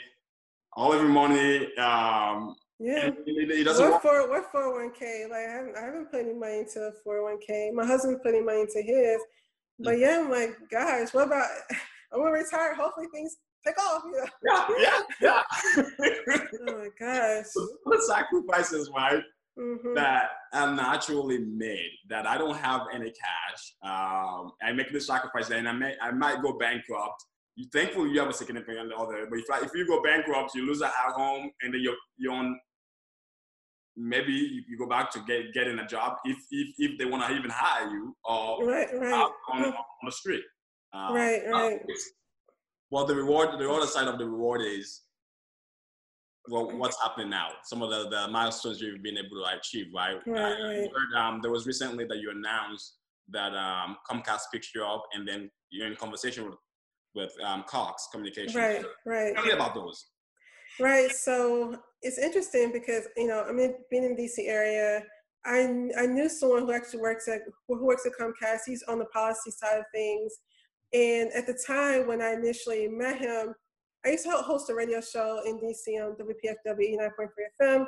all 0.75 0.93
of 0.93 1.01
your 1.01 1.09
money. 1.09 1.75
Um, 1.77 2.57
yeah, 2.79 3.11
it, 3.27 3.65
doesn't. 3.65 3.91
What 3.91 4.03
for? 4.03 4.29
What 4.29 4.51
four 4.51 4.63
hundred 4.65 4.87
one 4.87 4.93
k? 4.99 5.27
Like 5.31 5.47
I 5.49 5.53
haven't, 5.53 5.77
I 5.77 5.81
haven't 5.83 6.11
put 6.11 6.21
any 6.21 6.35
money 6.35 6.61
into 6.61 6.91
four 7.05 7.17
hundred 7.17 7.25
one 7.25 7.41
k. 7.47 7.71
My 7.75 7.87
husband's 7.87 8.21
putting 8.23 8.45
money 8.45 8.63
into 8.63 8.83
his, 8.83 9.21
but 9.79 9.99
yeah, 9.99 10.21
I'm 10.21 10.31
like, 10.31 10.57
gosh, 10.71 11.13
what 11.13 11.27
about? 11.27 11.47
I'm 12.13 12.21
gonna 12.21 12.33
retire. 12.33 12.75
Hopefully 12.75 13.07
things 13.13 13.37
take 13.67 13.79
off. 13.79 14.03
You 14.05 14.13
know? 14.45 14.77
Yeah, 14.79 15.01
yeah, 15.21 15.43
yeah. 15.59 16.39
oh 16.69 16.79
my 16.79 16.89
gosh. 16.99 17.47
The 17.87 18.03
sacrifices, 18.07 18.91
right? 18.95 19.23
Mm-hmm. 19.59 19.95
That 19.95 20.31
I'm 20.53 20.77
naturally 20.77 21.39
made. 21.39 21.91
That 22.09 22.27
I 22.27 22.39
don't 22.39 22.57
have 22.57 22.83
any 22.93 23.11
cash. 23.11 23.75
Um, 23.83 24.53
I 24.63 24.73
make 24.73 24.93
the 24.93 25.01
sacrifice, 25.01 25.51
and 25.51 25.69
I 25.69 25.73
may, 25.73 25.95
I 26.01 26.13
might 26.13 26.43
go 26.43 26.57
bankrupt 26.57 27.25
you 27.57 27.67
thankfully 27.73 28.11
you 28.11 28.21
have 28.21 28.29
a 28.29 28.33
significant 28.33 28.93
other. 28.93 29.27
But 29.29 29.41
if, 29.41 29.45
if 29.65 29.75
you 29.75 29.87
go 29.87 30.03
bankrupt, 30.03 30.55
you 30.55 30.67
lose 30.67 30.81
a 30.81 30.89
home, 30.89 31.51
and 31.63 31.75
then 31.75 31.81
you're 31.83 31.97
you're 32.17 32.33
on 32.33 32.59
maybe 33.97 34.33
you 34.69 34.79
go 34.79 34.87
back 34.87 35.11
to 35.13 35.21
get 35.27 35.53
getting 35.53 35.79
a 35.79 35.87
job 35.87 36.17
if 36.25 36.39
if, 36.51 36.69
if 36.79 36.99
they 36.99 37.05
want 37.05 37.23
to 37.27 37.37
even 37.37 37.51
hire 37.51 37.91
you 37.91 38.17
or 38.25 38.67
right, 38.67 38.89
right. 38.95 39.13
on, 39.53 39.65
on 39.65 39.75
the 40.05 40.13
street. 40.13 40.43
Um, 40.93 41.15
right, 41.15 41.43
right. 41.51 41.81
Well, 42.91 43.07
the 43.07 43.15
reward, 43.15 43.59
the 43.59 43.71
other 43.71 43.87
side 43.87 44.09
of 44.09 44.19
the 44.19 44.27
reward 44.27 44.63
is 44.63 45.03
well, 46.49 46.71
what's 46.77 47.01
happening 47.03 47.31
now? 47.31 47.49
Some 47.65 47.83
of 47.83 47.91
the, 47.91 48.09
the 48.09 48.29
milestones 48.29 48.81
you've 48.81 49.03
been 49.03 49.19
able 49.19 49.45
to 49.45 49.59
achieve, 49.59 49.87
right? 49.95 50.17
Right, 50.27 50.57
right. 50.61 50.89
Heard, 50.93 51.19
um, 51.19 51.41
there 51.43 51.51
was 51.51 51.67
recently 51.67 52.07
that 52.07 52.19
you 52.19 52.31
announced 52.31 52.95
that 53.29 53.55
um, 53.55 53.97
Comcast 54.11 54.41
picked 54.53 54.69
you 54.75 54.85
up, 54.85 55.05
and 55.15 55.29
then 55.29 55.51
you're 55.71 55.87
in 55.87 55.97
conversation 55.97 56.47
with 56.47 56.55
with 57.15 57.33
um, 57.45 57.65
Cox 57.67 58.09
Communications. 58.13 58.55
Right, 58.55 58.85
right. 59.05 59.35
Tell 59.35 59.45
me 59.45 59.51
about 59.53 59.75
those. 59.75 60.07
Right. 60.79 61.11
So 61.11 61.77
it's 62.03 62.19
interesting 62.19 62.71
because 62.73 63.09
you 63.17 63.27
know 63.27 63.45
I 63.49 63.53
mean 63.53 63.75
being 63.91 64.05
in 64.05 64.17
the 64.17 64.23
DC 64.23 64.49
area, 64.49 65.03
I 65.45 65.91
I 65.99 66.07
knew 66.07 66.29
someone 66.29 66.63
who 66.63 66.73
actually 66.73 67.01
works 67.01 67.29
at 67.29 67.41
who 67.69 67.85
works 67.85 68.07
at 68.07 68.13
Comcast. 68.21 68.61
He's 68.67 68.83
on 68.85 68.99
the 68.99 69.07
policy 69.07 69.51
side 69.51 69.79
of 69.79 69.85
things, 69.95 70.33
and 70.93 71.31
at 71.33 71.47
the 71.47 71.59
time 71.67 72.07
when 72.07 72.21
I 72.21 72.33
initially 72.33 72.89
met 72.89 73.19
him, 73.19 73.55
I 74.05 74.11
used 74.11 74.25
to 74.25 74.31
host 74.31 74.71
a 74.71 74.75
radio 74.75 75.01
show 75.01 75.43
in 75.47 75.59
DC 75.59 76.03
on 76.03 76.17
WPFW 76.17 76.99
89.3 76.99 77.29
FM, 77.61 77.87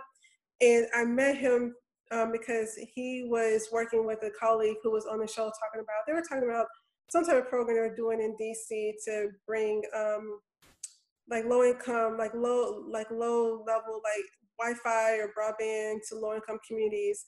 and 0.60 0.86
I 0.94 1.04
met 1.04 1.36
him 1.36 1.74
um, 2.12 2.30
because 2.30 2.78
he 2.94 3.26
was 3.28 3.68
working 3.72 4.06
with 4.06 4.22
a 4.22 4.30
colleague 4.38 4.76
who 4.82 4.92
was 4.92 5.06
on 5.06 5.20
the 5.20 5.26
show 5.26 5.44
talking 5.44 5.80
about 5.80 6.04
they 6.06 6.12
were 6.12 6.22
talking 6.22 6.48
about 6.48 6.66
some 7.08 7.24
type 7.24 7.36
of 7.36 7.48
program 7.48 7.76
they're 7.76 7.94
doing 7.94 8.20
in 8.20 8.36
DC 8.40 8.92
to 9.04 9.28
bring 9.46 9.82
um, 9.94 10.38
like 11.28 11.44
low 11.44 11.62
income, 11.62 12.16
like 12.16 12.32
low, 12.34 12.84
like 12.90 13.10
low 13.10 13.62
level, 13.66 14.00
like 14.02 14.24
Wi-Fi 14.58 15.18
or 15.18 15.32
broadband 15.36 15.98
to 16.08 16.18
low 16.18 16.34
income 16.34 16.58
communities. 16.66 17.24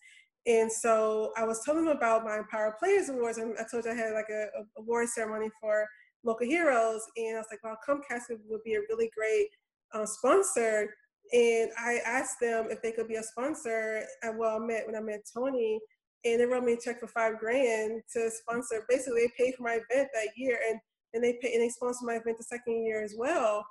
And 0.46 0.70
so 0.70 1.32
I 1.36 1.44
was 1.44 1.62
telling 1.64 1.86
them 1.86 1.96
about 1.96 2.24
my 2.24 2.38
Empower 2.38 2.76
Players 2.78 3.08
Awards, 3.08 3.38
and 3.38 3.54
I 3.58 3.64
told 3.70 3.84
you 3.84 3.92
I 3.92 3.94
had 3.94 4.12
like 4.12 4.28
a, 4.30 4.46
a 4.58 4.80
award 4.80 5.08
ceremony 5.08 5.48
for 5.60 5.86
local 6.22 6.46
heroes, 6.46 7.02
and 7.16 7.36
I 7.36 7.38
was 7.38 7.46
like, 7.50 7.64
"Well, 7.64 7.78
Comcast 7.86 8.24
would 8.28 8.62
be 8.62 8.74
a 8.74 8.80
really 8.90 9.10
great 9.16 9.48
uh, 9.94 10.06
sponsor." 10.06 10.94
And 11.32 11.70
I 11.78 12.00
asked 12.04 12.36
them 12.40 12.66
if 12.70 12.82
they 12.82 12.92
could 12.92 13.08
be 13.08 13.14
a 13.14 13.22
sponsor. 13.22 14.04
And 14.22 14.38
well, 14.38 14.56
I 14.56 14.58
met 14.58 14.86
when 14.86 14.96
I 14.96 15.00
met 15.00 15.22
Tony, 15.32 15.80
and 16.24 16.40
they 16.40 16.44
wrote 16.44 16.64
me 16.64 16.74
a 16.74 16.80
check 16.80 17.00
for 17.00 17.06
five 17.06 17.38
grand 17.38 18.02
to 18.12 18.30
sponsor. 18.30 18.84
Basically, 18.88 19.22
they 19.22 19.44
paid 19.44 19.54
for 19.54 19.62
my 19.62 19.78
event 19.90 20.08
that 20.12 20.28
year, 20.36 20.58
and 20.68 20.78
and 21.14 21.24
they 21.24 21.38
pay 21.40 21.54
and 21.54 21.62
they 21.62 21.70
sponsored 21.70 22.06
my 22.06 22.16
event 22.16 22.36
the 22.36 22.44
second 22.44 22.84
year 22.84 23.02
as 23.02 23.14
well. 23.16 23.64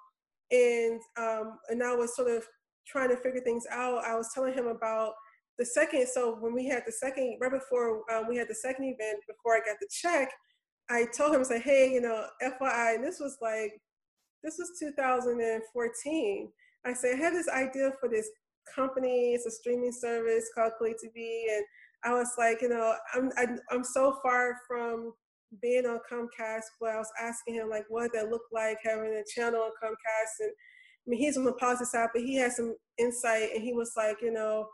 And 0.52 1.00
um, 1.18 1.60
and 1.70 1.84
I 1.84 1.94
was 1.96 2.16
sort 2.16 2.32
of 2.32 2.44
trying 2.88 3.10
to 3.10 3.18
figure 3.18 3.42
things 3.42 3.66
out. 3.72 4.04
I 4.04 4.16
was 4.16 4.32
telling 4.34 4.54
him 4.54 4.68
about 4.68 5.14
the 5.58 5.66
second. 5.66 6.08
So 6.08 6.38
when 6.40 6.54
we 6.54 6.68
had 6.68 6.84
the 6.86 6.92
second, 6.92 7.38
right 7.42 7.52
before 7.52 8.04
um, 8.12 8.28
we 8.28 8.38
had 8.38 8.48
the 8.48 8.56
second 8.56 8.86
event, 8.86 9.20
before 9.28 9.56
I 9.56 9.60
got 9.60 9.78
the 9.80 9.88
check, 9.90 10.30
I 10.90 11.06
told 11.16 11.34
him, 11.34 11.42
I 11.42 11.44
said, 11.44 11.62
hey, 11.62 11.92
you 11.92 12.02
know, 12.02 12.26
FYI, 12.42 12.96
and 12.96 13.04
this 13.04 13.20
was 13.20 13.38
like, 13.42 13.72
this 14.44 14.58
was 14.60 14.78
2014. 14.80 16.52
I 16.86 16.94
said, 16.94 17.16
I 17.16 17.18
had 17.18 17.34
this 17.34 17.48
idea 17.48 17.92
for 18.00 18.10
this 18.10 18.30
company. 18.76 19.34
It's 19.34 19.46
a 19.46 19.52
streaming 19.52 19.94
service 19.94 20.50
called 20.54 20.74
Kweli 20.82 20.94
TV. 20.94 21.44
And 21.56 21.66
I 22.04 22.14
was 22.14 22.30
like, 22.38 22.62
you 22.62 22.70
know, 22.70 22.96
I'm, 23.14 23.32
I, 23.38 23.44
am 23.44 23.60
i 23.72 23.76
am 23.76 23.84
so 23.84 24.20
far 24.22 24.58
from 24.68 25.14
being 25.62 25.86
on 25.86 26.00
Comcast, 26.12 26.64
but 26.82 26.90
I 26.90 26.98
was 26.98 27.12
asking 27.22 27.56
him 27.56 27.70
like, 27.70 27.86
what 27.88 28.12
that 28.14 28.30
looked 28.30 28.52
like 28.52 28.78
having 28.84 29.14
a 29.14 29.24
channel 29.34 29.62
on 29.62 29.72
Comcast. 29.82 30.42
And 30.42 30.52
I 30.52 31.10
mean, 31.10 31.20
he's 31.20 31.38
on 31.38 31.46
the 31.46 31.54
positive 31.54 31.88
side, 31.88 32.10
but 32.14 32.24
he 32.24 32.36
had 32.36 32.52
some 32.52 32.76
insight 32.98 33.50
and 33.54 33.64
he 33.64 33.74
was 33.74 33.92
like, 33.96 34.18
you 34.22 34.32
know, 34.32 34.68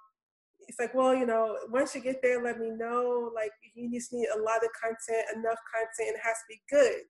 it's 0.69 0.79
like, 0.79 0.93
well, 0.93 1.15
you 1.15 1.25
know, 1.25 1.57
once 1.69 1.95
you 1.95 2.01
get 2.01 2.21
there, 2.21 2.43
let 2.43 2.59
me 2.59 2.69
know. 2.69 3.31
Like, 3.33 3.49
you 3.73 3.91
just 3.91 4.13
need 4.13 4.27
a 4.27 4.39
lot 4.39 4.63
of 4.63 4.69
content, 4.79 5.25
enough 5.35 5.57
content, 5.73 6.09
and 6.09 6.15
it 6.15 6.21
has 6.23 6.35
to 6.35 6.45
be 6.47 6.61
good. 6.69 7.01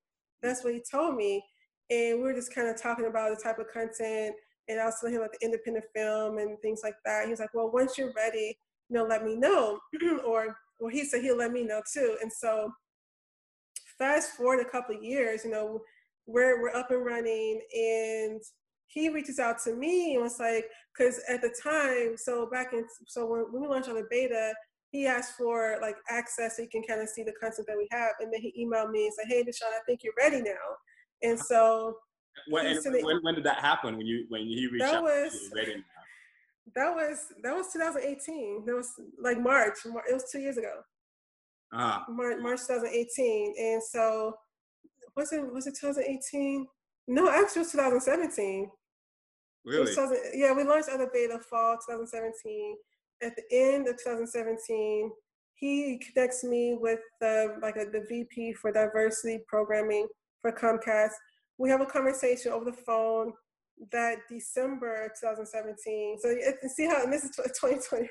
That's 0.41 0.63
what 0.63 0.73
he 0.73 0.81
told 0.89 1.17
me. 1.17 1.43
And 1.89 2.19
we 2.19 2.23
were 2.23 2.33
just 2.33 2.55
kind 2.55 2.69
of 2.69 2.81
talking 2.81 3.07
about 3.07 3.35
the 3.35 3.43
type 3.43 3.59
of 3.59 3.67
content, 3.67 4.33
and 4.69 4.79
I 4.79 4.85
was 4.85 4.95
telling 5.01 5.15
him 5.15 5.21
about 5.21 5.33
the 5.37 5.45
independent 5.45 5.83
film 5.93 6.37
and 6.37 6.57
things 6.61 6.79
like 6.83 6.95
that. 7.03 7.25
He 7.25 7.31
was 7.31 7.41
like, 7.41 7.53
well, 7.53 7.69
once 7.69 7.97
you're 7.97 8.13
ready, 8.15 8.57
you 8.87 8.97
know, 8.97 9.03
let 9.03 9.25
me 9.25 9.35
know. 9.35 9.77
or, 10.25 10.55
well, 10.79 10.89
he 10.89 11.03
said 11.03 11.21
he'll 11.21 11.35
let 11.37 11.51
me 11.51 11.63
know 11.63 11.81
too. 11.93 12.17
And 12.21 12.31
so, 12.31 12.71
fast 13.97 14.37
forward 14.37 14.65
a 14.65 14.69
couple 14.69 14.95
of 14.95 15.03
years, 15.03 15.43
you 15.43 15.51
know, 15.51 15.81
we're 16.27 16.61
we're 16.61 16.75
up 16.75 16.91
and 16.91 17.05
running, 17.05 17.59
and 17.75 18.41
he 18.89 19.09
reaches 19.09 19.39
out 19.39 19.59
to 19.63 19.75
me 19.75 20.15
and 20.15 20.23
was 20.23 20.39
like, 20.39 20.65
because 20.97 21.21
at 21.29 21.41
the 21.41 21.53
time, 21.63 22.17
so 22.17 22.47
back 22.49 22.73
in, 22.73 22.85
so 23.07 23.25
when, 23.25 23.41
when 23.51 23.61
we 23.61 23.67
launched 23.67 23.87
on 23.87 23.95
the 23.95 24.07
beta, 24.09 24.53
he 24.91 25.05
asked 25.05 25.35
for 25.37 25.77
like 25.81 25.95
access 26.09 26.57
so 26.57 26.63
he 26.63 26.67
can 26.67 26.81
kind 26.83 26.99
of 26.99 27.07
see 27.07 27.23
the 27.23 27.33
content 27.39 27.67
that 27.67 27.77
we 27.77 27.87
have. 27.91 28.11
And 28.19 28.33
then 28.33 28.41
he 28.41 28.65
emailed 28.65 28.89
me 28.89 29.05
and 29.05 29.13
said, 29.13 29.25
hey, 29.27 29.43
Deshaun, 29.43 29.69
I 29.69 29.83
think 29.85 30.01
you're 30.03 30.13
ready 30.17 30.41
now. 30.41 30.51
And 31.21 31.39
so. 31.39 31.97
When, 32.49 32.65
and 32.65 32.79
when, 33.03 33.19
when, 33.21 33.35
did 33.35 33.43
that 33.43 33.59
happen? 33.59 33.97
When 33.97 34.07
you 34.07 34.25
when 34.29 34.41
he 34.41 34.67
reached 34.71 34.85
that 34.85 34.95
out? 34.95 35.03
Was, 35.03 35.51
ready 35.53 35.75
now? 35.75 35.83
That 36.75 36.95
was 36.95 37.25
that 37.43 37.55
was 37.55 37.73
2018. 37.73 38.65
That 38.65 38.75
was 38.75 38.91
like 39.21 39.39
March. 39.39 39.79
It 39.85 40.13
was 40.13 40.31
two 40.31 40.39
years 40.39 40.57
ago. 40.57 40.71
Ah. 41.73 42.05
March, 42.09 42.37
March 42.41 42.59
2018. 42.67 43.55
And 43.59 43.83
so 43.83 44.35
was 45.17 45.33
it 45.33 45.53
was 45.53 45.67
it 45.67 45.75
2018? 45.81 46.65
No, 47.07 47.29
actually 47.29 47.61
it 47.61 47.65
was 47.65 47.71
2017. 47.71 48.69
Really? 49.69 49.93
yeah, 50.33 50.51
we 50.53 50.63
launched 50.63 50.89
other 50.89 51.09
beta 51.13 51.39
fall 51.49 51.75
2017. 51.75 52.75
At 53.21 53.33
the 53.35 53.43
end 53.51 53.87
of 53.87 53.97
2017, 53.97 55.11
he 55.55 55.99
connects 55.99 56.43
me 56.43 56.77
with 56.79 56.99
the 57.19 57.57
like 57.61 57.75
a, 57.75 57.85
the 57.85 58.05
VP 58.07 58.53
for 58.53 58.71
diversity 58.71 59.43
programming 59.47 60.07
for 60.41 60.51
Comcast. 60.51 61.11
We 61.57 61.69
have 61.69 61.81
a 61.81 61.85
conversation 61.85 62.51
over 62.51 62.65
the 62.65 62.77
phone 62.77 63.33
that 63.91 64.19
December 64.29 65.11
2017. 65.19 66.17
So 66.19 66.29
you 66.29 66.69
see 66.69 66.87
how, 66.87 67.03
and 67.03 67.11
this 67.11 67.23
is 67.23 67.31
2020. 67.35 68.07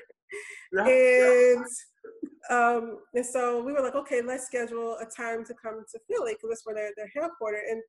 Yeah. 0.71 0.85
and 0.85 1.65
um, 2.49 2.99
and 3.13 3.25
so 3.25 3.63
we 3.63 3.73
were 3.73 3.81
like, 3.81 3.95
okay, 3.95 4.21
let's 4.21 4.45
schedule 4.45 4.97
a 4.97 5.05
time 5.05 5.43
to 5.45 5.53
come 5.53 5.83
to 5.91 5.99
Philly 6.07 6.33
because 6.33 6.49
that's 6.49 6.65
where 6.65 6.75
they're, 6.75 6.91
they're 6.95 7.23
headquartered. 7.23 7.69
And 7.69 7.81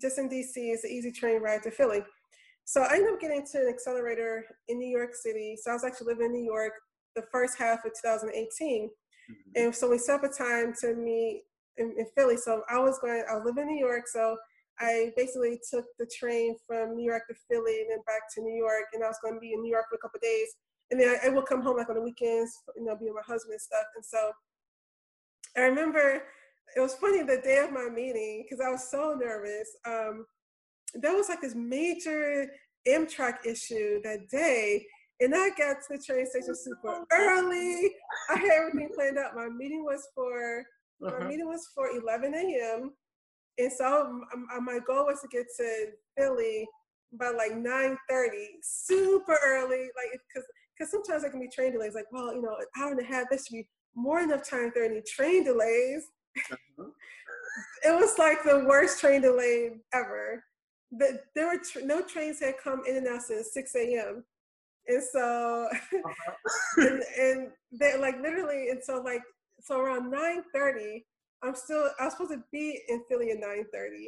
just 0.00 0.18
in 0.18 0.28
DC, 0.28 0.52
it's 0.56 0.84
an 0.84 0.90
easy 0.90 1.12
train 1.12 1.42
ride 1.42 1.62
to 1.64 1.70
Philly. 1.70 2.02
So 2.70 2.82
I 2.82 2.94
ended 2.94 3.14
up 3.14 3.20
getting 3.20 3.44
to 3.50 3.62
an 3.62 3.68
accelerator 3.68 4.44
in 4.68 4.78
New 4.78 4.86
York 4.86 5.12
City. 5.12 5.56
So 5.60 5.72
I 5.72 5.74
was 5.74 5.82
actually 5.82 6.14
living 6.14 6.26
in 6.26 6.32
New 6.34 6.44
York 6.44 6.72
the 7.16 7.24
first 7.32 7.58
half 7.58 7.84
of 7.84 7.90
2018. 8.00 8.86
Mm-hmm. 8.86 9.32
And 9.56 9.74
so 9.74 9.90
we 9.90 9.98
set 9.98 10.22
up 10.22 10.22
a 10.22 10.28
time 10.28 10.72
to 10.82 10.94
meet 10.94 11.42
in, 11.78 11.92
in, 11.98 12.06
Philly. 12.16 12.36
So 12.36 12.62
I 12.70 12.78
was 12.78 13.00
going, 13.00 13.24
I 13.28 13.34
was 13.34 13.44
living 13.44 13.62
in 13.62 13.74
New 13.74 13.84
York. 13.84 14.06
So 14.06 14.36
I 14.78 15.10
basically 15.16 15.58
took 15.68 15.84
the 15.98 16.08
train 16.16 16.54
from 16.64 16.94
New 16.94 17.02
York 17.02 17.24
to 17.26 17.34
Philly 17.50 17.80
and 17.80 17.90
then 17.90 17.98
back 18.06 18.32
to 18.36 18.40
New 18.40 18.54
York. 18.54 18.84
And 18.92 19.02
I 19.02 19.08
was 19.08 19.18
going 19.20 19.34
to 19.34 19.40
be 19.40 19.52
in 19.52 19.62
New 19.62 19.72
York 19.72 19.86
for 19.90 19.96
a 19.96 19.98
couple 19.98 20.20
days. 20.22 20.54
And 20.92 21.00
then 21.00 21.08
I, 21.08 21.26
I 21.26 21.30
would 21.30 21.46
come 21.46 21.62
home 21.62 21.76
like 21.76 21.88
on 21.88 21.96
the 21.96 22.02
weekends, 22.02 22.56
you 22.76 22.84
know, 22.84 22.94
be 22.94 23.06
with 23.06 23.14
my 23.16 23.26
husband 23.26 23.54
and 23.54 23.60
stuff. 23.60 23.86
And 23.96 24.04
so 24.04 24.30
I 25.56 25.62
remember 25.62 26.22
it 26.76 26.80
was 26.80 26.94
funny 26.94 27.24
the 27.24 27.40
day 27.42 27.64
of 27.64 27.72
my 27.72 27.88
meeting 27.88 28.44
because 28.48 28.64
I 28.64 28.70
was 28.70 28.88
so 28.88 29.18
nervous. 29.20 29.74
Um, 29.84 30.24
there 30.94 31.14
was 31.14 31.28
like 31.28 31.40
this 31.40 31.54
major 31.54 32.46
Amtrak 32.88 33.46
issue 33.46 34.00
that 34.02 34.28
day. 34.30 34.84
And 35.20 35.34
I 35.34 35.50
got 35.50 35.76
to 35.82 35.96
the 35.96 36.02
train 36.02 36.26
station 36.26 36.54
super 36.54 37.04
early. 37.12 37.92
I 38.30 38.38
had 38.38 38.50
everything 38.50 38.88
planned 38.94 39.18
out. 39.18 39.36
My 39.36 39.48
meeting 39.48 39.84
was 39.84 40.06
for 40.14 40.64
uh-huh. 41.04 41.18
my 41.20 41.28
meeting 41.28 41.46
was 41.46 41.68
for 41.74 41.88
11 41.90 42.34
a.m. 42.34 42.92
And 43.58 43.72
so 43.72 44.20
my 44.62 44.78
goal 44.86 45.06
was 45.06 45.20
to 45.20 45.28
get 45.28 45.46
to 45.58 45.86
Philly 46.16 46.66
by 47.12 47.30
like 47.30 47.52
9:30, 47.52 47.96
super 48.62 49.38
early. 49.44 49.82
Like 49.82 50.20
because 50.28 50.48
because 50.76 50.90
sometimes 50.90 51.22
there 51.22 51.30
can 51.30 51.40
be 51.40 51.48
train 51.48 51.72
delays. 51.72 51.94
Like 51.94 52.10
well, 52.10 52.34
you 52.34 52.40
know, 52.40 52.56
an 52.58 52.82
hour 52.82 52.92
and 52.92 53.00
a 53.00 53.04
half. 53.04 53.26
There 53.28 53.38
should 53.38 53.52
be 53.52 53.68
more 53.94 54.20
enough 54.20 54.48
time 54.48 54.70
for 54.72 54.82
any 54.82 55.02
train 55.02 55.44
delays. 55.44 56.06
Uh-huh. 56.50 56.84
it 57.84 58.00
was 58.00 58.16
like 58.18 58.42
the 58.42 58.64
worst 58.66 59.00
train 59.00 59.20
delay 59.20 59.70
ever 59.92 60.42
the, 60.90 61.20
there 61.34 61.46
were 61.46 61.58
tr- 61.58 61.84
no 61.84 62.02
trains 62.02 62.40
had 62.40 62.54
come 62.62 62.82
in 62.86 62.96
and 62.96 63.08
out 63.08 63.22
since 63.22 63.52
6 63.52 63.74
a.m. 63.76 64.24
And 64.88 65.02
so, 65.02 65.68
uh-huh. 65.92 66.32
and, 66.78 67.02
and 67.18 67.48
they 67.72 67.96
like 67.98 68.20
literally, 68.20 68.70
and 68.70 68.82
so 68.82 69.00
like, 69.00 69.22
so 69.60 69.80
around 69.80 70.12
9.30, 70.12 71.04
I'm 71.42 71.54
still, 71.54 71.90
I 71.98 72.04
was 72.04 72.14
supposed 72.14 72.32
to 72.32 72.42
be 72.52 72.80
in 72.88 73.02
Philly 73.08 73.30
at 73.30 73.38
9.30. 73.38 74.06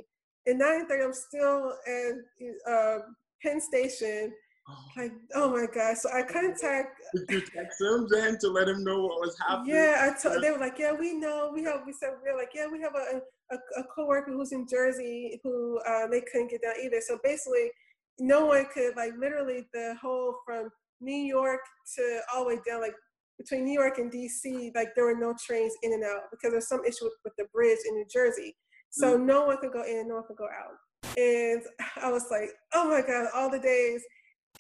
At 0.49 0.57
9.30, 0.57 1.05
I'm 1.05 1.13
still 1.13 1.75
at 1.87 2.73
uh, 2.73 2.99
Penn 3.43 3.61
Station 3.61 4.33
Oh. 4.73 5.01
Like, 5.01 5.13
oh 5.35 5.51
my 5.51 5.67
God. 5.73 5.97
So 5.97 6.11
I 6.11 6.23
contact. 6.23 7.01
Did 7.15 7.31
you 7.31 7.41
text 7.41 7.79
them 7.79 8.09
then 8.11 8.39
to 8.41 8.49
let 8.49 8.67
them 8.67 8.85
know 8.85 9.03
what 9.03 9.21
was 9.21 9.37
happening? 9.39 9.75
Yeah, 9.75 10.11
I 10.11 10.21
told. 10.21 10.43
They 10.43 10.51
were 10.51 10.59
like, 10.59 10.79
yeah, 10.79 10.93
we 10.93 11.15
know. 11.15 11.51
We 11.53 11.63
have. 11.65 11.83
We 11.87 11.93
said 11.93 12.11
we 12.23 12.31
are 12.31 12.37
like, 12.37 12.51
yeah, 12.55 12.67
we 12.71 12.81
have 12.81 12.95
a 12.95 13.21
a, 13.53 13.81
a 13.81 13.85
coworker 13.95 14.33
who's 14.33 14.53
in 14.53 14.67
Jersey 14.69 15.41
who 15.43 15.79
uh, 15.87 16.07
they 16.09 16.23
couldn't 16.23 16.51
get 16.51 16.63
down 16.63 16.75
either. 16.83 17.01
So 17.01 17.19
basically, 17.23 17.71
no 18.19 18.47
one 18.47 18.67
could 18.73 18.97
like 18.97 19.13
literally 19.19 19.67
the 19.73 19.97
whole 20.01 20.37
from 20.47 20.71
New 21.01 21.15
York 21.15 21.61
to 21.97 22.21
all 22.33 22.45
the 22.45 22.55
way 22.55 22.61
down 22.67 22.81
like 22.81 22.95
between 23.39 23.65
New 23.65 23.79
York 23.79 23.99
and 23.99 24.13
DC, 24.13 24.75
like 24.75 24.95
there 24.95 25.05
were 25.05 25.17
no 25.17 25.35
trains 25.45 25.75
in 25.83 25.93
and 25.93 26.05
out 26.05 26.31
because 26.31 26.53
there's 26.53 26.69
some 26.69 26.85
issue 26.85 27.05
with, 27.05 27.15
with 27.25 27.33
the 27.39 27.45
bridge 27.53 27.79
in 27.89 27.95
New 27.95 28.07
Jersey. 28.13 28.55
So 28.91 29.15
mm-hmm. 29.15 29.27
no 29.27 29.47
one 29.47 29.57
could 29.59 29.73
go 29.73 29.83
in, 29.83 30.09
no 30.09 30.17
one 30.17 30.25
could 30.27 30.37
go 30.37 30.47
out. 30.47 31.17
And 31.17 31.63
I 32.03 32.11
was 32.11 32.27
like, 32.31 32.51
oh 32.75 32.89
my 32.89 33.01
God, 33.01 33.29
all 33.35 33.51
the 33.51 33.59
days. 33.59 34.03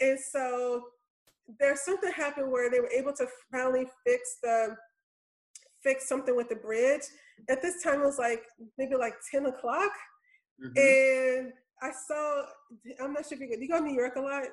And 0.00 0.18
so 0.18 0.82
there's 1.58 1.82
something 1.82 2.10
happened 2.12 2.50
where 2.50 2.70
they 2.70 2.80
were 2.80 2.90
able 2.90 3.12
to 3.14 3.26
finally 3.50 3.86
fix 4.06 4.38
the 4.42 4.76
fix 5.82 6.08
something 6.08 6.36
with 6.36 6.48
the 6.48 6.56
bridge. 6.56 7.02
At 7.48 7.60
this 7.60 7.82
time, 7.82 8.02
it 8.02 8.06
was 8.06 8.18
like 8.18 8.42
maybe 8.78 8.94
like 8.94 9.14
10 9.30 9.46
o'clock. 9.46 9.90
Mm-hmm. 10.64 10.78
And 10.78 11.52
I 11.82 11.90
saw, 12.06 12.44
I'm 13.02 13.12
not 13.12 13.26
sure 13.26 13.36
if 13.36 13.40
you 13.40 13.48
go, 13.48 13.60
you 13.60 13.68
go 13.68 13.78
to 13.78 13.84
New 13.84 13.94
York 13.94 14.16
a 14.16 14.20
lot? 14.20 14.44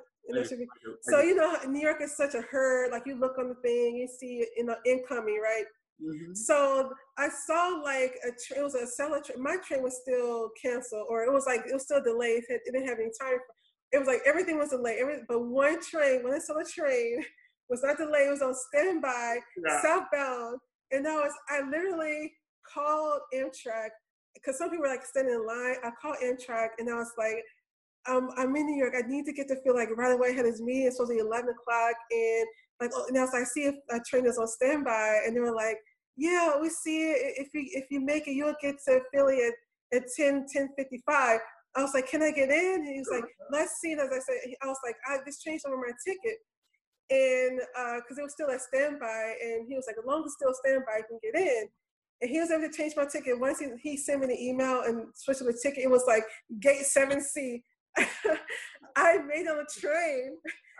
so, 1.01 1.21
you 1.21 1.35
know, 1.35 1.55
New 1.67 1.81
York 1.81 2.01
is 2.01 2.15
such 2.15 2.35
a 2.35 2.41
herd. 2.41 2.91
Like 2.91 3.03
you 3.05 3.15
look 3.15 3.37
on 3.37 3.49
the 3.49 3.55
thing, 3.55 3.95
you 3.95 4.07
see, 4.07 4.45
you 4.57 4.65
know, 4.65 4.75
incoming, 4.85 5.39
right? 5.41 5.65
Mm-hmm. 6.01 6.33
So 6.33 6.91
I 7.17 7.29
saw 7.29 7.81
like 7.83 8.15
a 8.25 8.29
tra- 8.29 8.59
it 8.59 8.63
was 8.63 8.75
a 8.75 8.87
seller 8.87 9.21
train. 9.21 9.43
My 9.43 9.57
train 9.57 9.83
was 9.83 9.99
still 10.01 10.49
canceled, 10.61 11.07
or 11.09 11.23
it 11.23 11.33
was 11.33 11.45
like 11.45 11.61
it 11.67 11.73
was 11.73 11.83
still 11.83 12.01
delayed. 12.01 12.43
It 12.47 12.61
didn't 12.65 12.87
have 12.87 12.99
any 12.99 13.11
time 13.19 13.39
it 13.91 13.97
was 13.97 14.07
like 14.07 14.21
everything 14.25 14.57
was 14.57 14.69
delayed. 14.69 14.99
Every, 14.99 15.19
but 15.27 15.39
one 15.39 15.81
train, 15.81 16.23
when 16.23 16.33
I 16.33 16.39
saw 16.39 16.53
the 16.53 16.69
train, 16.69 17.23
was 17.69 17.83
not 17.83 17.97
delayed. 17.97 18.27
It 18.27 18.31
was 18.31 18.41
on 18.41 18.53
standby, 18.53 19.37
yeah. 19.65 19.81
southbound. 19.81 20.57
And 20.91 21.07
I 21.07 21.15
was, 21.15 21.33
I 21.49 21.61
literally 21.61 22.33
called 22.71 23.21
Amtrak 23.33 23.89
because 24.33 24.57
some 24.57 24.69
people 24.69 24.83
were 24.83 24.89
like 24.89 25.05
standing 25.05 25.33
in 25.33 25.45
line. 25.45 25.75
I 25.83 25.91
called 26.01 26.17
Amtrak 26.23 26.69
and 26.79 26.89
I 26.89 26.95
was 26.95 27.11
like, 27.17 27.43
um, 28.07 28.29
I'm 28.37 28.55
in 28.55 28.65
New 28.65 28.77
York. 28.77 28.93
I 28.97 29.07
need 29.07 29.25
to 29.25 29.33
get 29.33 29.47
to 29.49 29.57
Philly 29.63 29.85
right 29.95 30.13
away. 30.13 30.29
I 30.29 30.31
had 30.31 30.45
this 30.45 30.61
meeting. 30.61 30.87
It's 30.87 30.97
supposed 30.97 31.11
to 31.11 31.15
be 31.15 31.21
11 31.21 31.49
o'clock. 31.49 31.95
And 32.11 32.45
like, 32.81 32.91
oh, 32.95 33.05
and 33.07 33.17
I 33.17 33.21
was 33.21 33.33
like, 33.33 33.43
I 33.43 33.45
see 33.45 33.65
if 33.65 33.75
a 33.91 33.99
train 34.07 34.25
is 34.25 34.37
on 34.37 34.47
standby. 34.47 35.21
And 35.25 35.35
they 35.35 35.39
were 35.39 35.53
like, 35.53 35.77
yeah, 36.15 36.59
we 36.59 36.69
see 36.69 37.11
it. 37.11 37.33
If 37.37 37.53
you, 37.53 37.65
if 37.73 37.85
you 37.91 38.01
make 38.01 38.27
it, 38.27 38.33
you'll 38.33 38.55
get 38.61 38.75
to 38.87 39.01
Philly 39.13 39.39
at, 39.45 39.97
at 39.97 40.03
10, 40.15 40.45
10 40.51 40.69
55. 40.77 41.39
I 41.75 41.81
was 41.83 41.93
like, 41.93 42.09
can 42.09 42.23
I 42.23 42.31
get 42.31 42.49
in? 42.49 42.81
And 42.85 42.93
he 42.93 42.99
was 42.99 43.09
like, 43.11 43.25
let's 43.51 43.79
see. 43.79 43.91
And 43.91 44.01
as 44.01 44.09
I 44.09 44.19
said, 44.19 44.53
I 44.61 44.67
was 44.67 44.79
like, 44.83 44.95
I 45.07 45.17
just 45.25 45.43
changed 45.43 45.65
over 45.67 45.77
my 45.77 45.91
ticket. 46.05 46.37
And 47.11 47.59
because 47.97 48.17
uh, 48.17 48.21
it 48.21 48.23
was 48.23 48.33
still 48.33 48.49
at 48.49 48.61
standby. 48.61 49.35
And 49.41 49.67
he 49.67 49.75
was 49.75 49.85
like, 49.87 49.97
as 49.97 50.05
long 50.05 50.21
as 50.21 50.25
it's 50.25 50.35
still 50.35 50.53
standby, 50.53 50.99
I 50.99 51.07
can 51.07 51.19
get 51.21 51.39
in. 51.39 51.67
And 52.21 52.29
he 52.29 52.39
was 52.39 52.51
able 52.51 52.67
to 52.67 52.75
change 52.75 52.93
my 52.97 53.05
ticket. 53.05 53.39
Once 53.39 53.59
he, 53.59 53.67
he 53.81 53.97
sent 53.97 54.21
me 54.21 54.27
the 54.27 54.43
email 54.43 54.81
and 54.81 55.07
switched 55.15 55.39
the 55.39 55.57
ticket, 55.61 55.83
it 55.83 55.91
was 55.91 56.03
like 56.07 56.23
gate 56.59 56.83
7C. 56.83 57.63
I 58.95 59.17
made 59.19 59.47
on 59.47 59.59
a 59.59 59.79
train. 59.79 60.37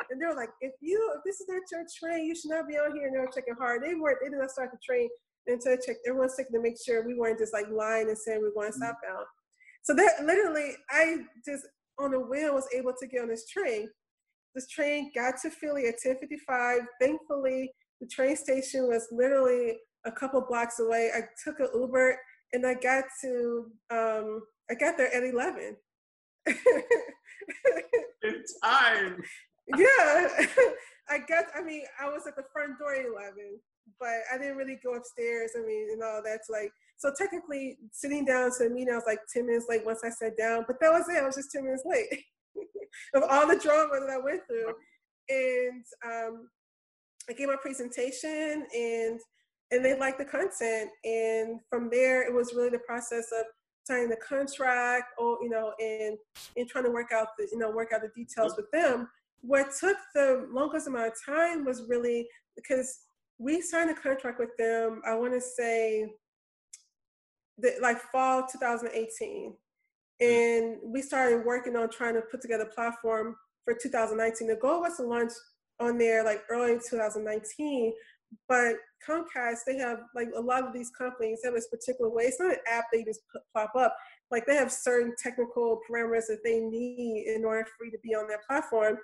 And 0.09 0.19
they 0.19 0.25
were 0.25 0.35
like, 0.35 0.49
if 0.61 0.73
you, 0.81 1.13
if 1.15 1.21
this 1.25 1.39
is 1.39 1.47
not 1.47 1.61
your 1.71 1.85
train, 1.97 2.25
you 2.25 2.35
should 2.35 2.51
not 2.51 2.67
be 2.67 2.77
on 2.77 2.95
here. 2.95 3.07
And 3.07 3.15
they 3.15 3.19
were 3.19 3.31
checking 3.33 3.55
hard. 3.55 3.83
They 3.83 3.95
weren't, 3.95 4.17
they 4.21 4.29
did 4.29 4.39
not 4.39 4.51
start 4.51 4.71
the 4.71 4.79
train 4.83 5.07
and 5.49 5.61
to 5.61 5.77
checked 5.77 5.99
everyone's 6.07 6.35
checking 6.37 6.53
to 6.53 6.61
make 6.61 6.77
sure 6.83 7.05
we 7.05 7.15
weren't 7.15 7.39
just 7.39 7.53
like 7.53 7.65
lying 7.71 8.07
and 8.07 8.17
saying 8.17 8.39
we 8.41 8.47
are 8.47 8.51
going 8.51 8.69
mm-hmm. 8.69 8.81
southbound. 8.81 9.25
So 9.89 9.95
that 9.95 10.23
literally, 10.23 10.75
I 10.91 11.17
just 11.43 11.65
on 11.97 12.13
a 12.13 12.19
whim 12.19 12.53
was 12.53 12.67
able 12.77 12.93
to 12.99 13.07
get 13.07 13.23
on 13.23 13.29
this 13.29 13.47
train. 13.49 13.89
This 14.53 14.67
train 14.67 15.11
got 15.15 15.41
to 15.41 15.49
Philly 15.49 15.87
at 15.87 15.95
10:55. 16.05 16.81
Thankfully, 17.01 17.73
the 17.99 18.05
train 18.05 18.35
station 18.35 18.87
was 18.87 19.07
literally 19.11 19.79
a 20.05 20.11
couple 20.11 20.45
blocks 20.47 20.79
away. 20.79 21.09
I 21.11 21.21
took 21.43 21.59
an 21.59 21.69
Uber 21.73 22.19
and 22.53 22.67
I 22.67 22.75
got 22.75 23.05
to 23.23 23.71
um, 23.89 24.43
I 24.69 24.75
got 24.75 24.95
there 24.95 25.11
at 25.11 25.23
11. 25.23 25.75
In 28.21 28.43
time. 28.63 29.23
yeah. 29.75 30.45
I 31.09 31.17
got 31.27 31.45
I 31.55 31.63
mean, 31.63 31.81
I 31.99 32.09
was 32.09 32.27
at 32.27 32.35
the 32.35 32.43
front 32.53 32.77
door 32.77 32.93
at 32.93 33.07
11, 33.07 33.59
but 33.99 34.19
I 34.31 34.37
didn't 34.37 34.57
really 34.57 34.77
go 34.83 34.93
upstairs. 34.93 35.53
I 35.57 35.65
mean, 35.65 35.89
and 35.93 36.03
all 36.03 36.21
that's 36.23 36.47
like 36.47 36.71
so 36.99 37.13
technically 37.17 37.77
sitting 37.93 38.25
down 38.25 38.51
to 38.51 38.65
the 38.65 38.69
meeting, 38.69 38.93
I 38.93 38.97
was 38.97 39.05
like 39.07 39.19
10 39.33 39.45
minutes 39.45 39.67
late 39.69 39.85
once 39.85 40.01
I 40.03 40.09
sat 40.09 40.37
down, 40.37 40.65
but 40.67 40.81
that 40.81 40.91
was 40.91 41.07
it. 41.07 41.17
I 41.17 41.25
was 41.25 41.35
just 41.35 41.51
10 41.51 41.63
minutes 41.63 41.83
late 41.85 42.25
of 43.15 43.23
all 43.29 43.47
the 43.47 43.57
drama 43.57 44.01
that 44.01 44.09
I 44.09 44.17
went 44.17 44.41
through. 44.45 44.73
And 45.29 45.85
um, 46.05 46.49
I 47.29 47.33
gave 47.33 47.47
my 47.47 47.55
presentation 47.61 48.65
and 48.75 49.19
and 49.71 49.85
they 49.85 49.97
liked 49.97 50.17
the 50.17 50.25
content. 50.25 50.89
And 51.05 51.59
from 51.69 51.89
there, 51.89 52.27
it 52.27 52.33
was 52.33 52.53
really 52.53 52.69
the 52.69 52.79
process 52.79 53.27
of 53.39 53.45
signing 53.83 54.09
the 54.09 54.17
contract, 54.17 55.13
or 55.17 55.37
you 55.41 55.49
know, 55.49 55.73
and 55.79 56.17
and 56.57 56.67
trying 56.67 56.83
to 56.83 56.91
work 56.91 57.11
out 57.13 57.27
the 57.37 57.47
you 57.49 57.59
know 57.59 57.71
work 57.71 57.93
out 57.93 58.01
the 58.01 58.09
details 58.15 58.55
with 58.57 58.69
them. 58.71 59.07
What 59.41 59.67
took 59.79 59.95
the 60.13 60.49
longest 60.51 60.87
amount 60.87 61.07
of 61.07 61.13
time 61.25 61.63
was 61.63 61.83
really 61.87 62.27
because 62.57 62.99
we 63.37 63.61
signed 63.61 63.89
a 63.89 63.93
contract 63.93 64.37
with 64.37 64.57
them. 64.57 65.01
I 65.07 65.15
want 65.15 65.33
to 65.33 65.39
say 65.39 66.11
the, 67.61 67.75
like 67.81 67.99
fall 68.11 68.45
2018, 68.51 69.53
and 70.19 70.77
we 70.83 71.01
started 71.01 71.45
working 71.45 71.75
on 71.75 71.89
trying 71.89 72.15
to 72.15 72.21
put 72.21 72.41
together 72.41 72.63
a 72.63 72.73
platform 72.73 73.35
for 73.65 73.73
2019. 73.73 74.47
The 74.47 74.55
goal 74.55 74.81
was 74.81 74.97
to 74.97 75.03
launch 75.03 75.31
on 75.79 75.97
there 75.97 76.23
like 76.23 76.43
early 76.49 76.77
2019 76.89 77.93
but 78.47 78.75
Comcast, 79.07 79.59
they 79.65 79.77
have 79.77 79.99
like 80.15 80.27
a 80.35 80.41
lot 80.41 80.63
of 80.63 80.73
these 80.73 80.91
companies 80.91 81.39
have 81.43 81.53
this 81.53 81.67
particular 81.67 82.09
way. 82.09 82.23
It's 82.25 82.39
not 82.39 82.51
an 82.51 82.59
app 82.71 82.85
they 82.91 83.03
just 83.03 83.21
pop 83.53 83.75
up. 83.75 83.95
Like 84.29 84.45
they 84.45 84.55
have 84.55 84.71
certain 84.71 85.15
technical 85.21 85.79
parameters 85.89 86.27
that 86.27 86.43
they 86.43 86.59
need 86.59 87.25
in 87.27 87.45
order 87.45 87.65
for 87.77 87.85
you 87.85 87.91
to 87.91 87.97
be 88.03 88.13
on 88.13 88.27
their 88.27 88.41
platform. 88.47 88.97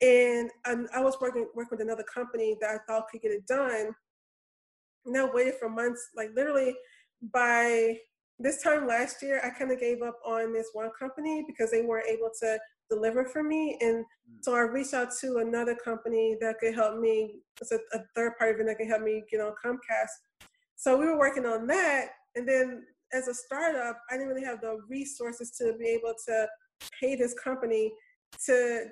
And 0.00 0.50
um, 0.66 0.88
I 0.94 1.00
was 1.00 1.16
working 1.20 1.46
working 1.54 1.78
with 1.78 1.86
another 1.86 2.04
company 2.12 2.56
that 2.60 2.70
I 2.70 2.78
thought 2.86 3.08
could 3.10 3.20
get 3.20 3.32
it 3.32 3.46
done. 3.46 3.94
And 5.06 5.16
I 5.16 5.24
waited 5.24 5.54
for 5.58 5.68
months, 5.68 6.08
like 6.16 6.30
literally 6.34 6.74
by 7.32 7.98
this 8.38 8.62
time 8.62 8.86
last 8.86 9.22
year, 9.22 9.40
I 9.44 9.50
kind 9.50 9.70
of 9.70 9.78
gave 9.78 10.02
up 10.02 10.18
on 10.24 10.52
this 10.52 10.70
one 10.72 10.90
company 10.98 11.44
because 11.46 11.70
they 11.70 11.82
weren't 11.82 12.08
able 12.08 12.30
to 12.40 12.58
deliver 12.88 13.24
for 13.26 13.42
me. 13.42 13.76
And 13.80 14.04
mm. 14.04 14.04
so 14.42 14.54
I 14.54 14.60
reached 14.60 14.94
out 14.94 15.10
to 15.20 15.38
another 15.38 15.76
company 15.76 16.36
that 16.40 16.58
could 16.58 16.74
help 16.74 16.98
me. 16.98 17.36
It's 17.60 17.72
a, 17.72 17.78
a 17.92 18.00
third 18.14 18.36
party 18.38 18.52
vendor 18.52 18.72
that 18.72 18.78
could 18.78 18.88
help 18.88 19.02
me 19.02 19.22
get 19.30 19.40
on 19.40 19.52
Comcast. 19.64 20.46
So 20.76 20.96
we 20.96 21.06
were 21.06 21.18
working 21.18 21.46
on 21.46 21.66
that. 21.66 22.08
And 22.34 22.48
then 22.48 22.84
as 23.12 23.28
a 23.28 23.34
startup, 23.34 24.00
I 24.10 24.14
didn't 24.14 24.28
really 24.28 24.44
have 24.44 24.60
the 24.60 24.78
resources 24.88 25.50
to 25.58 25.74
be 25.78 25.88
able 25.88 26.14
to 26.26 26.46
pay 27.00 27.16
this 27.16 27.34
company 27.34 27.92
to 28.46 28.86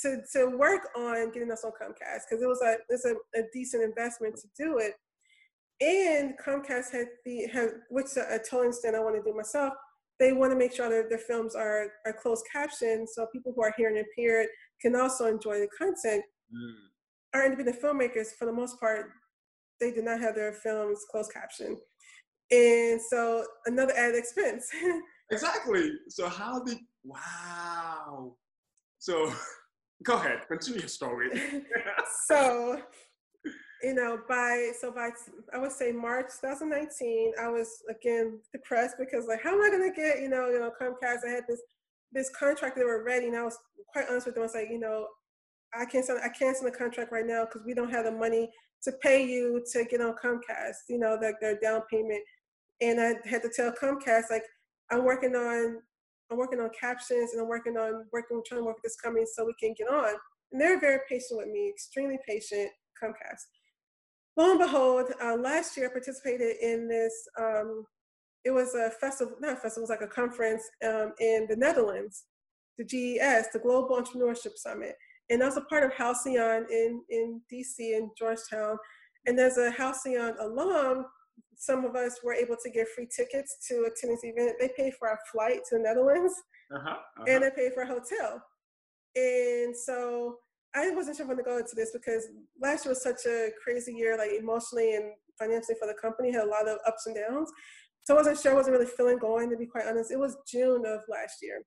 to 0.00 0.22
to 0.32 0.56
work 0.56 0.88
on 0.96 1.30
getting 1.32 1.52
us 1.52 1.64
on 1.64 1.70
Comcast 1.72 2.22
because 2.28 2.42
it 2.42 2.46
was 2.46 2.60
a 2.62 2.76
it's 2.88 3.04
a, 3.04 3.14
a, 3.38 3.42
decent 3.52 3.82
investment 3.82 4.36
to 4.36 4.48
do 4.56 4.78
it. 4.78 4.94
And 5.82 6.34
Comcast 6.38 6.92
had 6.92 7.06
the 7.24 7.48
had 7.52 7.70
which 7.90 8.06
I 8.16 8.38
told 8.38 8.66
Instant 8.66 8.94
I 8.94 9.00
want 9.00 9.16
to 9.16 9.22
do 9.22 9.36
myself 9.36 9.74
they 10.22 10.32
want 10.32 10.52
to 10.52 10.58
make 10.58 10.72
sure 10.72 10.88
that 10.88 11.08
their 11.08 11.18
films 11.18 11.56
are, 11.56 11.88
are 12.06 12.12
closed 12.12 12.44
captioned 12.50 13.08
so 13.08 13.26
people 13.32 13.52
who 13.54 13.62
are 13.62 13.74
hearing 13.76 13.96
impaired 13.96 14.46
can 14.80 14.94
also 14.94 15.26
enjoy 15.26 15.58
the 15.58 15.68
content. 15.76 16.22
Mm. 16.54 16.74
Our 17.34 17.44
independent 17.46 17.82
filmmakers, 17.82 18.28
for 18.38 18.44
the 18.44 18.52
most 18.52 18.78
part, 18.78 19.06
they 19.80 19.90
did 19.90 20.04
not 20.04 20.20
have 20.20 20.36
their 20.36 20.52
films 20.52 21.04
closed 21.10 21.32
captioned. 21.32 21.78
And 22.52 23.00
so 23.00 23.44
another 23.66 23.92
added 23.96 24.16
expense. 24.16 24.68
exactly. 25.32 25.90
So 26.08 26.28
how 26.28 26.62
did 26.62 26.78
wow. 27.02 28.36
So 28.98 29.32
go 30.04 30.14
ahead, 30.14 30.46
continue 30.46 30.80
your 30.80 30.88
story. 30.88 31.30
so 32.26 32.80
you 33.82 33.94
know, 33.94 34.20
by 34.28 34.70
so 34.78 34.92
by 34.92 35.10
I 35.52 35.58
would 35.58 35.72
say 35.72 35.92
March 35.92 36.26
2019, 36.40 37.32
I 37.40 37.48
was 37.48 37.82
again 37.90 38.38
depressed 38.52 38.96
because 38.98 39.26
like, 39.26 39.42
how 39.42 39.54
am 39.54 39.62
I 39.62 39.70
gonna 39.70 39.92
get 39.92 40.20
you 40.20 40.28
know, 40.28 40.48
you 40.48 40.60
know, 40.60 40.70
Comcast? 40.80 41.26
I 41.26 41.30
had 41.30 41.44
this 41.48 41.60
this 42.12 42.30
contract 42.30 42.76
that 42.76 42.84
were 42.84 43.04
ready, 43.04 43.26
and 43.26 43.36
I 43.36 43.42
was 43.42 43.58
quite 43.92 44.06
honest 44.08 44.26
with 44.26 44.36
them. 44.36 44.42
I 44.42 44.46
was 44.46 44.54
like, 44.54 44.68
you 44.70 44.78
know, 44.78 45.06
I 45.74 45.84
can't 45.84 46.04
sign 46.04 46.18
I 46.22 46.28
can't 46.28 46.56
sign 46.56 46.70
the 46.70 46.76
contract 46.76 47.10
right 47.12 47.26
now 47.26 47.44
because 47.44 47.62
we 47.66 47.74
don't 47.74 47.90
have 47.90 48.04
the 48.04 48.12
money 48.12 48.50
to 48.84 48.92
pay 49.02 49.24
you 49.24 49.64
to 49.72 49.84
get 49.84 50.00
on 50.00 50.14
Comcast. 50.22 50.88
You 50.88 50.98
know, 50.98 51.18
like 51.20 51.40
their 51.40 51.58
down 51.58 51.82
payment, 51.90 52.22
and 52.80 53.00
I 53.00 53.14
had 53.28 53.42
to 53.42 53.50
tell 53.54 53.72
Comcast 53.72 54.24
like 54.30 54.44
I'm 54.90 55.04
working 55.04 55.34
on 55.34 55.78
I'm 56.30 56.38
working 56.38 56.60
on 56.60 56.70
captions 56.78 57.32
and 57.32 57.42
I'm 57.42 57.48
working 57.48 57.76
on 57.76 58.06
working 58.12 58.42
trying 58.46 58.60
to 58.60 58.64
work 58.64 58.76
with 58.76 58.84
this 58.84 58.96
company 58.96 59.26
so 59.26 59.44
we 59.44 59.54
can 59.58 59.74
get 59.76 59.88
on. 59.88 60.14
And 60.52 60.60
they're 60.60 60.78
very 60.78 61.00
patient 61.08 61.38
with 61.38 61.48
me, 61.48 61.68
extremely 61.68 62.18
patient. 62.28 62.70
Comcast 63.02 63.42
lo 64.36 64.50
and 64.50 64.60
behold, 64.60 65.12
uh, 65.22 65.36
last 65.36 65.76
year 65.76 65.86
I 65.88 65.92
participated 65.92 66.56
in 66.60 66.88
this. 66.88 67.12
Um, 67.38 67.84
it 68.44 68.50
was 68.50 68.74
a 68.74 68.90
festival, 68.90 69.36
not 69.40 69.52
a 69.52 69.56
festival, 69.56 69.82
it 69.82 69.90
was 69.90 69.90
like 69.90 70.08
a 70.08 70.12
conference 70.12 70.64
um, 70.84 71.12
in 71.20 71.46
the 71.48 71.56
Netherlands, 71.56 72.24
the 72.76 72.84
GES, 72.84 73.48
the 73.52 73.60
Global 73.62 74.00
Entrepreneurship 74.00 74.56
Summit. 74.56 74.96
And 75.30 75.42
I 75.42 75.46
was 75.46 75.56
a 75.56 75.62
part 75.62 75.84
of 75.84 75.92
Halcyon 75.94 76.66
in, 76.70 77.02
in 77.08 77.40
DC 77.52 77.78
in 77.78 78.10
Georgetown. 78.18 78.76
And 79.26 79.38
as 79.38 79.58
a 79.58 79.70
Halcyon 79.70 80.34
alum, 80.40 81.06
some 81.56 81.84
of 81.84 81.94
us 81.94 82.18
were 82.24 82.34
able 82.34 82.56
to 82.60 82.70
get 82.70 82.88
free 82.88 83.06
tickets 83.14 83.56
to 83.68 83.82
attend 83.82 84.12
this 84.12 84.24
event. 84.24 84.56
They 84.58 84.70
paid 84.76 84.94
for 84.94 85.08
our 85.08 85.18
flight 85.32 85.60
to 85.68 85.76
the 85.76 85.82
Netherlands 85.82 86.34
uh-huh, 86.74 86.90
uh-huh. 86.90 87.24
and 87.28 87.42
they 87.42 87.50
paid 87.50 87.72
for 87.72 87.82
a 87.82 87.86
hotel. 87.86 88.42
And 89.14 89.76
so 89.76 90.38
I 90.74 90.90
wasn't 90.90 91.16
sure 91.16 91.26
when 91.26 91.36
to 91.36 91.42
go 91.42 91.58
into 91.58 91.74
this 91.74 91.90
because 91.92 92.28
last 92.60 92.84
year 92.84 92.90
was 92.90 93.02
such 93.02 93.26
a 93.26 93.50
crazy 93.62 93.92
year, 93.92 94.16
like 94.16 94.30
emotionally 94.32 94.94
and 94.94 95.12
financially 95.38 95.76
for 95.78 95.86
the 95.86 95.94
company, 96.00 96.32
had 96.32 96.44
a 96.44 96.48
lot 96.48 96.68
of 96.68 96.78
ups 96.86 97.06
and 97.06 97.16
downs. 97.16 97.50
So 98.04 98.14
I 98.14 98.16
wasn't 98.16 98.38
sure, 98.38 98.52
I 98.52 98.54
wasn't 98.54 98.76
really 98.76 98.90
feeling 98.90 99.18
going, 99.18 99.50
to 99.50 99.56
be 99.56 99.66
quite 99.66 99.86
honest. 99.86 100.10
It 100.10 100.18
was 100.18 100.36
June 100.50 100.84
of 100.86 101.00
last 101.08 101.36
year. 101.42 101.62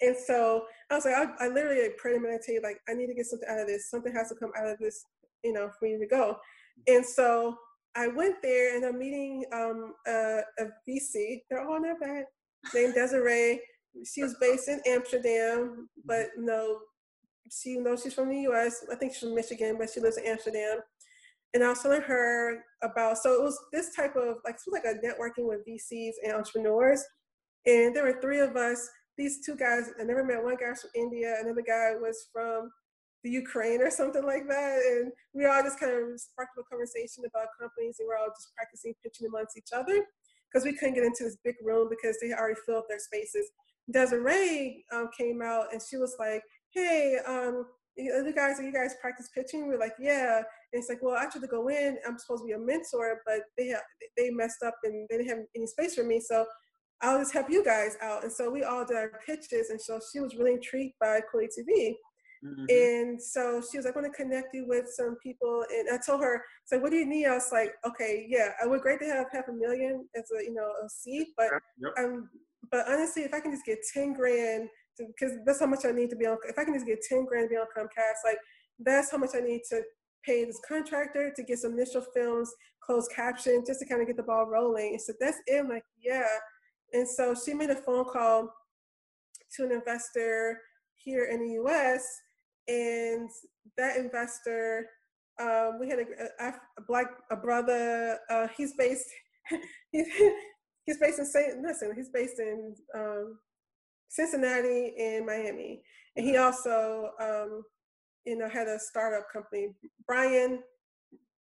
And 0.00 0.16
so 0.16 0.64
I 0.90 0.94
was 0.94 1.04
like, 1.04 1.14
I, 1.14 1.46
I 1.46 1.48
literally 1.48 1.88
prayed 1.96 2.16
and 2.16 2.24
meditated, 2.24 2.62
like, 2.62 2.78
I 2.88 2.94
need 2.94 3.06
to 3.06 3.14
get 3.14 3.26
something 3.26 3.48
out 3.48 3.60
of 3.60 3.66
this. 3.66 3.90
Something 3.90 4.12
has 4.12 4.28
to 4.28 4.34
come 4.34 4.50
out 4.58 4.68
of 4.68 4.78
this, 4.78 5.04
you 5.42 5.52
know, 5.52 5.70
for 5.78 5.86
me 5.86 5.98
to 5.98 6.06
go. 6.06 6.36
And 6.86 7.04
so 7.04 7.56
I 7.96 8.08
went 8.08 8.36
there 8.42 8.76
and 8.76 8.84
I'm 8.84 8.98
meeting 8.98 9.44
um, 9.52 9.94
a, 10.06 10.40
a 10.58 10.64
VC. 10.88 11.42
They're 11.48 11.66
all 11.66 11.80
their 11.80 11.98
back, 11.98 12.26
named 12.74 12.94
Desiree. 12.94 13.60
She 14.04 14.22
was 14.22 14.34
based 14.40 14.68
in 14.68 14.80
Amsterdam, 14.86 15.88
but 16.04 16.26
know, 16.36 16.78
she 17.50 17.76
knows 17.76 18.02
she's 18.02 18.14
from 18.14 18.28
the 18.28 18.40
US. 18.50 18.84
I 18.90 18.96
think 18.96 19.12
she's 19.12 19.20
from 19.20 19.34
Michigan, 19.34 19.76
but 19.78 19.90
she 19.90 20.00
lives 20.00 20.16
in 20.16 20.26
Amsterdam. 20.26 20.78
And 21.54 21.62
I 21.62 21.68
was 21.68 21.82
telling 21.82 22.02
her 22.02 22.64
about, 22.82 23.18
so 23.18 23.32
it 23.32 23.42
was 23.42 23.58
this 23.72 23.94
type 23.94 24.16
of, 24.16 24.38
like, 24.44 24.56
it 24.56 24.62
was 24.66 24.72
like 24.72 24.84
a 24.84 24.98
networking 24.98 25.48
with 25.48 25.64
VCs 25.66 26.14
and 26.24 26.32
entrepreneurs. 26.32 27.04
And 27.66 27.94
there 27.94 28.04
were 28.04 28.20
three 28.20 28.40
of 28.40 28.56
us, 28.56 28.88
these 29.16 29.44
two 29.46 29.54
guys, 29.54 29.90
I 30.00 30.04
never 30.04 30.24
met 30.24 30.42
one 30.42 30.56
guy 30.56 30.70
was 30.70 30.80
from 30.80 30.90
India, 30.94 31.36
another 31.40 31.62
guy 31.62 31.92
was 32.00 32.28
from 32.32 32.70
the 33.22 33.30
Ukraine 33.30 33.80
or 33.80 33.90
something 33.90 34.24
like 34.24 34.48
that. 34.48 34.78
And 34.84 35.12
we 35.32 35.46
all 35.46 35.62
just 35.62 35.78
kind 35.78 35.92
of 35.92 36.20
sparked 36.20 36.58
a 36.58 36.62
conversation 36.64 37.24
about 37.24 37.48
companies 37.58 37.96
and 37.98 38.08
we're 38.08 38.18
all 38.18 38.28
just 38.28 38.54
practicing 38.54 38.94
pitching 39.02 39.26
amongst 39.28 39.56
each 39.56 39.72
other 39.72 40.04
because 40.52 40.64
we 40.64 40.76
couldn't 40.76 40.94
get 40.94 41.04
into 41.04 41.24
this 41.24 41.38
big 41.42 41.56
room 41.62 41.88
because 41.88 42.16
they 42.20 42.32
already 42.32 42.60
filled 42.66 42.84
their 42.88 42.98
spaces. 42.98 43.50
Desiree 43.90 44.84
um, 44.92 45.08
came 45.16 45.42
out 45.42 45.72
and 45.72 45.80
she 45.80 45.96
was 45.96 46.16
like, 46.18 46.42
hey, 46.74 47.18
um, 47.26 47.66
you 47.96 48.32
guys, 48.34 48.58
are 48.58 48.64
you 48.64 48.72
guys 48.72 48.94
practice 49.00 49.30
pitching? 49.34 49.68
We're 49.68 49.78
like, 49.78 49.94
yeah. 50.00 50.38
And 50.38 50.44
it's 50.80 50.88
like, 50.88 50.98
well, 51.02 51.16
actually 51.16 51.42
to 51.42 51.46
go 51.46 51.68
in, 51.68 51.96
I'm 52.06 52.18
supposed 52.18 52.42
to 52.42 52.46
be 52.46 52.52
a 52.52 52.58
mentor, 52.58 53.20
but 53.24 53.40
they 53.56 53.68
have, 53.68 53.82
they 54.16 54.30
messed 54.30 54.62
up 54.64 54.74
and 54.82 55.06
they 55.08 55.18
didn't 55.18 55.28
have 55.28 55.46
any 55.54 55.66
space 55.66 55.94
for 55.94 56.02
me. 56.02 56.20
So 56.20 56.44
I'll 57.00 57.18
just 57.18 57.32
help 57.32 57.46
you 57.50 57.64
guys 57.64 57.96
out. 58.02 58.24
And 58.24 58.32
so 58.32 58.50
we 58.50 58.64
all 58.64 58.84
did 58.84 58.96
our 58.96 59.12
pitches. 59.24 59.70
And 59.70 59.80
so 59.80 60.00
she 60.12 60.20
was 60.20 60.34
really 60.34 60.54
intrigued 60.54 60.94
by 61.00 61.20
Kweli 61.20 61.46
TV. 61.46 61.94
Mm-hmm. 62.44 62.64
And 62.68 63.22
so 63.22 63.62
she 63.70 63.78
was 63.78 63.86
like, 63.86 63.96
I 63.96 64.00
want 64.00 64.12
to 64.12 64.22
connect 64.22 64.54
you 64.54 64.66
with 64.66 64.86
some 64.88 65.16
people. 65.22 65.64
And 65.72 65.88
I 65.90 65.98
told 66.04 66.20
her, 66.20 66.42
so 66.64 66.78
what 66.78 66.90
do 66.90 66.96
you 66.96 67.06
need? 67.06 67.26
I 67.26 67.34
was 67.34 67.50
like, 67.52 67.74
okay, 67.86 68.26
yeah, 68.28 68.50
it 68.62 68.68
would 68.68 68.82
great 68.82 69.00
to 69.00 69.06
have 69.06 69.26
half 69.32 69.48
a 69.48 69.52
million 69.52 70.06
as 70.16 70.24
a, 70.38 70.42
you 70.42 70.52
know, 70.52 70.66
a 70.84 70.88
seed, 70.88 71.28
but 71.36 71.48
yep. 71.78 71.92
um, 71.98 72.28
but 72.70 72.86
honestly, 72.88 73.22
if 73.22 73.32
I 73.32 73.40
can 73.40 73.52
just 73.52 73.64
get 73.64 73.78
10 73.92 74.14
grand 74.14 74.68
because 74.98 75.32
that's 75.44 75.60
how 75.60 75.66
much 75.66 75.84
I 75.84 75.92
need 75.92 76.10
to 76.10 76.16
be 76.16 76.26
on. 76.26 76.38
If 76.48 76.58
I 76.58 76.64
can 76.64 76.74
just 76.74 76.86
get 76.86 77.02
ten 77.08 77.24
grand 77.24 77.48
to 77.48 77.54
be 77.54 77.56
on 77.56 77.66
Comcast, 77.76 78.24
like 78.24 78.38
that's 78.78 79.10
how 79.10 79.18
much 79.18 79.30
I 79.34 79.40
need 79.40 79.62
to 79.70 79.82
pay 80.24 80.44
this 80.44 80.60
contractor 80.66 81.32
to 81.34 81.42
get 81.42 81.58
some 81.58 81.72
initial 81.72 82.04
films, 82.14 82.52
closed 82.84 83.10
caption, 83.14 83.62
just 83.66 83.80
to 83.80 83.86
kind 83.86 84.00
of 84.00 84.06
get 84.06 84.16
the 84.16 84.22
ball 84.22 84.46
rolling. 84.46 84.92
And 84.92 85.00
so 85.00 85.12
that's 85.20 85.38
it. 85.46 85.60
I'm 85.60 85.68
like, 85.68 85.84
yeah. 86.02 86.26
And 86.92 87.08
so 87.08 87.34
she 87.34 87.54
made 87.54 87.70
a 87.70 87.76
phone 87.76 88.04
call 88.04 88.52
to 89.56 89.64
an 89.64 89.72
investor 89.72 90.60
here 90.96 91.28
in 91.30 91.40
the 91.40 91.62
US. 91.62 92.04
And 92.68 93.28
that 93.76 93.96
investor, 93.96 94.86
um, 95.40 95.78
we 95.78 95.88
had 95.88 95.98
a, 95.98 96.44
a, 96.44 96.48
a, 96.78 96.82
black 96.86 97.06
a 97.30 97.36
brother, 97.36 98.18
uh, 98.30 98.48
he's 98.56 98.74
based, 98.78 99.08
he's, 99.92 100.06
he's 100.86 100.98
based 100.98 101.18
in 101.18 101.26
St. 101.26 101.60
Listen, 101.60 101.92
he's 101.94 102.08
based 102.08 102.38
in 102.38 102.74
um, 102.94 103.38
Cincinnati 104.08 104.94
and 104.98 105.26
Miami. 105.26 105.82
And 106.16 106.26
he 106.26 106.36
also, 106.36 107.10
um, 107.20 107.62
you 108.24 108.36
know, 108.36 108.48
had 108.48 108.68
a 108.68 108.78
startup 108.78 109.26
company. 109.32 109.68
Brian, 110.06 110.60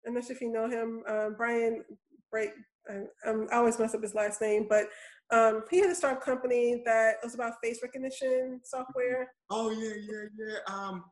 I'm 0.06 0.14
not 0.14 0.24
sure 0.24 0.36
if 0.36 0.40
you 0.40 0.52
know 0.52 0.68
him. 0.68 1.02
Um, 1.08 1.34
Brian 1.36 1.84
Break. 2.30 2.50
I, 2.88 3.30
I 3.30 3.56
always 3.56 3.78
mess 3.78 3.94
up 3.94 4.02
his 4.02 4.14
last 4.14 4.40
name, 4.40 4.66
but 4.68 4.86
um, 5.32 5.64
he 5.70 5.80
had 5.80 5.90
a 5.90 5.94
startup 5.94 6.22
company 6.22 6.82
that 6.84 7.16
was 7.22 7.34
about 7.34 7.54
face 7.62 7.80
recognition 7.82 8.60
software. 8.62 9.32
Oh 9.50 9.70
yeah, 9.70 9.94
yeah, 10.08 10.24
yeah. 10.38 10.74
Um, 10.74 11.04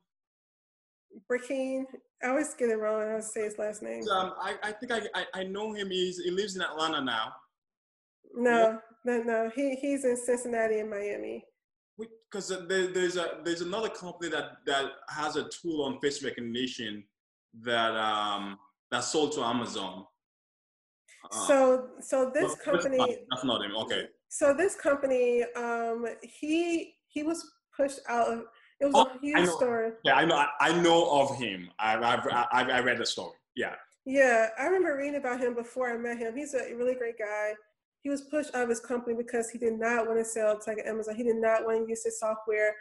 Brikeen. 1.30 1.84
I 2.22 2.28
always 2.28 2.54
get 2.54 2.70
it 2.70 2.76
wrong. 2.76 3.02
I 3.02 3.10
always 3.10 3.32
say 3.32 3.42
his 3.42 3.58
last 3.58 3.82
name. 3.82 4.02
Um, 4.08 4.34
I, 4.40 4.54
I 4.62 4.72
think 4.72 4.92
I, 4.92 5.00
I, 5.14 5.40
I 5.40 5.44
know 5.44 5.72
him. 5.72 5.90
He's 5.90 6.18
he 6.18 6.30
lives 6.30 6.54
in 6.56 6.62
Atlanta 6.62 7.00
now. 7.00 7.32
No, 8.36 8.78
no, 9.04 9.22
no. 9.22 9.50
He 9.54 9.74
he's 9.76 10.04
in 10.04 10.16
Cincinnati 10.16 10.78
and 10.78 10.90
Miami 10.90 11.44
because 12.34 12.48
there, 12.68 12.88
there's 12.88 13.16
a 13.16 13.38
there's 13.44 13.60
another 13.60 13.88
company 13.88 14.30
that 14.30 14.58
that 14.66 14.86
has 15.08 15.36
a 15.36 15.48
tool 15.48 15.84
on 15.84 16.00
face 16.00 16.22
recognition 16.24 17.04
that 17.62 17.94
um 17.94 18.58
that's 18.90 19.08
sold 19.08 19.32
to 19.32 19.42
Amazon. 19.42 20.04
Uh, 21.30 21.46
so 21.46 21.88
so 22.00 22.30
this 22.34 22.54
company 22.56 22.98
that's 22.98 23.10
not, 23.10 23.18
that's 23.30 23.44
not 23.44 23.64
him. 23.64 23.76
Okay. 23.76 24.06
So 24.28 24.52
this 24.52 24.74
company, 24.74 25.44
um, 25.56 26.06
he 26.22 26.94
he 27.06 27.22
was 27.22 27.48
pushed 27.76 28.00
out 28.08 28.32
of. 28.32 28.44
It 28.80 28.86
was 28.86 28.94
oh, 28.96 29.16
a 29.16 29.20
huge 29.20 29.48
story. 29.50 29.92
Yeah, 30.04 30.16
I 30.16 30.24
know. 30.24 30.34
I, 30.34 30.48
I 30.60 30.82
know 30.82 31.20
of 31.20 31.36
him. 31.36 31.70
I, 31.78 31.94
I've, 31.96 32.26
I've 32.52 32.68
I 32.68 32.80
read 32.80 32.98
the 32.98 33.06
story. 33.06 33.36
Yeah. 33.54 33.74
Yeah, 34.04 34.48
I 34.58 34.64
remember 34.64 34.96
reading 34.96 35.14
about 35.14 35.40
him 35.40 35.54
before 35.54 35.94
I 35.94 35.96
met 35.96 36.18
him. 36.18 36.36
He's 36.36 36.54
a 36.54 36.74
really 36.74 36.94
great 36.94 37.16
guy 37.16 37.52
he 38.04 38.10
was 38.10 38.20
pushed 38.20 38.54
out 38.54 38.64
of 38.64 38.68
his 38.68 38.80
company 38.80 39.16
because 39.16 39.48
he 39.48 39.58
did 39.58 39.78
not 39.78 40.06
want 40.06 40.18
to 40.18 40.24
sell 40.24 40.58
to 40.58 40.70
like 40.70 40.86
Amazon. 40.86 41.16
He 41.16 41.22
did 41.22 41.36
not 41.36 41.64
want 41.64 41.84
to 41.84 41.88
use 41.88 42.04
his 42.04 42.20
software 42.20 42.76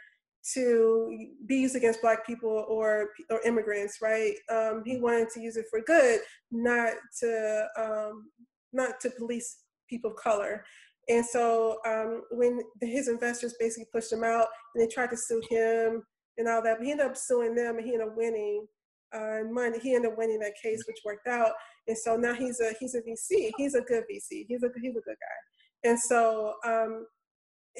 to 0.52 1.28
be 1.46 1.56
used 1.56 1.74
against 1.74 2.02
black 2.02 2.26
people 2.26 2.66
or 2.68 3.08
or 3.30 3.40
immigrants, 3.46 3.98
right? 4.02 4.34
Um, 4.52 4.82
he 4.84 5.00
wanted 5.00 5.30
to 5.30 5.40
use 5.40 5.56
it 5.56 5.64
for 5.70 5.80
good, 5.80 6.20
not 6.52 6.92
to 7.20 7.66
um, 7.78 8.30
not 8.74 9.00
to 9.00 9.10
police 9.10 9.60
people 9.88 10.10
of 10.10 10.16
color. 10.18 10.62
And 11.08 11.24
so 11.24 11.78
um, 11.86 12.22
when 12.30 12.60
his 12.82 13.08
investors 13.08 13.54
basically 13.58 13.88
pushed 13.92 14.12
him 14.12 14.24
out 14.24 14.46
and 14.74 14.82
they 14.82 14.92
tried 14.92 15.10
to 15.10 15.16
sue 15.16 15.42
him 15.50 16.02
and 16.36 16.48
all 16.48 16.62
that, 16.62 16.78
but 16.78 16.84
he 16.84 16.92
ended 16.92 17.06
up 17.06 17.16
suing 17.16 17.54
them 17.54 17.76
and 17.76 17.86
he 17.86 17.92
ended 17.92 18.08
up 18.08 18.16
winning 18.16 18.66
uh, 19.14 19.40
money. 19.50 19.78
He 19.78 19.94
ended 19.94 20.12
up 20.12 20.18
winning 20.18 20.40
that 20.40 20.54
case, 20.62 20.84
which 20.86 20.98
worked 21.04 21.28
out. 21.28 21.52
And 21.86 21.96
so 21.96 22.16
now 22.16 22.34
he's 22.34 22.60
a 22.60 22.72
he's 22.80 22.94
a 22.94 23.02
VC. 23.02 23.52
He's 23.56 23.74
a 23.74 23.82
good 23.82 24.04
VC. 24.10 24.46
He's 24.48 24.62
a 24.62 24.68
he's 24.80 24.96
a 24.96 25.00
good 25.00 25.16
guy. 25.20 25.88
And 25.90 25.98
so 26.00 26.54
um, 26.64 27.06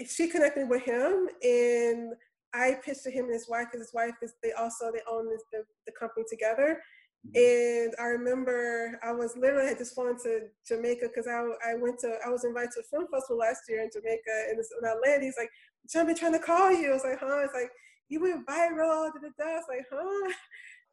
she 0.07 0.29
connected 0.29 0.69
with 0.69 0.83
him, 0.83 1.29
and 1.43 2.13
I 2.53 2.79
pitched 2.85 3.05
to 3.05 3.11
him 3.11 3.25
and 3.27 3.35
his 3.35 3.49
wife 3.49 3.67
because 3.71 3.87
his 3.87 3.95
wife 3.95 4.15
is 4.23 4.35
they 4.43 4.53
also 4.53 4.93
they 4.93 5.01
own 5.11 5.29
this, 5.31 5.43
the 5.53 5.65
the 5.87 5.93
company 5.93 6.25
together. 6.29 6.81
Mm-hmm. 7.27 7.87
And 7.87 7.95
I 7.99 8.05
remember 8.13 8.99
I 9.03 9.13
was 9.13 9.35
literally 9.37 9.69
had 9.69 9.79
just 9.79 9.95
flown 9.95 10.19
to 10.23 10.41
Jamaica 10.69 11.09
because 11.09 11.27
I, 11.27 11.41
I 11.67 11.75
went 11.75 11.99
to 12.01 12.19
I 12.25 12.29
was 12.29 12.45
invited 12.45 12.71
to 12.75 12.81
a 12.81 12.83
film 12.85 13.09
festival 13.11 13.39
last 13.39 13.63
year 13.69 13.83
in 13.83 13.91
Jamaica 13.93 14.51
and 14.51 14.59
when 14.59 14.91
I 14.91 14.95
landed 15.03 15.25
he's 15.25 15.39
like 15.39 15.49
John 15.91 16.07
been 16.07 16.17
trying 16.17 16.33
to 16.33 16.39
call 16.39 16.71
you 16.71 16.91
I 16.91 16.93
was 16.93 17.05
like 17.05 17.19
huh 17.19 17.41
it's 17.45 17.55
like 17.55 17.71
you 18.11 18.21
went 18.21 18.47
viral 18.47 19.09
da, 19.09 19.21
da, 19.23 19.29
da. 19.39 19.57
It's 19.57 19.69
like 19.69 19.87
huh 19.91 20.33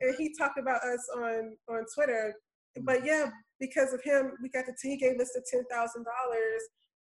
and 0.01 0.15
he 0.17 0.33
talked 0.37 0.57
about 0.57 0.83
us 0.83 1.07
on 1.17 1.57
on 1.69 1.85
Twitter. 1.93 2.33
But 2.83 3.05
yeah, 3.05 3.29
because 3.59 3.93
of 3.93 4.01
him, 4.03 4.33
we 4.41 4.49
got 4.49 4.65
the 4.65 4.73
he 4.81 4.97
gave 4.97 5.19
us 5.19 5.31
the 5.33 5.43
ten 5.49 5.63
thousand 5.69 6.05
dollars, 6.05 6.61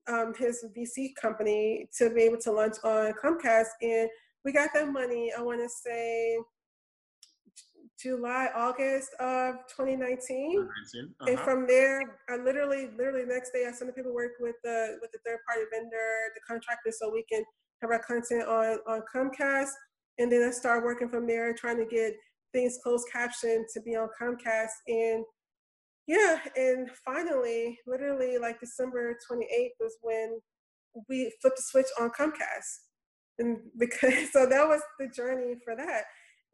um, 0.09 0.35
his 0.39 0.65
VC 0.77 1.15
company 1.21 1.89
to 1.99 2.11
be 2.11 2.23
able 2.23 2.39
to 2.39 2.53
launch 2.53 2.77
on 2.85 3.13
Comcast, 3.23 3.69
and 3.81 4.09
we 4.45 4.53
got 4.53 4.71
that 4.75 4.89
money. 4.89 5.33
I 5.37 5.43
want 5.43 5.61
to 5.61 5.69
say 5.69 6.39
July, 8.03 8.49
August 8.55 9.11
of 9.21 9.55
2019. 9.69 10.59
Uh-huh. 10.59 11.27
And 11.29 11.39
from 11.41 11.67
there, 11.67 12.19
I 12.29 12.37
literally, 12.37 12.89
literally 12.99 13.25
next 13.25 13.53
day, 13.53 13.67
I 13.69 13.73
sent 13.73 13.91
the 13.91 13.93
paperwork 13.93 14.33
with 14.41 14.57
the 14.65 14.99
with 15.01 15.13
the 15.13 15.19
third 15.25 15.39
party 15.47 15.63
vendor, 15.73 16.33
the 16.35 16.41
contractor, 16.47 16.91
so 16.91 17.13
we 17.13 17.25
can 17.31 17.45
have 17.81 17.91
our 17.91 18.01
content 18.01 18.49
on 18.49 18.79
on 18.89 19.03
Comcast. 19.15 19.71
And 20.19 20.31
then 20.31 20.43
I 20.47 20.51
started 20.51 20.85
working 20.85 21.09
from 21.09 21.27
there, 21.27 21.55
trying 21.55 21.79
to 21.79 21.87
get 21.87 22.15
things 22.53 22.79
closed 22.83 23.07
captioned 23.11 23.67
to 23.73 23.81
be 23.81 23.97
on 23.97 24.09
Comcast. 24.21 24.71
And 24.89 25.25
yeah, 26.07 26.39
and 26.57 26.91
finally, 27.05 27.79
literally 27.87 28.39
like 28.39 28.61
December 28.61 29.17
28th 29.31 29.71
was 29.79 29.97
when 30.03 30.41
we 31.09 31.33
flipped 31.41 31.57
the 31.57 31.63
switch 31.63 31.87
on 32.01 32.11
Comcast. 32.11 32.89
And 33.39 33.59
because, 33.79 34.33
so 34.33 34.47
that 34.47 34.67
was 34.67 34.81
the 34.99 35.09
journey 35.09 35.55
for 35.65 35.77
that. 35.77 36.05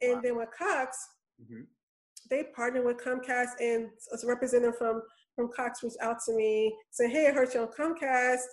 And 0.01 0.17
wow. 0.17 0.21
then 0.23 0.37
with 0.37 0.49
Cox, 0.57 0.97
mm-hmm. 1.43 1.63
they 2.31 2.45
partnered 2.55 2.85
with 2.85 2.99
Comcast 2.99 3.61
and 3.61 3.89
a 4.13 4.27
representative 4.27 4.77
from, 4.77 5.03
from 5.35 5.51
Cox 5.55 5.83
reached 5.83 5.97
out 6.01 6.19
to 6.27 6.35
me 6.35 6.75
saying, 6.91 7.11
hey, 7.11 7.29
I 7.29 7.33
heard 7.33 7.53
you 7.55 7.63
on 7.63 7.69
Comcast. 7.69 8.45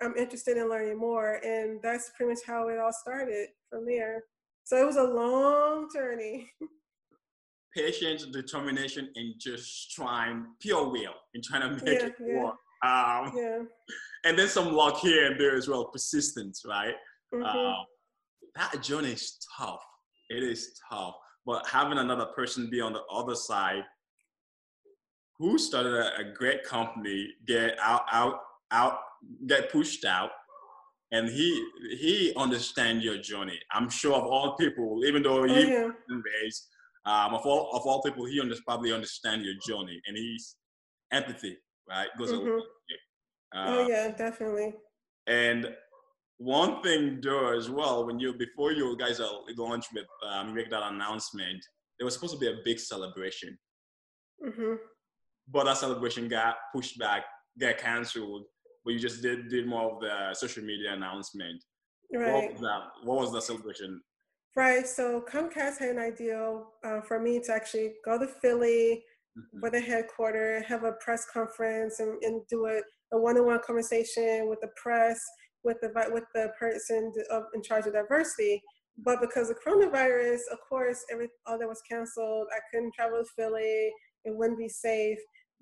I'm 0.00 0.16
interested 0.16 0.58
in 0.58 0.68
learning 0.68 0.98
more. 0.98 1.40
And 1.42 1.80
that's 1.82 2.10
pretty 2.16 2.32
much 2.32 2.40
how 2.46 2.68
it 2.68 2.78
all 2.78 2.92
started 2.92 3.48
from 3.68 3.84
there. 3.86 4.22
So 4.64 4.80
it 4.80 4.86
was 4.86 4.96
a 4.96 5.02
long 5.02 5.88
journey. 5.92 6.50
patience, 7.76 8.26
determination, 8.26 9.10
and 9.14 9.34
just 9.38 9.92
trying 9.92 10.46
pure 10.60 10.88
will 10.88 11.14
and 11.34 11.44
trying 11.44 11.62
to 11.62 11.84
make 11.84 12.00
yeah, 12.00 12.06
it 12.06 12.14
yeah. 12.20 12.42
work. 12.42 12.54
Um, 12.84 13.32
yeah. 13.36 13.58
And 14.24 14.38
then 14.38 14.48
some 14.48 14.72
luck 14.72 14.98
here 14.98 15.30
and 15.30 15.40
there 15.40 15.56
as 15.56 15.68
well, 15.68 15.84
persistence, 15.86 16.62
right? 16.66 16.94
Mm-hmm. 17.34 17.44
Uh, 17.44 17.84
that 18.56 18.82
journey 18.82 19.12
is 19.12 19.38
tough. 19.56 19.84
It 20.30 20.42
is 20.42 20.80
tough. 20.90 21.14
But 21.44 21.66
having 21.68 21.98
another 21.98 22.26
person 22.34 22.68
be 22.70 22.80
on 22.80 22.92
the 22.92 23.04
other 23.12 23.34
side 23.34 23.84
who 25.38 25.58
started 25.58 25.92
a, 25.92 26.20
a 26.20 26.32
great 26.34 26.64
company 26.64 27.28
get 27.46 27.78
out, 27.80 28.02
out, 28.10 28.40
out, 28.72 28.98
get 29.46 29.70
pushed 29.70 30.04
out, 30.04 30.30
and 31.12 31.28
he 31.28 31.64
he 31.98 32.32
understands 32.36 33.04
your 33.04 33.18
journey. 33.18 33.58
I'm 33.72 33.88
sure 33.88 34.14
of 34.14 34.24
all 34.24 34.56
people, 34.56 35.02
even 35.04 35.22
though 35.22 35.44
oh, 35.44 35.48
he 35.48 35.68
yeah. 35.68 35.88
raised, 36.08 36.66
um, 37.06 37.34
of 37.34 37.46
all 37.46 37.70
of 37.72 37.82
all 37.86 38.02
people, 38.02 38.24
he 38.24 38.40
under, 38.40 38.56
probably 38.66 38.92
understand 38.92 39.44
your 39.44 39.54
journey, 39.66 40.00
and 40.06 40.16
he's 40.16 40.56
empathy, 41.12 41.56
right? 41.88 42.08
Goes 42.18 42.32
mm-hmm. 42.32 42.50
way. 42.50 42.62
Uh, 43.54 43.64
oh 43.68 43.88
yeah, 43.88 44.12
definitely. 44.16 44.74
And 45.28 45.74
one 46.38 46.82
thing 46.82 47.20
though 47.22 47.56
as 47.56 47.70
well, 47.70 48.06
when 48.06 48.18
you 48.18 48.34
before 48.34 48.72
you 48.72 48.96
guys 48.96 49.20
are 49.20 49.30
launch 49.56 49.86
with 49.94 50.06
um, 50.28 50.52
make 50.52 50.68
that 50.70 50.82
announcement, 50.92 51.64
there 51.98 52.04
was 52.04 52.14
supposed 52.14 52.34
to 52.34 52.40
be 52.40 52.48
a 52.48 52.56
big 52.64 52.80
celebration. 52.80 53.56
Mm-hmm. 54.44 54.74
But 55.48 55.64
that 55.64 55.76
celebration 55.76 56.26
got 56.26 56.56
pushed 56.74 56.98
back, 56.98 57.24
got 57.58 57.78
cancelled. 57.78 58.44
But 58.84 58.94
you 58.94 59.00
just 59.00 59.22
did 59.22 59.48
did 59.48 59.66
more 59.68 59.92
of 59.92 60.00
the 60.00 60.34
social 60.34 60.64
media 60.64 60.92
announcement. 60.92 61.62
Right. 62.12 62.32
What 62.32 62.52
was 62.52 62.60
that? 62.62 62.80
What 63.04 63.18
was 63.20 63.32
the 63.32 63.40
celebration 63.40 64.00
Right. 64.56 64.86
So 64.86 65.22
Comcast 65.30 65.80
had 65.80 65.90
an 65.90 65.98
idea 65.98 66.62
uh, 66.82 67.02
for 67.02 67.20
me 67.20 67.40
to 67.40 67.52
actually 67.52 67.92
go 68.06 68.18
to 68.18 68.26
Philly 68.26 69.04
mm-hmm. 69.36 69.60
with 69.60 69.74
a 69.74 69.80
headquarters, 69.80 70.64
have 70.64 70.82
a 70.82 70.92
press 70.92 71.26
conference, 71.30 72.00
and, 72.00 72.16
and 72.22 72.40
do 72.48 72.64
a, 72.64 72.80
a 73.14 73.20
one-on-one 73.20 73.60
conversation 73.66 74.48
with 74.48 74.58
the 74.62 74.70
press, 74.82 75.20
with 75.62 75.76
the 75.82 75.92
with 76.10 76.24
the 76.34 76.52
person 76.58 77.12
in 77.54 77.62
charge 77.62 77.86
of 77.86 77.92
diversity. 77.92 78.62
But 79.04 79.20
because 79.20 79.50
of 79.50 79.56
the 79.56 79.70
coronavirus, 79.70 80.40
of 80.50 80.58
course, 80.66 81.04
every 81.12 81.28
all 81.46 81.58
that 81.58 81.68
was 81.68 81.82
canceled. 81.86 82.46
I 82.50 82.60
couldn't 82.72 82.94
travel 82.94 83.18
to 83.18 83.28
Philly. 83.36 83.92
It 84.24 84.34
wouldn't 84.34 84.58
be 84.58 84.70
safe. 84.70 85.18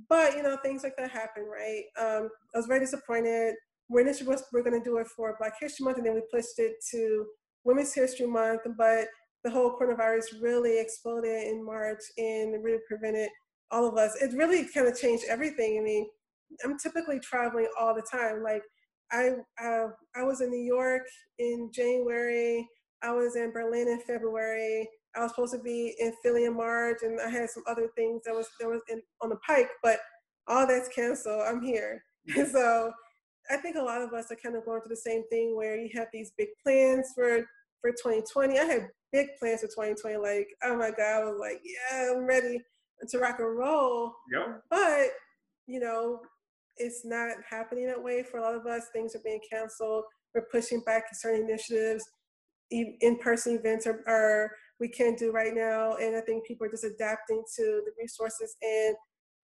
But 0.09 0.36
you 0.36 0.45
know, 0.45 0.57
things 0.62 0.84
like 0.84 0.95
that 0.99 1.11
happen, 1.11 1.47
right? 1.51 1.82
Um, 1.99 2.28
I 2.55 2.59
was 2.59 2.66
very 2.66 2.78
disappointed. 2.78 3.57
We 3.88 4.03
initially 4.03 4.28
was 4.28 4.45
we're 4.53 4.62
going 4.62 4.80
to 4.80 4.88
do 4.88 4.99
it 4.99 5.09
for 5.09 5.34
Black 5.36 5.55
History 5.61 5.82
Month, 5.82 5.97
and 5.97 6.07
then 6.07 6.14
we 6.14 6.22
pushed 6.32 6.59
it 6.59 6.74
to 6.92 7.26
Women's 7.64 7.94
History 7.94 8.26
Month, 8.26 8.62
but 8.76 9.06
the 9.42 9.50
whole 9.50 9.76
coronavirus 9.78 10.40
really 10.40 10.80
exploded 10.80 11.48
in 11.48 11.64
March 11.64 12.00
and 12.16 12.62
really 12.64 12.80
prevented 12.88 13.28
all 13.70 13.86
of 13.86 13.96
us. 13.96 14.16
It 14.20 14.32
really 14.34 14.66
kind 14.72 14.86
of 14.86 14.98
changed 14.98 15.24
everything. 15.28 15.78
I 15.78 15.82
mean, 15.82 16.06
I'm 16.64 16.78
typically 16.78 17.20
traveling 17.20 17.68
all 17.78 17.94
the 17.94 18.06
time. 18.10 18.42
Like 18.42 18.62
I, 19.12 19.30
uh, 19.62 19.88
I 20.16 20.22
was 20.22 20.40
in 20.40 20.50
New 20.50 20.64
York 20.64 21.02
in 21.38 21.70
January. 21.72 22.66
I 23.02 23.12
was 23.12 23.36
in 23.36 23.52
Berlin 23.52 23.88
in 23.88 24.00
February. 24.00 24.88
I 25.14 25.20
was 25.20 25.30
supposed 25.30 25.54
to 25.54 25.60
be 25.60 25.94
in 25.98 26.12
Philly 26.22 26.44
in 26.44 26.56
March, 26.56 26.98
and 27.02 27.20
I 27.20 27.28
had 27.28 27.50
some 27.50 27.62
other 27.68 27.88
things 27.96 28.22
that 28.24 28.34
was 28.34 28.48
that 28.58 28.68
was 28.68 28.80
in, 28.88 29.00
on 29.20 29.28
the 29.28 29.36
pike, 29.46 29.68
but 29.82 29.98
all 30.48 30.66
that's 30.66 30.88
canceled. 30.88 31.42
I'm 31.46 31.62
here, 31.62 32.02
so 32.50 32.92
I 33.51 33.57
think 33.57 33.76
a 33.76 33.82
lot 33.82 34.03
of 34.03 34.12
us 34.12 34.30
are 34.30 34.36
kind 34.36 34.57
of 34.57 34.64
going 34.64 34.80
through 34.80 34.95
the 34.95 34.97
same 34.97 35.22
thing 35.28 35.57
where 35.57 35.76
you 35.76 35.90
have 35.95 36.09
these 36.12 36.32
big 36.36 36.49
plans 36.62 37.12
for 37.14 37.45
for 37.80 37.90
2020. 37.90 38.59
I 38.59 38.64
had 38.64 38.88
big 39.12 39.28
plans 39.38 39.61
for 39.61 39.66
2020. 39.66 40.16
Like, 40.16 40.49
oh 40.62 40.76
my 40.76 40.90
God, 40.90 41.22
I 41.22 41.24
was 41.24 41.38
like, 41.38 41.61
yeah, 41.64 42.12
I'm 42.12 42.24
ready 42.24 42.61
to 43.09 43.18
rock 43.18 43.36
and 43.38 43.57
roll. 43.57 44.14
Yep. 44.32 44.62
But 44.70 45.09
you 45.66 45.80
know, 45.80 46.20
it's 46.76 47.05
not 47.05 47.36
happening 47.49 47.86
that 47.86 48.03
way 48.03 48.22
for 48.22 48.38
a 48.38 48.42
lot 48.42 48.55
of 48.55 48.66
us. 48.66 48.86
Things 48.92 49.14
are 49.14 49.22
being 49.24 49.40
canceled. 49.51 50.05
We're 50.34 50.47
pushing 50.51 50.80
back 50.80 51.05
certain 51.12 51.49
initiatives. 51.49 52.05
In-person 52.70 53.57
events 53.57 53.86
are, 53.86 54.01
are 54.09 54.51
we 54.80 54.88
can't 54.88 55.18
do 55.18 55.30
right 55.30 55.55
now, 55.55 55.95
and 55.97 56.16
I 56.16 56.20
think 56.22 56.47
people 56.47 56.66
are 56.66 56.70
just 56.70 56.82
adapting 56.82 57.42
to 57.57 57.62
the 57.84 57.92
resources 58.01 58.57
and 58.62 58.97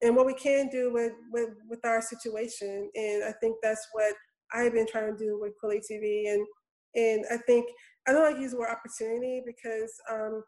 and 0.03 0.17
what 0.17 0.27
we 0.27 0.35
can 0.35 0.69
do 0.69 0.93
with 0.93 1.13
with 1.31 1.51
with 1.69 1.85
our 1.85 2.01
situation. 2.01 2.91
And 2.95 3.25
I 3.25 3.33
think 3.41 3.57
that's 3.63 3.87
what 3.93 4.15
I've 4.53 4.73
been 4.73 4.87
trying 4.87 5.17
to 5.17 5.25
do 5.25 5.39
with 5.41 5.53
Kweli 5.63 5.81
TV. 5.91 6.33
And 6.33 6.47
and 6.95 7.25
I 7.31 7.37
think 7.47 7.67
I 8.09 8.13
don't 8.13 8.23
like 8.23 8.37
to 8.37 8.43
use 8.43 8.53
the 8.53 8.59
word 8.59 8.71
opportunity 8.71 9.43
because 9.45 9.93
um, 10.11 10.43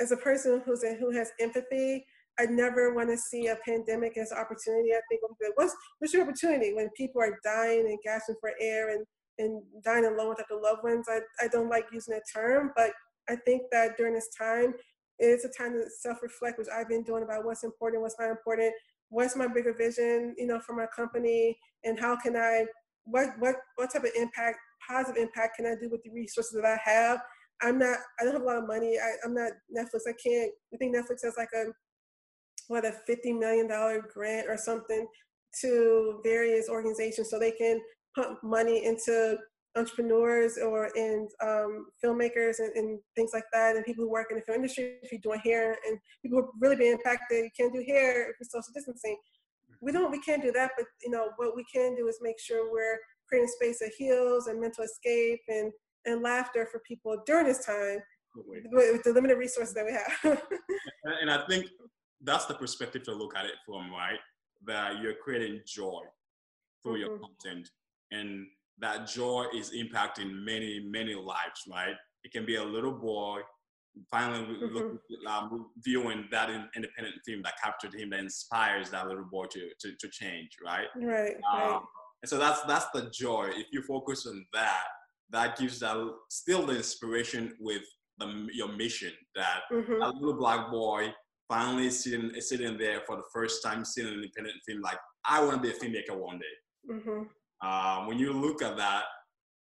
as 0.00 0.12
a 0.12 0.16
person 0.16 0.62
who's 0.64 0.84
a, 0.84 0.94
who 0.94 1.10
has 1.10 1.30
empathy, 1.40 2.04
I 2.38 2.46
never 2.46 2.94
want 2.94 3.10
to 3.10 3.16
see 3.16 3.48
a 3.48 3.56
pandemic 3.66 4.16
as 4.16 4.32
opportunity. 4.32 4.92
I 4.92 5.00
think 5.08 5.22
what's 5.56 5.74
what's 5.98 6.14
your 6.14 6.22
opportunity 6.22 6.72
when 6.72 6.88
people 6.96 7.20
are 7.20 7.38
dying 7.44 7.86
and 7.88 7.98
gasping 8.04 8.36
for 8.40 8.52
air 8.60 8.90
and 8.90 9.04
and 9.38 9.62
dying 9.84 10.04
alone 10.04 10.30
without 10.30 10.46
their 10.48 10.60
loved 10.60 10.84
ones? 10.84 11.06
I, 11.08 11.20
I 11.42 11.48
don't 11.48 11.68
like 11.68 11.86
using 11.92 12.14
that 12.14 12.22
term, 12.32 12.72
but 12.76 12.92
I 13.28 13.36
think 13.44 13.62
that 13.72 13.96
during 13.96 14.14
this 14.14 14.30
time, 14.38 14.74
it's 15.18 15.44
a 15.44 15.48
time 15.48 15.72
to 15.72 15.88
self-reflect, 16.00 16.58
which 16.58 16.68
I've 16.74 16.88
been 16.88 17.02
doing 17.02 17.22
about 17.22 17.44
what's 17.44 17.64
important, 17.64 18.02
what's 18.02 18.16
not 18.18 18.30
important, 18.30 18.72
what's 19.08 19.36
my 19.36 19.46
bigger 19.48 19.74
vision, 19.74 20.34
you 20.38 20.46
know, 20.46 20.60
for 20.60 20.74
my 20.74 20.86
company, 20.94 21.56
and 21.84 21.98
how 21.98 22.16
can 22.16 22.36
I, 22.36 22.66
what 23.04 23.30
what 23.38 23.56
what 23.76 23.92
type 23.92 24.04
of 24.04 24.10
impact, 24.16 24.58
positive 24.88 25.22
impact, 25.22 25.56
can 25.56 25.66
I 25.66 25.74
do 25.80 25.88
with 25.90 26.02
the 26.02 26.10
resources 26.10 26.52
that 26.60 26.64
I 26.64 26.78
have? 26.88 27.20
I'm 27.62 27.78
not, 27.78 27.98
I 28.20 28.24
don't 28.24 28.34
have 28.34 28.42
a 28.42 28.46
lot 28.46 28.58
of 28.58 28.68
money. 28.68 28.98
I, 28.98 29.14
I'm 29.24 29.34
not 29.34 29.50
Netflix. 29.76 30.02
I 30.06 30.14
can't. 30.22 30.52
I 30.72 30.76
think 30.76 30.94
Netflix 30.94 31.24
has 31.24 31.34
like 31.36 31.48
a 31.54 31.64
what 32.68 32.84
a 32.84 32.92
fifty 33.06 33.32
million 33.32 33.66
dollar 33.66 34.06
grant 34.12 34.48
or 34.48 34.56
something 34.56 35.06
to 35.62 36.20
various 36.22 36.68
organizations 36.68 37.30
so 37.30 37.38
they 37.38 37.50
can 37.52 37.80
pump 38.14 38.38
money 38.42 38.84
into 38.84 39.38
entrepreneurs 39.78 40.58
or 40.58 40.90
in 40.96 41.28
um, 41.42 41.86
filmmakers 42.04 42.58
and, 42.58 42.72
and, 42.74 42.98
things 43.16 43.30
like 43.32 43.44
that, 43.52 43.76
and 43.76 43.84
people 43.84 44.04
who 44.04 44.10
work 44.10 44.28
in 44.30 44.36
the 44.36 44.42
film 44.42 44.56
industry, 44.56 44.96
if 45.02 45.10
you're 45.10 45.20
doing 45.22 45.40
hair, 45.40 45.76
and 45.86 45.98
people 46.22 46.40
who 46.40 46.50
really 46.60 46.76
be 46.76 46.88
impacted, 46.88 47.44
you 47.44 47.50
can't 47.56 47.72
do 47.72 47.84
hair 47.86 48.30
if 48.30 48.36
you're 48.40 48.48
social 48.48 48.72
distancing. 48.74 49.16
We 49.80 49.92
don't, 49.92 50.10
we 50.10 50.20
can't 50.20 50.42
do 50.42 50.52
that, 50.52 50.72
but 50.76 50.86
you 51.02 51.10
know 51.10 51.30
what 51.36 51.54
we 51.54 51.64
can 51.72 51.94
do 51.94 52.08
is 52.08 52.18
make 52.20 52.40
sure 52.40 52.72
we're 52.72 52.98
creating 53.28 53.48
space 53.48 53.80
of 53.82 53.92
heals 53.96 54.46
and 54.46 54.60
mental 54.60 54.84
escape 54.84 55.40
and 55.48 55.72
and 56.06 56.22
laughter 56.22 56.66
for 56.70 56.80
people 56.80 57.22
during 57.26 57.46
this 57.46 57.64
time 57.64 57.98
with, 58.34 58.64
with 58.70 59.02
the 59.02 59.12
limited 59.12 59.36
resources 59.36 59.74
that 59.74 59.84
we 59.84 59.92
have. 59.92 60.42
and 61.20 61.30
I 61.30 61.44
think 61.46 61.66
that's 62.22 62.46
the 62.46 62.54
perspective 62.54 63.02
to 63.04 63.12
look 63.12 63.36
at 63.36 63.44
it 63.44 63.56
from, 63.66 63.90
right? 63.90 64.18
That 64.66 65.00
you're 65.00 65.14
creating 65.14 65.60
joy 65.66 66.00
through 66.82 66.94
mm-hmm. 66.94 67.00
your 67.00 67.18
content 67.18 67.68
and 68.10 68.46
that 68.80 69.08
joy 69.08 69.46
is 69.54 69.72
impacting 69.72 70.44
many, 70.44 70.80
many 70.88 71.14
lives, 71.14 71.62
right? 71.70 71.94
It 72.24 72.32
can 72.32 72.46
be 72.46 72.56
a 72.56 72.64
little 72.64 72.92
boy 72.92 73.40
finally 74.10 74.40
mm-hmm. 74.40 74.74
looking, 74.74 74.98
um, 75.28 75.66
viewing 75.78 76.28
that 76.30 76.50
independent 76.50 77.16
film 77.26 77.42
that 77.42 77.54
captured 77.62 77.94
him, 77.94 78.10
that 78.10 78.20
inspires 78.20 78.90
that 78.90 79.08
little 79.08 79.24
boy 79.24 79.46
to, 79.46 79.68
to, 79.80 79.92
to 79.98 80.08
change, 80.08 80.50
right? 80.64 80.86
Right, 80.96 81.36
um, 81.52 81.60
right. 81.60 81.80
And 82.22 82.28
so 82.28 82.38
that's 82.38 82.62
that's 82.62 82.86
the 82.92 83.10
joy. 83.12 83.50
If 83.54 83.68
you 83.72 83.82
focus 83.82 84.26
on 84.26 84.44
that, 84.52 84.84
that 85.30 85.56
gives 85.56 85.78
that 85.80 85.96
still 86.30 86.66
the 86.66 86.76
inspiration 86.76 87.54
with 87.60 87.82
the, 88.18 88.48
your 88.52 88.68
mission. 88.72 89.12
That 89.36 89.60
mm-hmm. 89.72 90.00
that 90.00 90.14
little 90.14 90.34
black 90.34 90.70
boy 90.70 91.12
finally 91.48 91.90
sitting 91.90 92.32
sitting 92.40 92.76
there 92.76 93.02
for 93.06 93.16
the 93.16 93.22
first 93.32 93.62
time 93.62 93.84
seeing 93.84 94.08
an 94.08 94.14
independent 94.14 94.56
film, 94.66 94.80
like 94.80 94.98
I 95.24 95.42
want 95.42 95.62
to 95.62 95.62
be 95.62 95.70
a 95.70 95.78
filmmaker 95.78 96.18
one 96.18 96.38
day. 96.38 96.94
Mm-hmm. 96.94 97.22
Um, 97.62 98.06
when 98.06 98.18
you 98.18 98.32
look 98.32 98.62
at 98.62 98.76
that, 98.76 99.04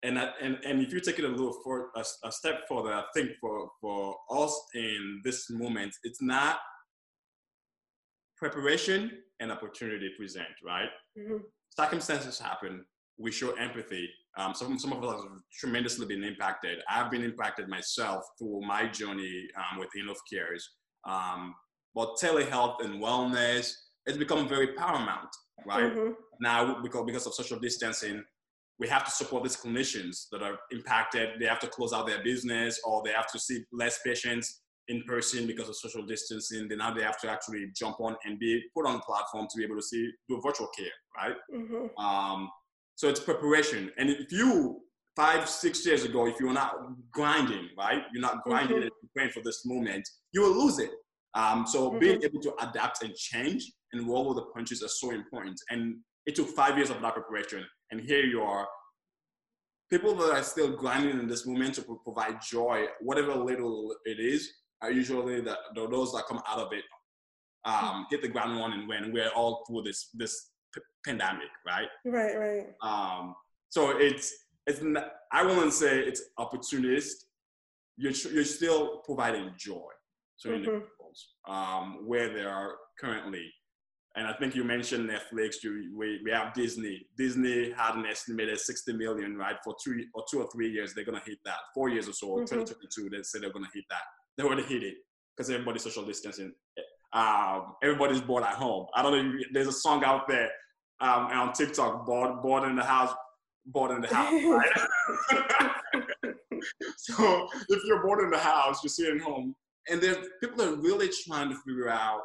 and 0.03 0.17
and 0.17 0.57
and 0.65 0.81
if 0.81 0.93
you 0.93 0.99
take 0.99 1.19
it 1.19 1.25
a 1.25 1.27
little 1.27 1.53
for 1.63 1.89
a, 1.95 2.03
a, 2.23 2.31
step 2.31 2.61
further, 2.69 2.93
I 2.93 3.03
think 3.15 3.31
for 3.41 3.69
for 3.81 4.15
us 4.31 4.59
in 4.75 5.21
this 5.23 5.49
moment, 5.49 5.93
it's 6.03 6.21
not 6.21 6.59
preparation 8.37 9.11
and 9.39 9.51
opportunity 9.51 10.09
present, 10.17 10.47
right? 10.63 10.89
Mm-hmm. 11.17 11.37
Circumstances 11.77 12.39
happen. 12.39 12.85
We 13.17 13.31
show 13.31 13.51
empathy. 13.53 14.09
Um, 14.37 14.53
some 14.53 14.77
some 14.77 14.93
of 14.93 15.03
us 15.03 15.23
have 15.23 15.41
tremendously 15.59 16.05
been 16.05 16.23
impacted. 16.23 16.79
I've 16.89 17.09
been 17.09 17.23
impacted 17.23 17.67
myself 17.67 18.23
through 18.37 18.61
my 18.61 18.87
journey 18.87 19.47
um, 19.57 19.79
with 19.79 19.89
Enough 19.95 20.19
Cares. 20.31 20.69
Um, 21.07 21.55
but 21.95 22.17
telehealth 22.21 22.85
and 22.85 23.01
wellness 23.01 23.71
has 24.07 24.17
become 24.17 24.47
very 24.47 24.73
paramount 24.73 25.29
right? 25.65 25.91
Mm-hmm. 25.91 26.11
Now, 26.39 26.81
because, 26.81 27.05
because 27.05 27.27
of 27.27 27.33
social 27.33 27.59
distancing, 27.59 28.23
we 28.79 28.87
have 28.87 29.05
to 29.05 29.11
support 29.11 29.43
these 29.43 29.57
clinicians 29.57 30.27
that 30.31 30.43
are 30.43 30.57
impacted. 30.71 31.39
They 31.39 31.45
have 31.45 31.59
to 31.59 31.67
close 31.67 31.93
out 31.93 32.07
their 32.07 32.23
business 32.23 32.79
or 32.85 33.01
they 33.03 33.11
have 33.11 33.31
to 33.31 33.39
see 33.39 33.63
less 33.71 33.99
patients 34.05 34.61
in 34.87 35.03
person 35.03 35.47
because 35.47 35.67
of 35.67 35.75
social 35.75 36.05
distancing. 36.05 36.67
Then 36.67 36.77
now 36.77 36.93
they 36.93 37.01
have 37.01 37.19
to 37.21 37.29
actually 37.29 37.65
jump 37.75 37.99
on 37.99 38.15
and 38.25 38.39
be 38.39 38.63
put 38.75 38.85
on 38.85 38.93
the 38.93 39.01
platform 39.01 39.47
to 39.49 39.57
be 39.57 39.63
able 39.63 39.75
to 39.75 39.81
see 39.81 40.11
do 40.29 40.39
virtual 40.43 40.67
care, 40.77 40.85
right? 41.17 41.35
Mm-hmm. 41.53 42.03
Um, 42.03 42.49
so 42.95 43.09
it's 43.09 43.19
preparation. 43.19 43.91
And 43.97 44.09
if 44.09 44.31
you 44.31 44.81
five, 45.15 45.49
six 45.49 45.83
years 45.85 46.03
ago, 46.03 46.27
if 46.27 46.39
you 46.39 46.47
were 46.47 46.53
not 46.53 46.75
grinding, 47.11 47.69
right, 47.77 48.03
you're 48.13 48.21
not 48.21 48.43
grinding 48.43 48.77
mm-hmm. 48.77 48.83
and 48.83 48.91
preparing 49.01 49.31
for 49.31 49.41
this 49.41 49.65
moment, 49.65 50.07
you 50.31 50.41
will 50.41 50.65
lose 50.65 50.77
it. 50.77 50.91
Um, 51.33 51.65
so 51.67 51.89
mm-hmm. 51.89 51.99
being 51.99 52.23
able 52.23 52.39
to 52.41 52.53
adapt 52.61 53.03
and 53.03 53.13
change 53.15 53.71
and 53.93 54.07
roll 54.07 54.27
with 54.27 54.37
the 54.37 54.45
punches 54.53 54.83
are 54.83 54.89
so 54.89 55.11
important. 55.11 55.59
And 55.69 55.97
it 56.25 56.35
took 56.35 56.49
five 56.49 56.77
years 56.77 56.89
of 56.89 57.01
that 57.01 57.13
preparation. 57.13 57.65
And 57.91 58.01
here 58.01 58.23
you 58.25 58.41
are. 58.41 58.67
People 59.89 60.15
that 60.15 60.31
are 60.31 60.43
still 60.43 60.75
grinding 60.75 61.19
in 61.19 61.27
this 61.27 61.45
moment 61.45 61.75
to 61.75 61.99
provide 62.03 62.41
joy, 62.41 62.85
whatever 62.99 63.33
little 63.33 63.95
it 64.03 64.19
is, 64.19 64.51
are 64.81 64.91
usually 64.91 65.41
the, 65.41 65.57
those 65.75 66.11
that 66.11 66.25
come 66.27 66.41
out 66.47 66.59
of 66.59 66.73
it, 66.73 66.83
um, 67.65 68.05
hit 68.09 68.21
the 68.21 68.27
ground 68.27 68.59
running 68.59 68.87
when 68.87 69.11
we're 69.11 69.29
all 69.29 69.63
through 69.67 69.83
this 69.83 70.09
this 70.13 70.51
p- 70.73 70.81
pandemic, 71.05 71.49
right? 71.65 71.87
Right, 72.05 72.37
right. 72.37 72.67
Um, 72.81 73.35
so 73.69 73.97
it's 73.97 74.33
it's 74.65 74.81
not, 74.81 75.11
I 75.31 75.43
wouldn't 75.43 75.73
say 75.73 75.99
it's 75.99 76.21
opportunist. 76.37 77.25
You're 77.97 78.13
you're 78.31 78.45
still 78.45 79.01
providing 79.05 79.51
joy 79.57 79.89
to 80.41 80.47
mm-hmm. 80.47 80.55
individuals 80.55 81.33
um, 81.47 81.99
where 82.05 82.33
they 82.33 82.43
are 82.43 82.75
currently 82.99 83.51
and 84.17 84.25
I 84.25 84.33
think 84.33 84.55
you 84.55 84.63
mentioned 84.63 85.07
Netflix. 85.07 85.63
You, 85.63 85.91
we, 85.95 86.19
we 86.25 86.31
have 86.31 86.51
Disney. 86.55 87.05
Disney 87.17 87.71
had 87.71 87.95
an 87.95 88.05
estimated 88.07 88.59
60 88.59 88.93
million, 88.93 89.37
right? 89.37 89.55
For 89.63 89.75
two 89.81 90.05
or 90.15 90.23
two 90.29 90.41
or 90.41 90.49
three 90.51 90.71
years, 90.71 90.95
they're 90.95 91.05
gonna 91.05 91.21
hit 91.23 91.37
that. 91.45 91.57
Four 91.75 91.89
years 91.89 92.09
or 92.09 92.13
so, 92.13 92.27
mm-hmm. 92.29 92.45
2022, 92.45 93.09
they 93.11 93.21
said 93.21 93.43
they're 93.43 93.53
gonna 93.53 93.67
hit 93.75 93.83
that. 93.91 94.01
They 94.35 94.43
already 94.43 94.63
hit 94.63 94.81
it 94.81 94.95
because 95.35 95.51
everybody's 95.51 95.83
social 95.83 96.03
distancing. 96.03 96.51
Um, 97.13 97.75
everybody's 97.83 98.19
bored 98.19 98.43
at 98.43 98.55
home. 98.55 98.87
I 98.95 99.03
don't 99.03 99.13
know. 99.13 99.39
There's 99.53 99.67
a 99.67 99.71
song 99.71 100.03
out 100.03 100.27
there 100.27 100.49
um, 100.99 101.27
on 101.27 101.53
TikTok, 101.53 102.07
bored, 102.07 102.41
bored 102.41 102.67
in 102.67 102.75
the 102.75 102.83
house, 102.83 103.13
bored 103.67 103.91
in 103.91 104.01
the 104.01 104.07
house, 104.07 104.43
right? 104.43 104.71
so 106.97 107.47
if 107.69 107.83
you're 107.85 108.01
bored 108.01 108.23
in 108.23 108.31
the 108.31 108.39
house, 108.39 108.83
you're 108.83 108.89
sitting 108.89 109.19
home, 109.19 109.55
and 109.89 110.01
people 110.41 110.63
are 110.63 110.75
really 110.75 111.09
trying 111.27 111.49
to 111.49 111.55
figure 111.57 111.89
out 111.89 112.21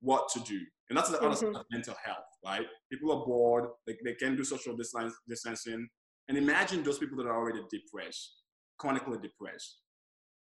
what 0.00 0.28
to 0.28 0.40
do 0.40 0.60
and 0.88 0.96
that's 0.96 1.10
the 1.10 1.18
other 1.18 1.34
mm-hmm. 1.34 1.52
side 1.52 1.60
of 1.60 1.66
mental 1.70 1.94
health, 2.02 2.24
right? 2.44 2.66
People 2.90 3.12
are 3.12 3.26
bored, 3.26 3.66
they, 3.86 3.96
they 4.04 4.14
can't 4.14 4.36
do 4.36 4.44
social 4.44 4.76
distancing. 5.28 5.88
And 6.28 6.38
imagine 6.38 6.82
those 6.82 6.98
people 6.98 7.16
that 7.18 7.26
are 7.26 7.36
already 7.36 7.60
depressed, 7.70 8.36
chronically 8.78 9.18
depressed. 9.18 9.78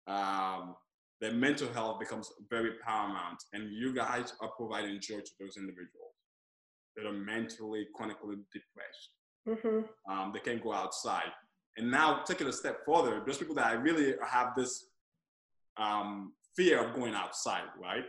Um, 0.07 0.75
their 1.21 1.33
mental 1.33 1.71
health 1.71 1.99
becomes 1.99 2.29
very 2.49 2.71
paramount. 2.85 3.37
And 3.53 3.71
you 3.71 3.93
guys 3.93 4.33
are 4.41 4.49
providing 4.57 4.99
joy 4.99 5.19
to 5.19 5.31
those 5.39 5.55
individuals 5.57 6.13
that 6.95 7.05
are 7.05 7.13
mentally, 7.13 7.87
chronically 7.95 8.35
depressed. 8.51 9.09
Mm-hmm. 9.47 10.11
Um, 10.11 10.31
they 10.33 10.39
can't 10.39 10.61
go 10.61 10.73
outside. 10.73 11.31
And 11.77 11.89
now, 11.89 12.21
take 12.23 12.41
it 12.41 12.47
a 12.47 12.53
step 12.53 12.79
further, 12.85 13.23
those 13.25 13.37
people 13.37 13.55
that 13.55 13.81
really 13.81 14.15
have 14.25 14.49
this 14.55 14.85
um, 15.77 16.33
fear 16.55 16.85
of 16.85 16.93
going 16.95 17.15
outside, 17.15 17.63
right? 17.81 18.03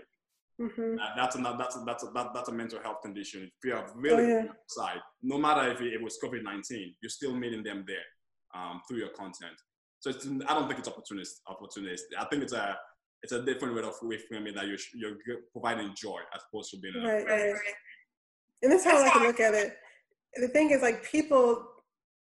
Mm-hmm. 0.60 0.96
That, 0.96 1.10
that's, 1.16 1.36
a, 1.36 1.56
that's, 1.58 1.76
a, 1.76 1.82
that's, 1.84 2.04
a, 2.04 2.06
that, 2.14 2.28
that's 2.34 2.48
a 2.48 2.52
mental 2.52 2.80
health 2.80 3.02
condition. 3.02 3.50
Fear 3.62 3.76
of 3.76 3.90
really 3.94 4.24
oh, 4.24 4.28
yeah. 4.28 4.44
side. 4.68 5.00
No 5.22 5.38
matter 5.38 5.68
if 5.70 5.80
it, 5.80 5.94
it 5.94 6.02
was 6.02 6.18
COVID 6.22 6.44
19, 6.44 6.94
you're 7.02 7.10
still 7.10 7.34
meeting 7.34 7.62
them 7.62 7.84
there 7.86 7.96
um, 8.54 8.80
through 8.86 8.98
your 8.98 9.08
content. 9.10 9.54
So 9.98 10.10
I 10.10 10.54
don't 10.54 10.68
think 10.68 10.78
it's 10.78 10.88
opportunist. 10.88 11.40
Opportunist. 11.48 12.04
I 12.18 12.24
think 12.26 12.42
it's 12.42 12.52
a 12.52 12.76
it's 13.24 13.32
a 13.32 13.42
different 13.42 13.74
way 13.74 13.82
of 13.82 13.98
reframing 14.00 14.54
that 14.54 14.66
you're, 14.66 14.76
you're 14.94 15.38
providing 15.50 15.94
joy 15.96 16.20
as 16.34 16.42
opposed 16.46 16.70
to 16.70 16.76
being 16.76 17.02
right, 17.02 17.24
right. 17.26 17.54
And 18.62 18.70
that's 18.70 18.84
how 18.84 18.98
I 18.98 19.00
like 19.00 19.12
to 19.14 19.18
look 19.20 19.40
at 19.40 19.54
it. 19.54 19.76
The 20.36 20.48
thing 20.48 20.70
is, 20.70 20.82
like 20.82 21.02
people, 21.04 21.64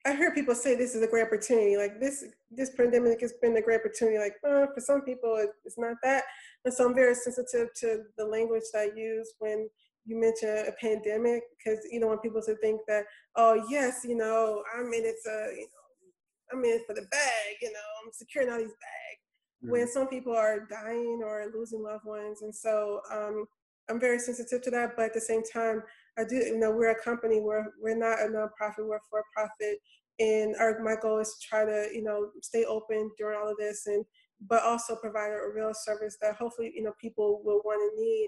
I 0.05 0.14
heard 0.14 0.34
people 0.34 0.55
say 0.55 0.74
this 0.74 0.94
is 0.94 1.03
a 1.03 1.07
great 1.07 1.26
opportunity. 1.26 1.76
Like 1.76 2.00
this, 2.00 2.24
this 2.50 2.70
pandemic 2.70 3.20
has 3.20 3.34
been 3.40 3.57
a 3.57 3.62
great 3.62 3.80
opportunity. 3.80 4.18
Like 4.18 4.34
oh, 4.44 4.66
for 4.74 4.80
some 4.80 5.03
people, 5.03 5.46
it's 5.64 5.78
not 5.78 5.96
that. 6.03 6.24
And 6.64 6.74
so 6.74 6.86
I'm 6.86 6.94
very 6.94 7.14
sensitive 7.14 7.68
to 7.76 8.03
the 8.18 8.24
language 8.24 8.64
that 8.72 8.90
I 8.92 8.98
use 8.98 9.32
when 9.38 9.68
you 10.05 10.20
mention 10.20 10.48
a 10.66 10.72
pandemic, 10.80 11.42
because 11.57 11.78
you 11.90 12.00
know 12.00 12.09
when 12.09 12.18
people 12.18 12.42
to 12.42 12.57
think 12.57 12.80
that, 12.88 13.05
oh 13.36 13.64
yes, 13.68 14.00
you 14.05 14.16
know, 14.16 14.62
I'm 14.76 14.92
in 14.92 15.05
it 15.05 15.14
to, 15.24 15.53
you 15.55 15.68
know, 15.68 16.59
I'm 16.59 16.64
in 16.64 16.72
it 16.72 16.82
for 16.86 16.94
the 16.94 17.07
bag. 17.11 17.57
You 17.61 17.72
know, 17.72 17.78
I'm 18.05 18.12
securing 18.12 18.50
all 18.50 18.59
these 18.59 18.66
bags 18.66 19.70
when 19.70 19.86
some 19.86 20.09
people 20.09 20.34
are 20.34 20.66
dying 20.68 21.20
or 21.24 21.46
losing 21.55 21.82
loved 21.82 22.05
ones. 22.05 22.42
And 22.42 22.53
so 22.53 23.00
um, 23.12 23.44
I'm 23.88 24.00
very 24.00 24.18
sensitive 24.18 24.62
to 24.62 24.70
that. 24.72 24.96
But 24.96 25.07
at 25.07 25.14
the 25.14 25.20
same 25.20 25.42
time, 25.44 25.82
I 26.18 26.24
do, 26.24 26.36
you 26.36 26.58
know, 26.58 26.70
we're 26.70 26.90
a 26.90 27.02
company, 27.02 27.40
we're, 27.40 27.64
we're 27.80 27.96
not 27.96 28.20
a 28.20 28.28
nonprofit, 28.28 28.86
we're 28.86 29.00
for 29.08 29.22
profit. 29.34 29.78
And 30.18 30.54
our, 30.60 30.78
my 30.82 30.94
goal 31.00 31.20
is 31.20 31.36
to 31.40 31.48
try 31.48 31.64
to, 31.64 31.88
you 31.92 32.02
know, 32.02 32.28
stay 32.42 32.64
open 32.64 33.10
during 33.16 33.38
all 33.38 33.50
of 33.50 33.56
this 33.56 33.86
and, 33.86 34.04
but 34.48 34.62
also 34.62 34.96
provide 34.96 35.30
a 35.30 35.54
real 35.54 35.72
service 35.72 36.16
that 36.20 36.36
hopefully, 36.36 36.72
you 36.74 36.82
know, 36.82 36.92
people 37.00 37.40
will 37.44 37.62
want 37.64 37.80
and 37.80 38.04
need 38.04 38.26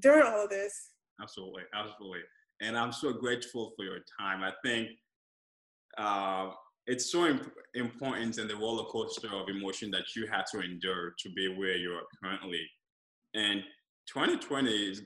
during 0.00 0.26
all 0.26 0.44
of 0.44 0.50
this. 0.50 0.90
Absolutely. 1.20 1.62
Absolutely. 1.74 2.20
And 2.60 2.78
I'm 2.78 2.92
so 2.92 3.12
grateful 3.12 3.72
for 3.76 3.84
your 3.84 3.98
time. 4.18 4.42
I 4.42 4.52
think 4.64 4.90
uh, 5.98 6.50
it's 6.86 7.10
so 7.10 7.26
imp- 7.26 7.52
important 7.74 8.38
in 8.38 8.46
the 8.46 8.56
roller 8.56 8.84
coaster 8.84 9.28
of 9.32 9.48
emotion 9.48 9.90
that 9.90 10.04
you 10.14 10.26
had 10.26 10.44
to 10.52 10.60
endure 10.60 11.14
to 11.18 11.30
be 11.32 11.48
where 11.48 11.76
you 11.76 11.92
are 11.92 12.02
currently. 12.22 12.62
And 13.34 13.62
2020 14.12 14.70
is, 14.70 15.02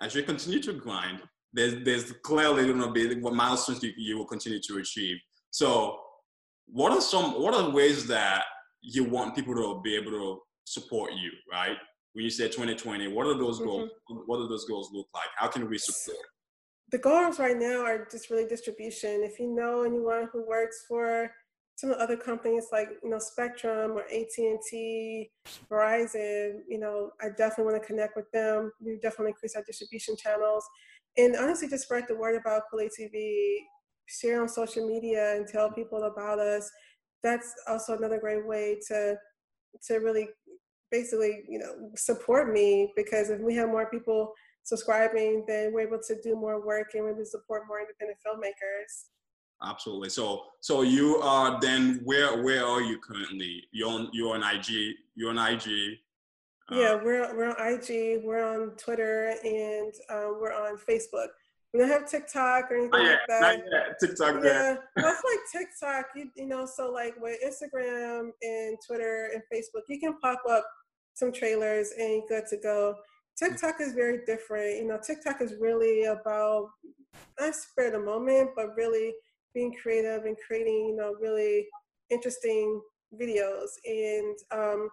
as 0.00 0.14
you 0.14 0.22
continue 0.22 0.60
to 0.62 0.72
grind, 0.72 1.22
there's, 1.54 1.84
there's 1.84 2.12
clearly 2.22 2.66
going 2.66 2.80
to 2.80 2.90
be 2.90 3.20
what 3.20 3.34
milestones 3.34 3.82
you, 3.82 3.92
you 3.96 4.18
will 4.18 4.26
continue 4.26 4.60
to 4.60 4.78
achieve. 4.78 5.16
So, 5.50 5.98
what 6.66 6.92
are 6.92 7.00
some 7.00 7.40
what 7.40 7.54
are 7.54 7.70
ways 7.70 8.06
that 8.06 8.44
you 8.82 9.04
want 9.04 9.34
people 9.34 9.54
to 9.54 9.80
be 9.82 9.96
able 9.96 10.10
to 10.12 10.38
support 10.64 11.12
you, 11.12 11.30
right? 11.50 11.76
When 12.12 12.24
you 12.24 12.30
say 12.30 12.48
2020, 12.48 13.08
what 13.08 13.26
are 13.26 13.38
those 13.38 13.58
goals? 13.58 13.90
Mm-hmm. 14.10 14.22
What 14.26 14.38
do 14.38 14.48
those 14.48 14.64
goals 14.66 14.90
look 14.92 15.06
like? 15.14 15.28
How 15.36 15.48
can 15.48 15.68
we 15.68 15.78
support? 15.78 16.26
the 16.94 16.98
goals 16.98 17.40
right 17.40 17.56
now 17.56 17.84
are 17.84 18.06
just 18.08 18.30
really 18.30 18.46
distribution. 18.46 19.24
If 19.24 19.40
you 19.40 19.52
know 19.52 19.82
anyone 19.82 20.28
who 20.32 20.46
works 20.46 20.84
for 20.86 21.28
some 21.76 21.90
of 21.90 21.98
the 21.98 22.04
other 22.04 22.16
companies 22.16 22.68
like 22.70 22.88
you 23.02 23.10
know 23.10 23.18
Spectrum 23.18 23.92
or 23.92 24.02
AT 24.04 24.30
and 24.38 24.58
T, 24.70 25.30
Verizon, 25.68 26.60
you 26.68 26.78
know, 26.78 27.10
I 27.20 27.30
definitely 27.30 27.72
want 27.72 27.82
to 27.82 27.86
connect 27.86 28.14
with 28.14 28.30
them. 28.30 28.70
We 28.80 28.98
definitely 29.02 29.30
increase 29.30 29.56
our 29.56 29.64
distribution 29.64 30.14
channels, 30.16 30.64
and 31.16 31.36
honestly, 31.36 31.68
just 31.68 31.84
spread 31.84 32.04
the 32.08 32.16
word 32.16 32.36
about 32.36 32.62
Kweli 32.72 32.88
TV. 32.98 33.56
Share 34.06 34.42
on 34.42 34.48
social 34.48 34.86
media 34.86 35.36
and 35.36 35.46
tell 35.48 35.70
people 35.72 36.04
about 36.04 36.38
us. 36.38 36.70
That's 37.22 37.54
also 37.68 37.96
another 37.96 38.18
great 38.18 38.46
way 38.46 38.78
to 38.88 39.16
to 39.86 39.94
really 39.96 40.28
basically 40.90 41.42
you 41.48 41.58
know 41.58 41.90
support 41.96 42.52
me 42.52 42.92
because 42.96 43.30
if 43.30 43.40
we 43.40 43.54
have 43.54 43.68
more 43.68 43.90
people 43.90 44.32
subscribing, 44.64 45.44
then 45.46 45.72
we're 45.72 45.86
able 45.86 46.00
to 46.06 46.20
do 46.22 46.34
more 46.34 46.64
work 46.64 46.88
and 46.94 47.04
we're 47.04 47.10
able 47.10 47.20
to 47.20 47.26
support 47.26 47.62
more 47.68 47.80
independent 47.80 48.18
filmmakers. 48.26 49.06
Absolutely. 49.62 50.10
So, 50.10 50.42
so 50.60 50.82
you 50.82 51.16
are 51.22 51.58
then 51.60 52.00
where 52.04 52.42
where 52.42 52.64
are 52.64 52.82
you 52.82 52.98
currently? 52.98 53.62
You're 53.72 53.88
on 53.88 54.08
you're 54.12 54.34
on 54.34 54.42
IG. 54.42 54.94
You're 55.14 55.30
on 55.30 55.38
IG. 55.38 55.98
Yeah, 56.70 56.94
we're 56.94 57.36
we're 57.36 57.50
on 57.50 57.74
IG. 57.74 58.22
We're 58.24 58.44
on 58.44 58.70
Twitter 58.76 59.34
and 59.44 59.92
um, 60.10 60.38
we're 60.40 60.52
on 60.52 60.78
Facebook. 60.78 61.28
We 61.72 61.80
don't 61.80 61.88
have 61.88 62.08
TikTok 62.08 62.70
or 62.70 62.76
anything 62.76 62.90
oh, 62.94 63.02
yeah, 63.02 63.10
like 63.10 63.18
that. 63.28 63.40
Not 63.40 63.64
yet. 63.70 64.00
TikTok. 64.00 64.44
Yeah, 64.44 64.76
that's 64.96 65.22
like 65.24 65.40
TikTok. 65.52 66.06
You 66.16 66.30
you 66.36 66.46
know, 66.46 66.66
so 66.66 66.90
like 66.90 67.14
with 67.20 67.38
Instagram 67.44 68.30
and 68.42 68.78
Twitter 68.86 69.30
and 69.34 69.42
Facebook, 69.52 69.82
you 69.88 70.00
can 70.00 70.18
pop 70.20 70.40
up 70.48 70.64
some 71.14 71.32
trailers 71.32 71.92
and 71.98 72.10
you're 72.10 72.40
good 72.40 72.48
to 72.50 72.56
go. 72.56 72.96
TikTok 73.36 73.80
is 73.80 73.92
very 73.92 74.20
different. 74.26 74.78
You 74.78 74.86
know, 74.86 74.98
TikTok 75.04 75.42
is 75.42 75.54
really 75.60 76.04
about 76.04 76.70
not 77.38 77.54
spare 77.54 77.90
the 77.90 78.00
moment, 78.00 78.50
but 78.56 78.76
really 78.76 79.12
being 79.54 79.74
creative 79.80 80.24
and 80.24 80.36
creating, 80.46 80.86
you 80.88 80.96
know, 80.96 81.14
really 81.20 81.66
interesting 82.10 82.80
videos. 83.20 83.68
And 83.84 84.36
um, 84.52 84.88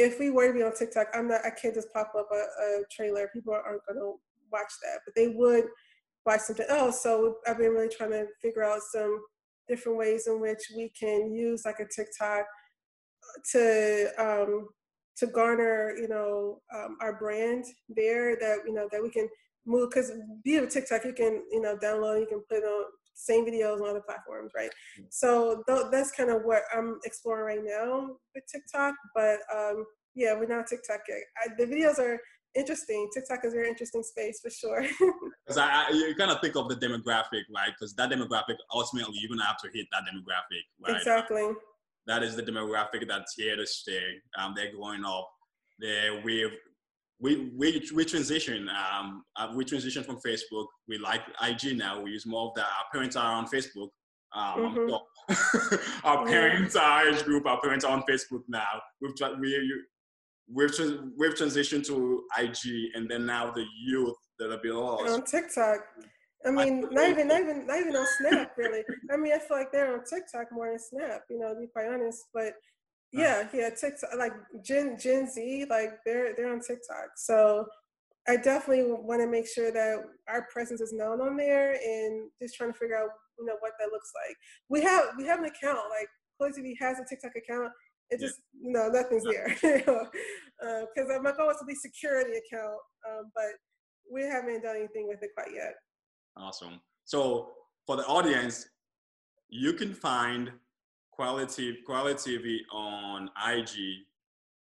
if 0.00 0.18
we 0.18 0.30
were 0.30 0.48
to 0.48 0.54
be 0.54 0.62
on 0.62 0.74
TikTok, 0.74 1.08
I'm 1.14 1.28
not. 1.28 1.44
I 1.44 1.50
can't 1.50 1.74
just 1.74 1.92
pop 1.92 2.12
up 2.18 2.28
a, 2.32 2.36
a 2.36 2.82
trailer. 2.90 3.30
People 3.32 3.52
aren't 3.54 3.86
going 3.86 3.98
to 3.98 4.14
watch 4.52 4.72
that, 4.82 5.00
but 5.04 5.14
they 5.14 5.28
would 5.28 5.64
watch 6.26 6.40
something 6.40 6.66
else. 6.68 7.02
So 7.02 7.36
I've 7.46 7.58
been 7.58 7.72
really 7.72 7.88
trying 7.88 8.10
to 8.10 8.26
figure 8.42 8.64
out 8.64 8.80
some 8.92 9.20
different 9.68 9.98
ways 9.98 10.26
in 10.26 10.40
which 10.40 10.62
we 10.76 10.90
can 10.98 11.32
use 11.32 11.62
like 11.64 11.80
a 11.80 11.86
TikTok 11.94 12.44
to 13.52 14.10
um, 14.18 14.68
to 15.18 15.26
garner, 15.26 15.94
you 15.96 16.08
know, 16.08 16.60
um, 16.74 16.96
our 17.00 17.18
brand 17.18 17.64
there 17.88 18.36
that, 18.36 18.58
you 18.66 18.72
know, 18.72 18.88
that 18.90 19.02
we 19.02 19.10
can 19.10 19.28
move, 19.66 19.90
because 19.90 20.12
via 20.44 20.66
TikTok, 20.66 21.04
you 21.04 21.12
can, 21.12 21.42
you 21.50 21.60
know, 21.60 21.76
download, 21.76 22.20
you 22.20 22.26
can 22.26 22.42
put 22.48 22.64
on 22.64 22.84
same 23.20 23.46
videos 23.46 23.80
on 23.80 23.88
other 23.88 24.02
platforms, 24.06 24.52
right? 24.56 24.70
Mm-hmm. 24.98 25.06
So 25.10 25.62
th- 25.68 25.86
that's 25.90 26.12
kind 26.12 26.30
of 26.30 26.42
what 26.42 26.62
I'm 26.74 26.98
exploring 27.04 27.58
right 27.58 27.64
now 27.64 28.08
with 28.34 28.44
TikTok. 28.50 28.94
But 29.14 29.38
um, 29.54 29.84
yeah, 30.14 30.34
we're 30.34 30.46
not 30.46 30.66
TikTok 30.66 31.00
yet. 31.08 31.18
I, 31.38 31.48
the 31.58 31.66
videos 31.66 31.98
are 31.98 32.18
interesting. 32.54 33.08
TikTok 33.14 33.44
is 33.44 33.52
a 33.52 33.56
very 33.56 33.68
interesting 33.68 34.02
space 34.02 34.40
for 34.42 34.50
sure. 34.50 34.86
Because 35.46 35.58
I, 35.58 35.86
I, 35.88 35.90
you 35.90 36.14
kind 36.14 36.30
of 36.30 36.40
think 36.40 36.54
of 36.54 36.68
the 36.68 36.76
demographic, 36.76 37.42
right? 37.52 37.72
Because 37.72 37.92
that 37.96 38.08
demographic 38.08 38.54
ultimately 38.72 39.18
you're 39.18 39.28
gonna 39.28 39.44
have 39.44 39.58
to 39.58 39.68
hit 39.72 39.86
that 39.90 40.02
demographic, 40.02 40.62
right? 40.86 40.96
Exactly 40.96 41.50
that 42.06 42.22
is 42.22 42.36
the 42.36 42.42
demographic 42.42 43.06
that's 43.06 43.34
here 43.34 43.56
to 43.56 43.66
stay. 43.66 44.18
Um, 44.36 44.54
they're 44.56 44.72
growing 44.72 45.04
up. 45.04 45.30
They 45.80 46.20
we 46.24 46.50
we 47.20 47.52
we 47.56 47.88
we 47.94 48.04
transition. 48.04 48.68
Um, 48.68 49.22
uh, 49.36 49.52
we 49.54 49.64
transition 49.64 50.02
from 50.02 50.18
Facebook. 50.26 50.66
We 50.88 50.98
like 50.98 51.22
IG 51.42 51.76
now. 51.76 52.00
We 52.00 52.12
use 52.12 52.26
more 52.26 52.48
of 52.48 52.54
that. 52.56 52.64
Our 52.64 52.86
parents 52.92 53.16
are 53.16 53.34
on 53.34 53.46
Facebook. 53.46 53.88
Um, 54.32 54.74
mm-hmm. 54.76 55.76
our 56.06 56.26
parents 56.26 56.76
are 56.76 57.08
age 57.08 57.22
group. 57.24 57.46
Our 57.46 57.60
parents 57.60 57.84
are 57.84 57.92
on 57.92 58.02
Facebook 58.08 58.42
now. 58.48 58.80
We've 59.00 59.12
we 59.40 59.84
we've 60.52 60.70
we've 61.18 61.34
transitioned 61.34 61.86
to 61.86 62.24
IG, 62.38 62.90
and 62.94 63.10
then 63.10 63.26
now 63.26 63.50
the 63.50 63.64
youth 63.84 64.16
that 64.38 64.50
are 64.50 64.60
below 64.62 64.96
us 64.96 65.12
on 65.12 65.24
TikTok. 65.24 65.80
I 66.46 66.50
mean, 66.50 66.88
not 66.90 67.10
even, 67.10 67.28
not 67.28 67.40
even, 67.40 67.66
not 67.66 67.80
even 67.80 67.94
on 67.94 68.06
Snap, 68.16 68.52
really. 68.56 68.82
I 69.12 69.18
mean, 69.18 69.34
I 69.34 69.38
feel 69.38 69.58
like 69.58 69.70
they're 69.72 69.92
on 69.92 70.04
TikTok 70.04 70.46
more 70.50 70.70
than 70.70 70.78
Snap, 70.78 71.20
you 71.28 71.38
know, 71.38 71.52
to 71.52 71.60
be 71.60 71.66
quite 71.66 71.88
honest. 71.88 72.24
But 72.32 72.54
yeah, 73.12 73.48
yeah, 73.52 73.70
TikTok, 73.70 74.10
like 74.16 74.32
Gen 74.62 74.96
Gen 74.98 75.28
Z, 75.28 75.66
like 75.68 75.98
they're 76.04 76.34
they're 76.36 76.52
on 76.52 76.60
TikTok. 76.60 77.10
So 77.16 77.66
I 78.28 78.36
definitely 78.36 78.84
want 78.92 79.20
to 79.20 79.26
make 79.26 79.48
sure 79.48 79.72
that 79.72 79.98
our 80.28 80.46
presence 80.52 80.80
is 80.80 80.92
known 80.92 81.20
on 81.20 81.36
there, 81.36 81.72
and 81.72 82.30
just 82.40 82.54
trying 82.54 82.72
to 82.72 82.78
figure 82.78 82.96
out, 82.96 83.08
you 83.38 83.46
know, 83.46 83.56
what 83.60 83.72
that 83.80 83.90
looks 83.90 84.12
like. 84.26 84.36
We 84.68 84.82
have 84.82 85.04
we 85.18 85.24
have 85.26 85.40
an 85.40 85.46
account, 85.46 85.80
like 85.90 86.08
Kweli 86.40 86.58
TV 86.58 86.74
has 86.78 86.98
a 86.98 87.04
TikTok 87.08 87.32
account. 87.36 87.72
It 88.10 88.20
just 88.20 88.40
yeah. 88.60 88.72
no, 88.72 88.88
nothing's 88.88 89.24
there. 89.24 89.48
Because 89.60 91.10
uh, 91.16 91.22
my 91.22 91.32
goal 91.32 91.50
is 91.50 91.58
to 91.58 91.64
be 91.66 91.74
security 91.74 92.32
account, 92.32 92.78
um, 93.08 93.30
but 93.34 93.52
we 94.12 94.22
haven't 94.22 94.62
done 94.62 94.76
anything 94.76 95.08
with 95.08 95.22
it 95.22 95.30
quite 95.36 95.54
yet. 95.54 95.74
Awesome. 96.36 96.80
So 97.04 97.52
for 97.86 97.96
the 97.96 98.06
audience, 98.06 98.68
you 99.48 99.72
can 99.72 99.94
find 99.94 100.52
Quality 101.12 101.78
Kweli 101.88 102.14
TV 102.14 102.58
on 102.72 103.28
IG, 103.48 104.04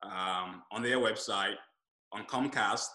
um, 0.03 0.62
on 0.72 0.82
their 0.82 0.99
website, 0.99 1.55
on 2.12 2.24
Comcast, 2.24 2.86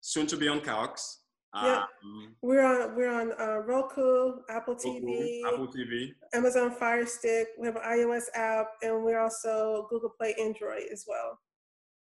soon 0.00 0.26
to 0.26 0.36
be 0.36 0.48
on 0.48 0.60
Cox. 0.60 1.18
Yeah, 1.54 1.82
um, 2.04 2.36
we're 2.42 2.64
on 2.64 2.94
we're 2.94 3.10
on 3.10 3.32
uh, 3.40 3.58
Roku, 3.66 4.34
Apple 4.48 4.76
TV, 4.76 5.40
Apple 5.44 5.66
TV, 5.66 6.12
Amazon 6.32 6.70
Fire 6.70 7.04
Stick. 7.06 7.48
We 7.58 7.66
have 7.66 7.74
an 7.74 7.82
iOS 7.82 8.26
app, 8.36 8.68
and 8.82 9.02
we're 9.02 9.18
also 9.18 9.88
Google 9.90 10.10
Play 10.10 10.36
Android 10.40 10.84
as 10.92 11.04
well. 11.08 11.40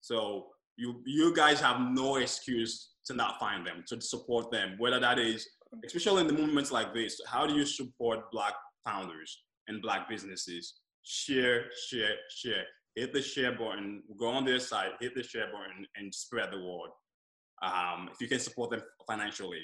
So 0.02 0.48
you 0.76 1.02
you 1.06 1.34
guys 1.34 1.62
have 1.62 1.80
no 1.80 2.18
excuse 2.18 2.90
to 3.06 3.14
not 3.14 3.40
find 3.40 3.66
them 3.66 3.86
to 3.88 4.02
support 4.02 4.52
them, 4.52 4.76
whether 4.78 5.00
that 5.00 5.20
is 5.20 5.48
especially 5.86 6.22
in 6.22 6.28
the 6.28 6.34
movements 6.34 6.72
like 6.72 6.94
this, 6.94 7.20
how 7.28 7.46
do 7.46 7.54
you 7.54 7.66
support 7.66 8.32
Black 8.32 8.54
founders 8.86 9.44
and 9.70 9.82
Black 9.82 10.10
businesses? 10.10 10.74
Share, 11.04 11.66
share, 11.88 12.16
share. 12.30 12.66
Hit 12.96 13.14
the 13.14 13.22
share 13.22 13.54
button, 13.54 14.04
go 14.20 14.28
on 14.28 14.44
their 14.44 14.60
site, 14.60 14.92
hit 15.00 15.16
the 15.16 15.24
share 15.24 15.48
button, 15.48 15.86
and 15.96 16.14
spread 16.14 16.52
the 16.52 16.58
word. 16.58 16.90
Um, 17.62 18.10
if 18.12 18.20
you 18.20 18.28
can 18.28 18.40
support 18.40 18.72
them 18.72 18.82
financially. 19.08 19.62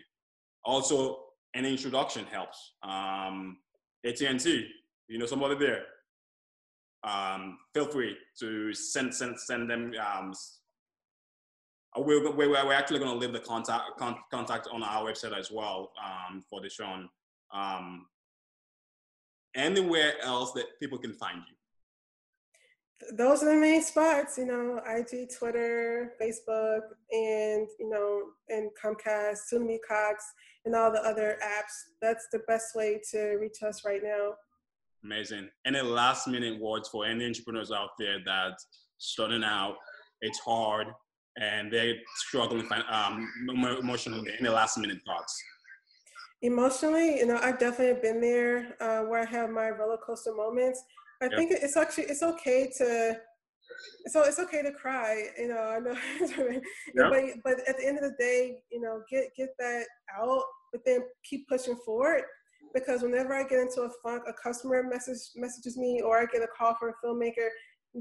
Also, 0.64 1.18
any 1.54 1.72
introduction 1.72 2.26
helps. 2.26 2.76
Um, 2.84 3.58
AT&T, 4.06 4.68
you 5.10 5.18
know 5.18 5.26
somebody 5.26 5.56
there. 5.56 5.84
Um, 7.04 7.58
feel 7.74 7.88
free 7.88 8.16
to 8.40 8.74
send 8.74 9.14
send 9.14 9.40
send 9.40 9.70
them 9.70 9.94
um, 10.00 10.34
we're, 11.98 12.32
we're, 12.32 12.50
we're 12.50 12.74
actually 12.74 13.00
going 13.00 13.12
to 13.12 13.18
leave 13.18 13.34
the 13.34 13.40
contact 13.40 13.84
contact 14.32 14.68
on 14.72 14.84
our 14.84 15.04
website 15.04 15.38
as 15.38 15.52
well 15.52 15.92
um, 16.04 16.44
for 16.50 16.62
the 16.62 16.70
show. 16.70 17.06
Um, 17.54 18.06
anywhere 19.56 20.14
else 20.22 20.52
that 20.54 20.66
people 20.80 20.98
can 20.98 21.14
find 21.14 21.38
you? 21.38 21.56
those 23.14 23.44
are 23.44 23.54
the 23.54 23.60
main 23.60 23.82
spots, 23.82 24.38
you 24.38 24.46
know, 24.46 24.82
IG, 24.88 25.30
Twitter, 25.38 26.14
Facebook, 26.22 26.82
and 27.12 27.68
you 27.80 27.90
know, 27.90 28.24
and 28.50 28.70
Comcast, 28.82 29.38
Tsunami 29.52 29.78
Cox, 29.88 30.24
and 30.66 30.76
all 30.76 30.92
the 30.92 31.02
other 31.02 31.38
apps. 31.44 31.74
That's 32.02 32.28
the 32.32 32.40
best 32.48 32.76
way 32.76 33.02
to 33.12 33.36
reach 33.36 33.62
us 33.64 33.84
right 33.86 34.02
now. 34.04 34.34
Amazing. 35.04 35.50
Any 35.66 35.82
last 35.82 36.28
minute 36.28 36.60
words 36.60 36.90
for 36.90 37.06
any 37.06 37.26
entrepreneurs 37.26 37.72
out 37.72 37.90
there 38.00 38.20
that 38.26 38.54
starting 38.98 39.44
out, 39.44 39.76
it's 40.22 40.40
hard, 40.40 40.88
and 41.40 41.72
they're 41.72 41.96
struggling 42.16 42.68
um, 42.90 43.30
emotionally. 43.50 44.32
Any 44.40 44.50
last 44.50 44.78
minute 44.78 45.00
thoughts? 45.06 45.44
Emotionally, 46.46 47.18
you 47.18 47.26
know, 47.26 47.40
I've 47.42 47.58
definitely 47.58 48.00
been 48.02 48.22
there 48.22 48.76
uh, 48.80 49.02
where 49.02 49.22
I 49.22 49.26
have 49.26 49.50
my 49.50 49.70
roller 49.70 49.98
coaster 49.98 50.34
moments. 50.34 50.84
I 51.22 51.28
think 51.30 51.52
it's 51.52 51.76
actually 51.76 52.04
it's 52.04 52.22
okay 52.22 52.72
to 52.78 53.18
so 54.08 54.22
it's 54.22 54.38
okay 54.38 54.62
to 54.62 54.72
cry 54.72 55.24
you 55.40 55.48
know 55.48 55.58
i 55.58 55.80
know 55.80 55.96
but 57.10 57.24
but 57.44 57.68
at 57.68 57.78
the 57.78 57.86
end 57.86 57.98
of 57.98 58.04
the 58.04 58.16
day 58.20 58.58
you 58.72 58.80
know 58.80 59.02
get 59.10 59.24
get 59.36 59.50
that 59.58 59.86
out 60.20 60.44
but 60.72 60.82
then 60.86 61.00
keep 61.28 61.48
pushing 61.48 61.76
forward 61.84 62.22
because 62.76 63.02
whenever 63.02 63.34
i 63.34 63.44
get 63.44 63.60
into 63.60 63.82
a 63.82 63.90
funk 64.04 64.22
a 64.28 64.34
customer 64.34 64.84
message 64.84 65.18
messages 65.36 65.78
me 65.78 66.00
or 66.02 66.20
i 66.20 66.26
get 66.26 66.44
a 66.44 66.48
call 66.56 66.76
from 66.76 66.90
a 66.90 67.06
filmmaker 67.06 67.50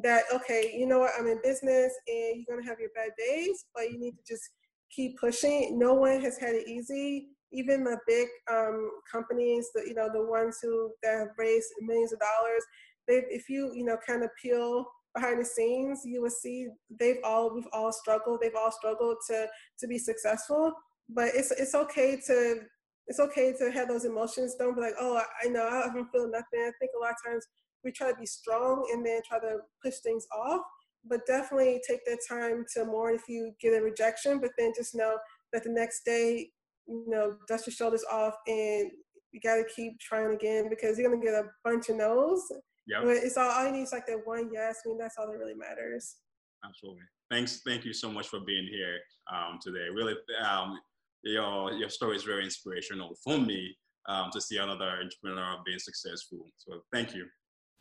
that 0.03 0.25
okay 0.33 0.75
you 0.77 0.87
know 0.87 0.99
what 0.99 1.13
i'm 1.19 1.27
in 1.27 1.39
business 1.43 1.93
and 2.09 2.37
you're 2.37 2.57
going 2.57 2.63
to 2.63 2.69
have 2.69 2.79
your 2.79 2.91
bad 2.95 3.11
days 3.19 3.65
but 3.75 3.91
you 3.91 3.99
need 3.99 4.13
to 4.13 4.23
just 4.29 4.51
keep 4.95 5.19
pushing. 5.19 5.79
No 5.79 5.95
one 5.95 6.21
has 6.21 6.39
had 6.39 6.55
it 6.55 6.69
easy 6.69 7.29
even 7.55 7.85
the 7.85 7.99
big 8.07 8.29
um, 8.53 8.91
companies 9.11 9.69
the 9.75 9.83
you 9.87 9.95
know 9.95 10.09
the 10.13 10.25
ones 10.25 10.59
who 10.63 10.91
that 11.03 11.19
have 11.19 11.29
raised 11.39 11.69
millions 11.81 12.13
of 12.13 12.19
dollars 12.21 12.65
they 13.07 13.23
if 13.31 13.49
you 13.49 13.73
you 13.75 13.85
know 13.85 13.97
kind 14.07 14.23
of 14.23 14.31
peel 14.41 14.87
behind 15.15 15.41
the 15.41 15.45
scenes 15.45 16.03
you 16.05 16.21
will 16.21 16.31
see 16.31 16.67
they've 16.99 17.19
all 17.25 17.55
we've 17.55 17.69
all 17.73 17.93
struggled 17.93 18.41
they've 18.41 18.57
all 18.57 18.73
struggled 18.73 19.17
to 19.29 19.47
to 19.79 19.87
be 19.87 19.99
successful. 19.99 20.73
But 21.09 21.31
it's 21.35 21.51
it's 21.53 21.75
okay 21.75 22.21
to 22.27 22.61
it's 23.07 23.21
okay 23.21 23.55
to 23.59 23.71
have 23.71 23.89
those 23.89 24.05
emotions. 24.05 24.57
Don't 24.59 24.75
be 24.75 24.81
like 24.81 24.95
oh 24.99 25.17
i, 25.17 25.25
I 25.45 25.49
know 25.49 25.67
i 25.67 25.87
haven't 25.87 26.09
feel 26.11 26.31
nothing. 26.31 26.61
I 26.61 26.73
think 26.79 26.93
a 26.97 27.01
lot 27.01 27.13
of 27.13 27.31
times 27.31 27.47
we 27.85 27.93
try 27.93 28.11
to 28.11 28.19
be 28.19 28.27
strong 28.27 28.89
and 28.93 29.05
then 29.05 29.21
try 29.29 29.39
to 29.39 29.59
push 29.83 29.99
things 30.03 30.27
off. 30.37 30.63
But 31.07 31.27
definitely 31.27 31.83
take 31.87 32.05
that 32.07 32.21
time 32.27 32.65
to 32.75 32.87
mourn 32.87 33.15
if 33.15 33.29
you 33.29 33.53
get 33.61 33.79
a 33.79 33.83
rejection 33.83 34.41
but 34.41 34.53
then 34.57 34.73
just 34.75 34.95
know 34.95 35.19
that 35.53 35.63
the 35.63 35.71
next 35.71 36.05
day 36.05 36.49
you 36.87 37.05
know 37.09 37.37
dust 37.49 37.67
your 37.67 37.75
shoulders 37.75 38.05
off 38.11 38.35
and 38.47 38.91
you 39.33 39.41
got 39.43 39.57
to 39.57 39.65
keep 39.75 39.99
trying 39.99 40.35
again 40.35 40.69
because 40.69 40.99
you're 40.99 41.09
going 41.09 41.21
to 41.21 41.27
get 41.27 41.35
a 41.35 41.45
bunch 41.65 41.89
of 41.89 41.97
no's 41.97 42.43
yeah. 42.87 43.01
But 43.03 43.17
it's 43.17 43.37
all, 43.37 43.51
all 43.51 43.67
you 43.67 43.73
need 43.73 43.83
is 43.83 43.93
like 43.93 44.07
that 44.07 44.21
one 44.25 44.51
yes. 44.53 44.81
I 44.85 44.89
mean, 44.89 44.99
that's 44.99 45.17
all 45.19 45.27
that 45.27 45.39
really 45.39 45.55
matters. 45.55 46.17
Absolutely. 46.65 47.03
Thanks. 47.31 47.61
Thank 47.67 47.85
you 47.85 47.93
so 47.93 48.11
much 48.11 48.29
for 48.29 48.41
being 48.41 48.67
here 48.67 48.99
um, 49.33 49.59
today. 49.63 49.89
Really, 49.93 50.15
um, 50.47 50.79
your, 51.23 51.73
your 51.73 51.89
story 51.89 52.17
is 52.17 52.25
very 52.25 52.45
inspirational 52.45 53.17
for 53.23 53.39
me 53.39 53.75
um, 54.09 54.31
to 54.33 54.41
see 54.41 54.59
another 54.59 54.99
entrepreneur 55.03 55.57
being 55.65 55.79
successful. 55.79 56.47
So 56.57 56.83
thank 56.93 57.15
you. 57.15 57.27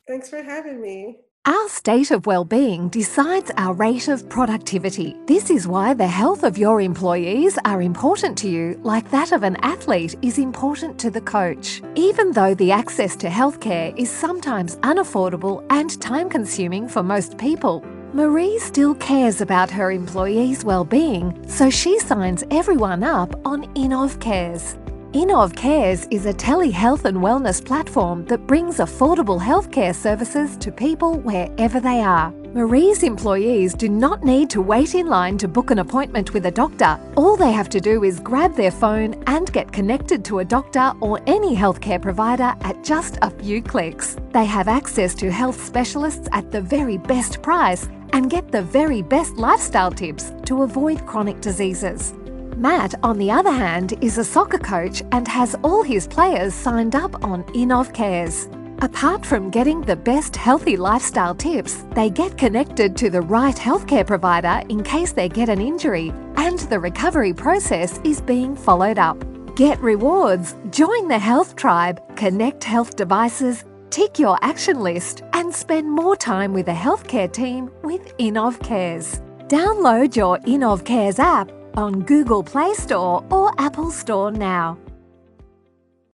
Thanks 0.07 0.29
for 0.29 0.41
having 0.41 0.81
me. 0.81 1.17
Our 1.45 1.67
state 1.67 2.11
of 2.11 2.25
well-being 2.25 2.87
decides 2.87 3.51
our 3.57 3.73
rate 3.73 4.07
of 4.07 4.29
productivity. 4.29 5.17
This 5.25 5.49
is 5.49 5.67
why 5.67 5.93
the 5.93 6.07
health 6.07 6.45
of 6.45 6.57
your 6.57 6.79
employees 6.79 7.59
are 7.65 7.81
important 7.81 8.37
to 8.37 8.49
you, 8.49 8.79
like 8.81 9.11
that 9.11 9.33
of 9.33 9.43
an 9.43 9.57
athlete 9.57 10.15
is 10.21 10.37
important 10.37 10.97
to 10.99 11.11
the 11.11 11.19
coach. 11.19 11.81
Even 11.95 12.31
though 12.31 12.53
the 12.53 12.71
access 12.71 13.17
to 13.17 13.27
healthcare 13.27 13.93
is 13.97 14.09
sometimes 14.09 14.77
unaffordable 14.77 15.65
and 15.69 15.99
time-consuming 15.99 16.87
for 16.87 17.03
most 17.03 17.37
people, 17.37 17.83
Marie 18.13 18.57
still 18.59 18.95
cares 18.95 19.41
about 19.41 19.69
her 19.69 19.91
employees' 19.91 20.63
well-being, 20.63 21.45
so 21.49 21.69
she 21.69 21.99
signs 21.99 22.45
everyone 22.51 23.03
up 23.03 23.35
on 23.45 23.65
InovCares. 23.73 24.79
InovCares 25.13 26.07
is 26.09 26.25
a 26.25 26.33
telehealth 26.33 27.05
and 27.05 27.19
wellness 27.19 27.63
platform 27.63 28.25
that 28.25 28.47
brings 28.47 28.77
affordable 28.77 29.39
healthcare 29.39 29.93
services 29.93 30.57
to 30.57 30.71
people 30.71 31.19
wherever 31.19 31.79
they 31.79 32.01
are. 32.01 32.31
Marie's 32.55 33.03
employees 33.03 33.75
do 33.75 33.89
not 33.89 34.23
need 34.23 34.49
to 34.49 34.59
wait 34.59 34.95
in 34.95 35.05
line 35.05 35.37
to 35.37 35.47
book 35.47 35.69
an 35.69 35.77
appointment 35.77 36.33
with 36.33 36.47
a 36.47 36.51
doctor. 36.51 36.99
All 37.15 37.35
they 37.35 37.51
have 37.51 37.69
to 37.69 37.79
do 37.79 38.03
is 38.03 38.19
grab 38.19 38.55
their 38.55 38.71
phone 38.71 39.23
and 39.27 39.53
get 39.53 39.71
connected 39.71 40.25
to 40.25 40.39
a 40.39 40.45
doctor 40.45 40.93
or 40.99 41.21
any 41.27 41.55
healthcare 41.55 42.01
provider 42.01 42.55
at 42.61 42.83
just 42.83 43.19
a 43.21 43.29
few 43.29 43.61
clicks. 43.61 44.17
They 44.31 44.45
have 44.45 44.67
access 44.67 45.13
to 45.15 45.31
health 45.31 45.63
specialists 45.63 46.27
at 46.31 46.49
the 46.49 46.61
very 46.61 46.97
best 46.97 47.43
price 47.43 47.87
and 48.13 48.31
get 48.31 48.51
the 48.51 48.63
very 48.63 49.03
best 49.03 49.35
lifestyle 49.35 49.91
tips 49.91 50.33
to 50.45 50.63
avoid 50.63 51.05
chronic 51.05 51.39
diseases. 51.39 52.15
Matt, 52.57 52.95
on 53.03 53.17
the 53.17 53.31
other 53.31 53.51
hand, 53.51 53.93
is 54.01 54.17
a 54.17 54.23
soccer 54.23 54.57
coach 54.57 55.01
and 55.11 55.27
has 55.27 55.55
all 55.63 55.83
his 55.83 56.07
players 56.07 56.53
signed 56.53 56.95
up 56.95 57.23
on 57.23 57.43
InovCares. 57.45 58.47
Apart 58.83 59.25
from 59.25 59.49
getting 59.49 59.81
the 59.81 59.95
best 59.95 60.35
healthy 60.35 60.75
lifestyle 60.75 61.33
tips, 61.33 61.85
they 61.95 62.09
get 62.09 62.37
connected 62.37 62.97
to 62.97 63.09
the 63.09 63.21
right 63.21 63.55
healthcare 63.55 64.05
provider 64.05 64.61
in 64.69 64.83
case 64.83 65.13
they 65.13 65.29
get 65.29 65.49
an 65.49 65.61
injury, 65.61 66.11
and 66.35 66.59
the 66.59 66.79
recovery 66.79 67.33
process 67.33 67.99
is 68.03 68.21
being 68.21 68.55
followed 68.55 68.99
up. 68.99 69.17
Get 69.55 69.79
rewards, 69.79 70.55
join 70.69 71.07
the 71.07 71.19
health 71.19 71.55
tribe, 71.55 72.01
connect 72.15 72.63
health 72.63 72.95
devices, 72.95 73.63
tick 73.89 74.19
your 74.19 74.37
action 74.41 74.81
list, 74.81 75.23
and 75.33 75.53
spend 75.53 75.89
more 75.89 76.15
time 76.15 76.53
with 76.53 76.67
a 76.67 76.73
healthcare 76.73 77.31
team 77.31 77.71
with 77.83 78.17
InovCares. 78.17 79.21
Download 79.47 80.15
your 80.15 80.39
InovCares 80.39 81.19
app 81.19 81.51
on 81.75 82.01
Google 82.01 82.43
Play 82.43 82.73
Store 82.73 83.23
or 83.29 83.51
Apple 83.59 83.91
Store 83.91 84.31
now. 84.31 84.77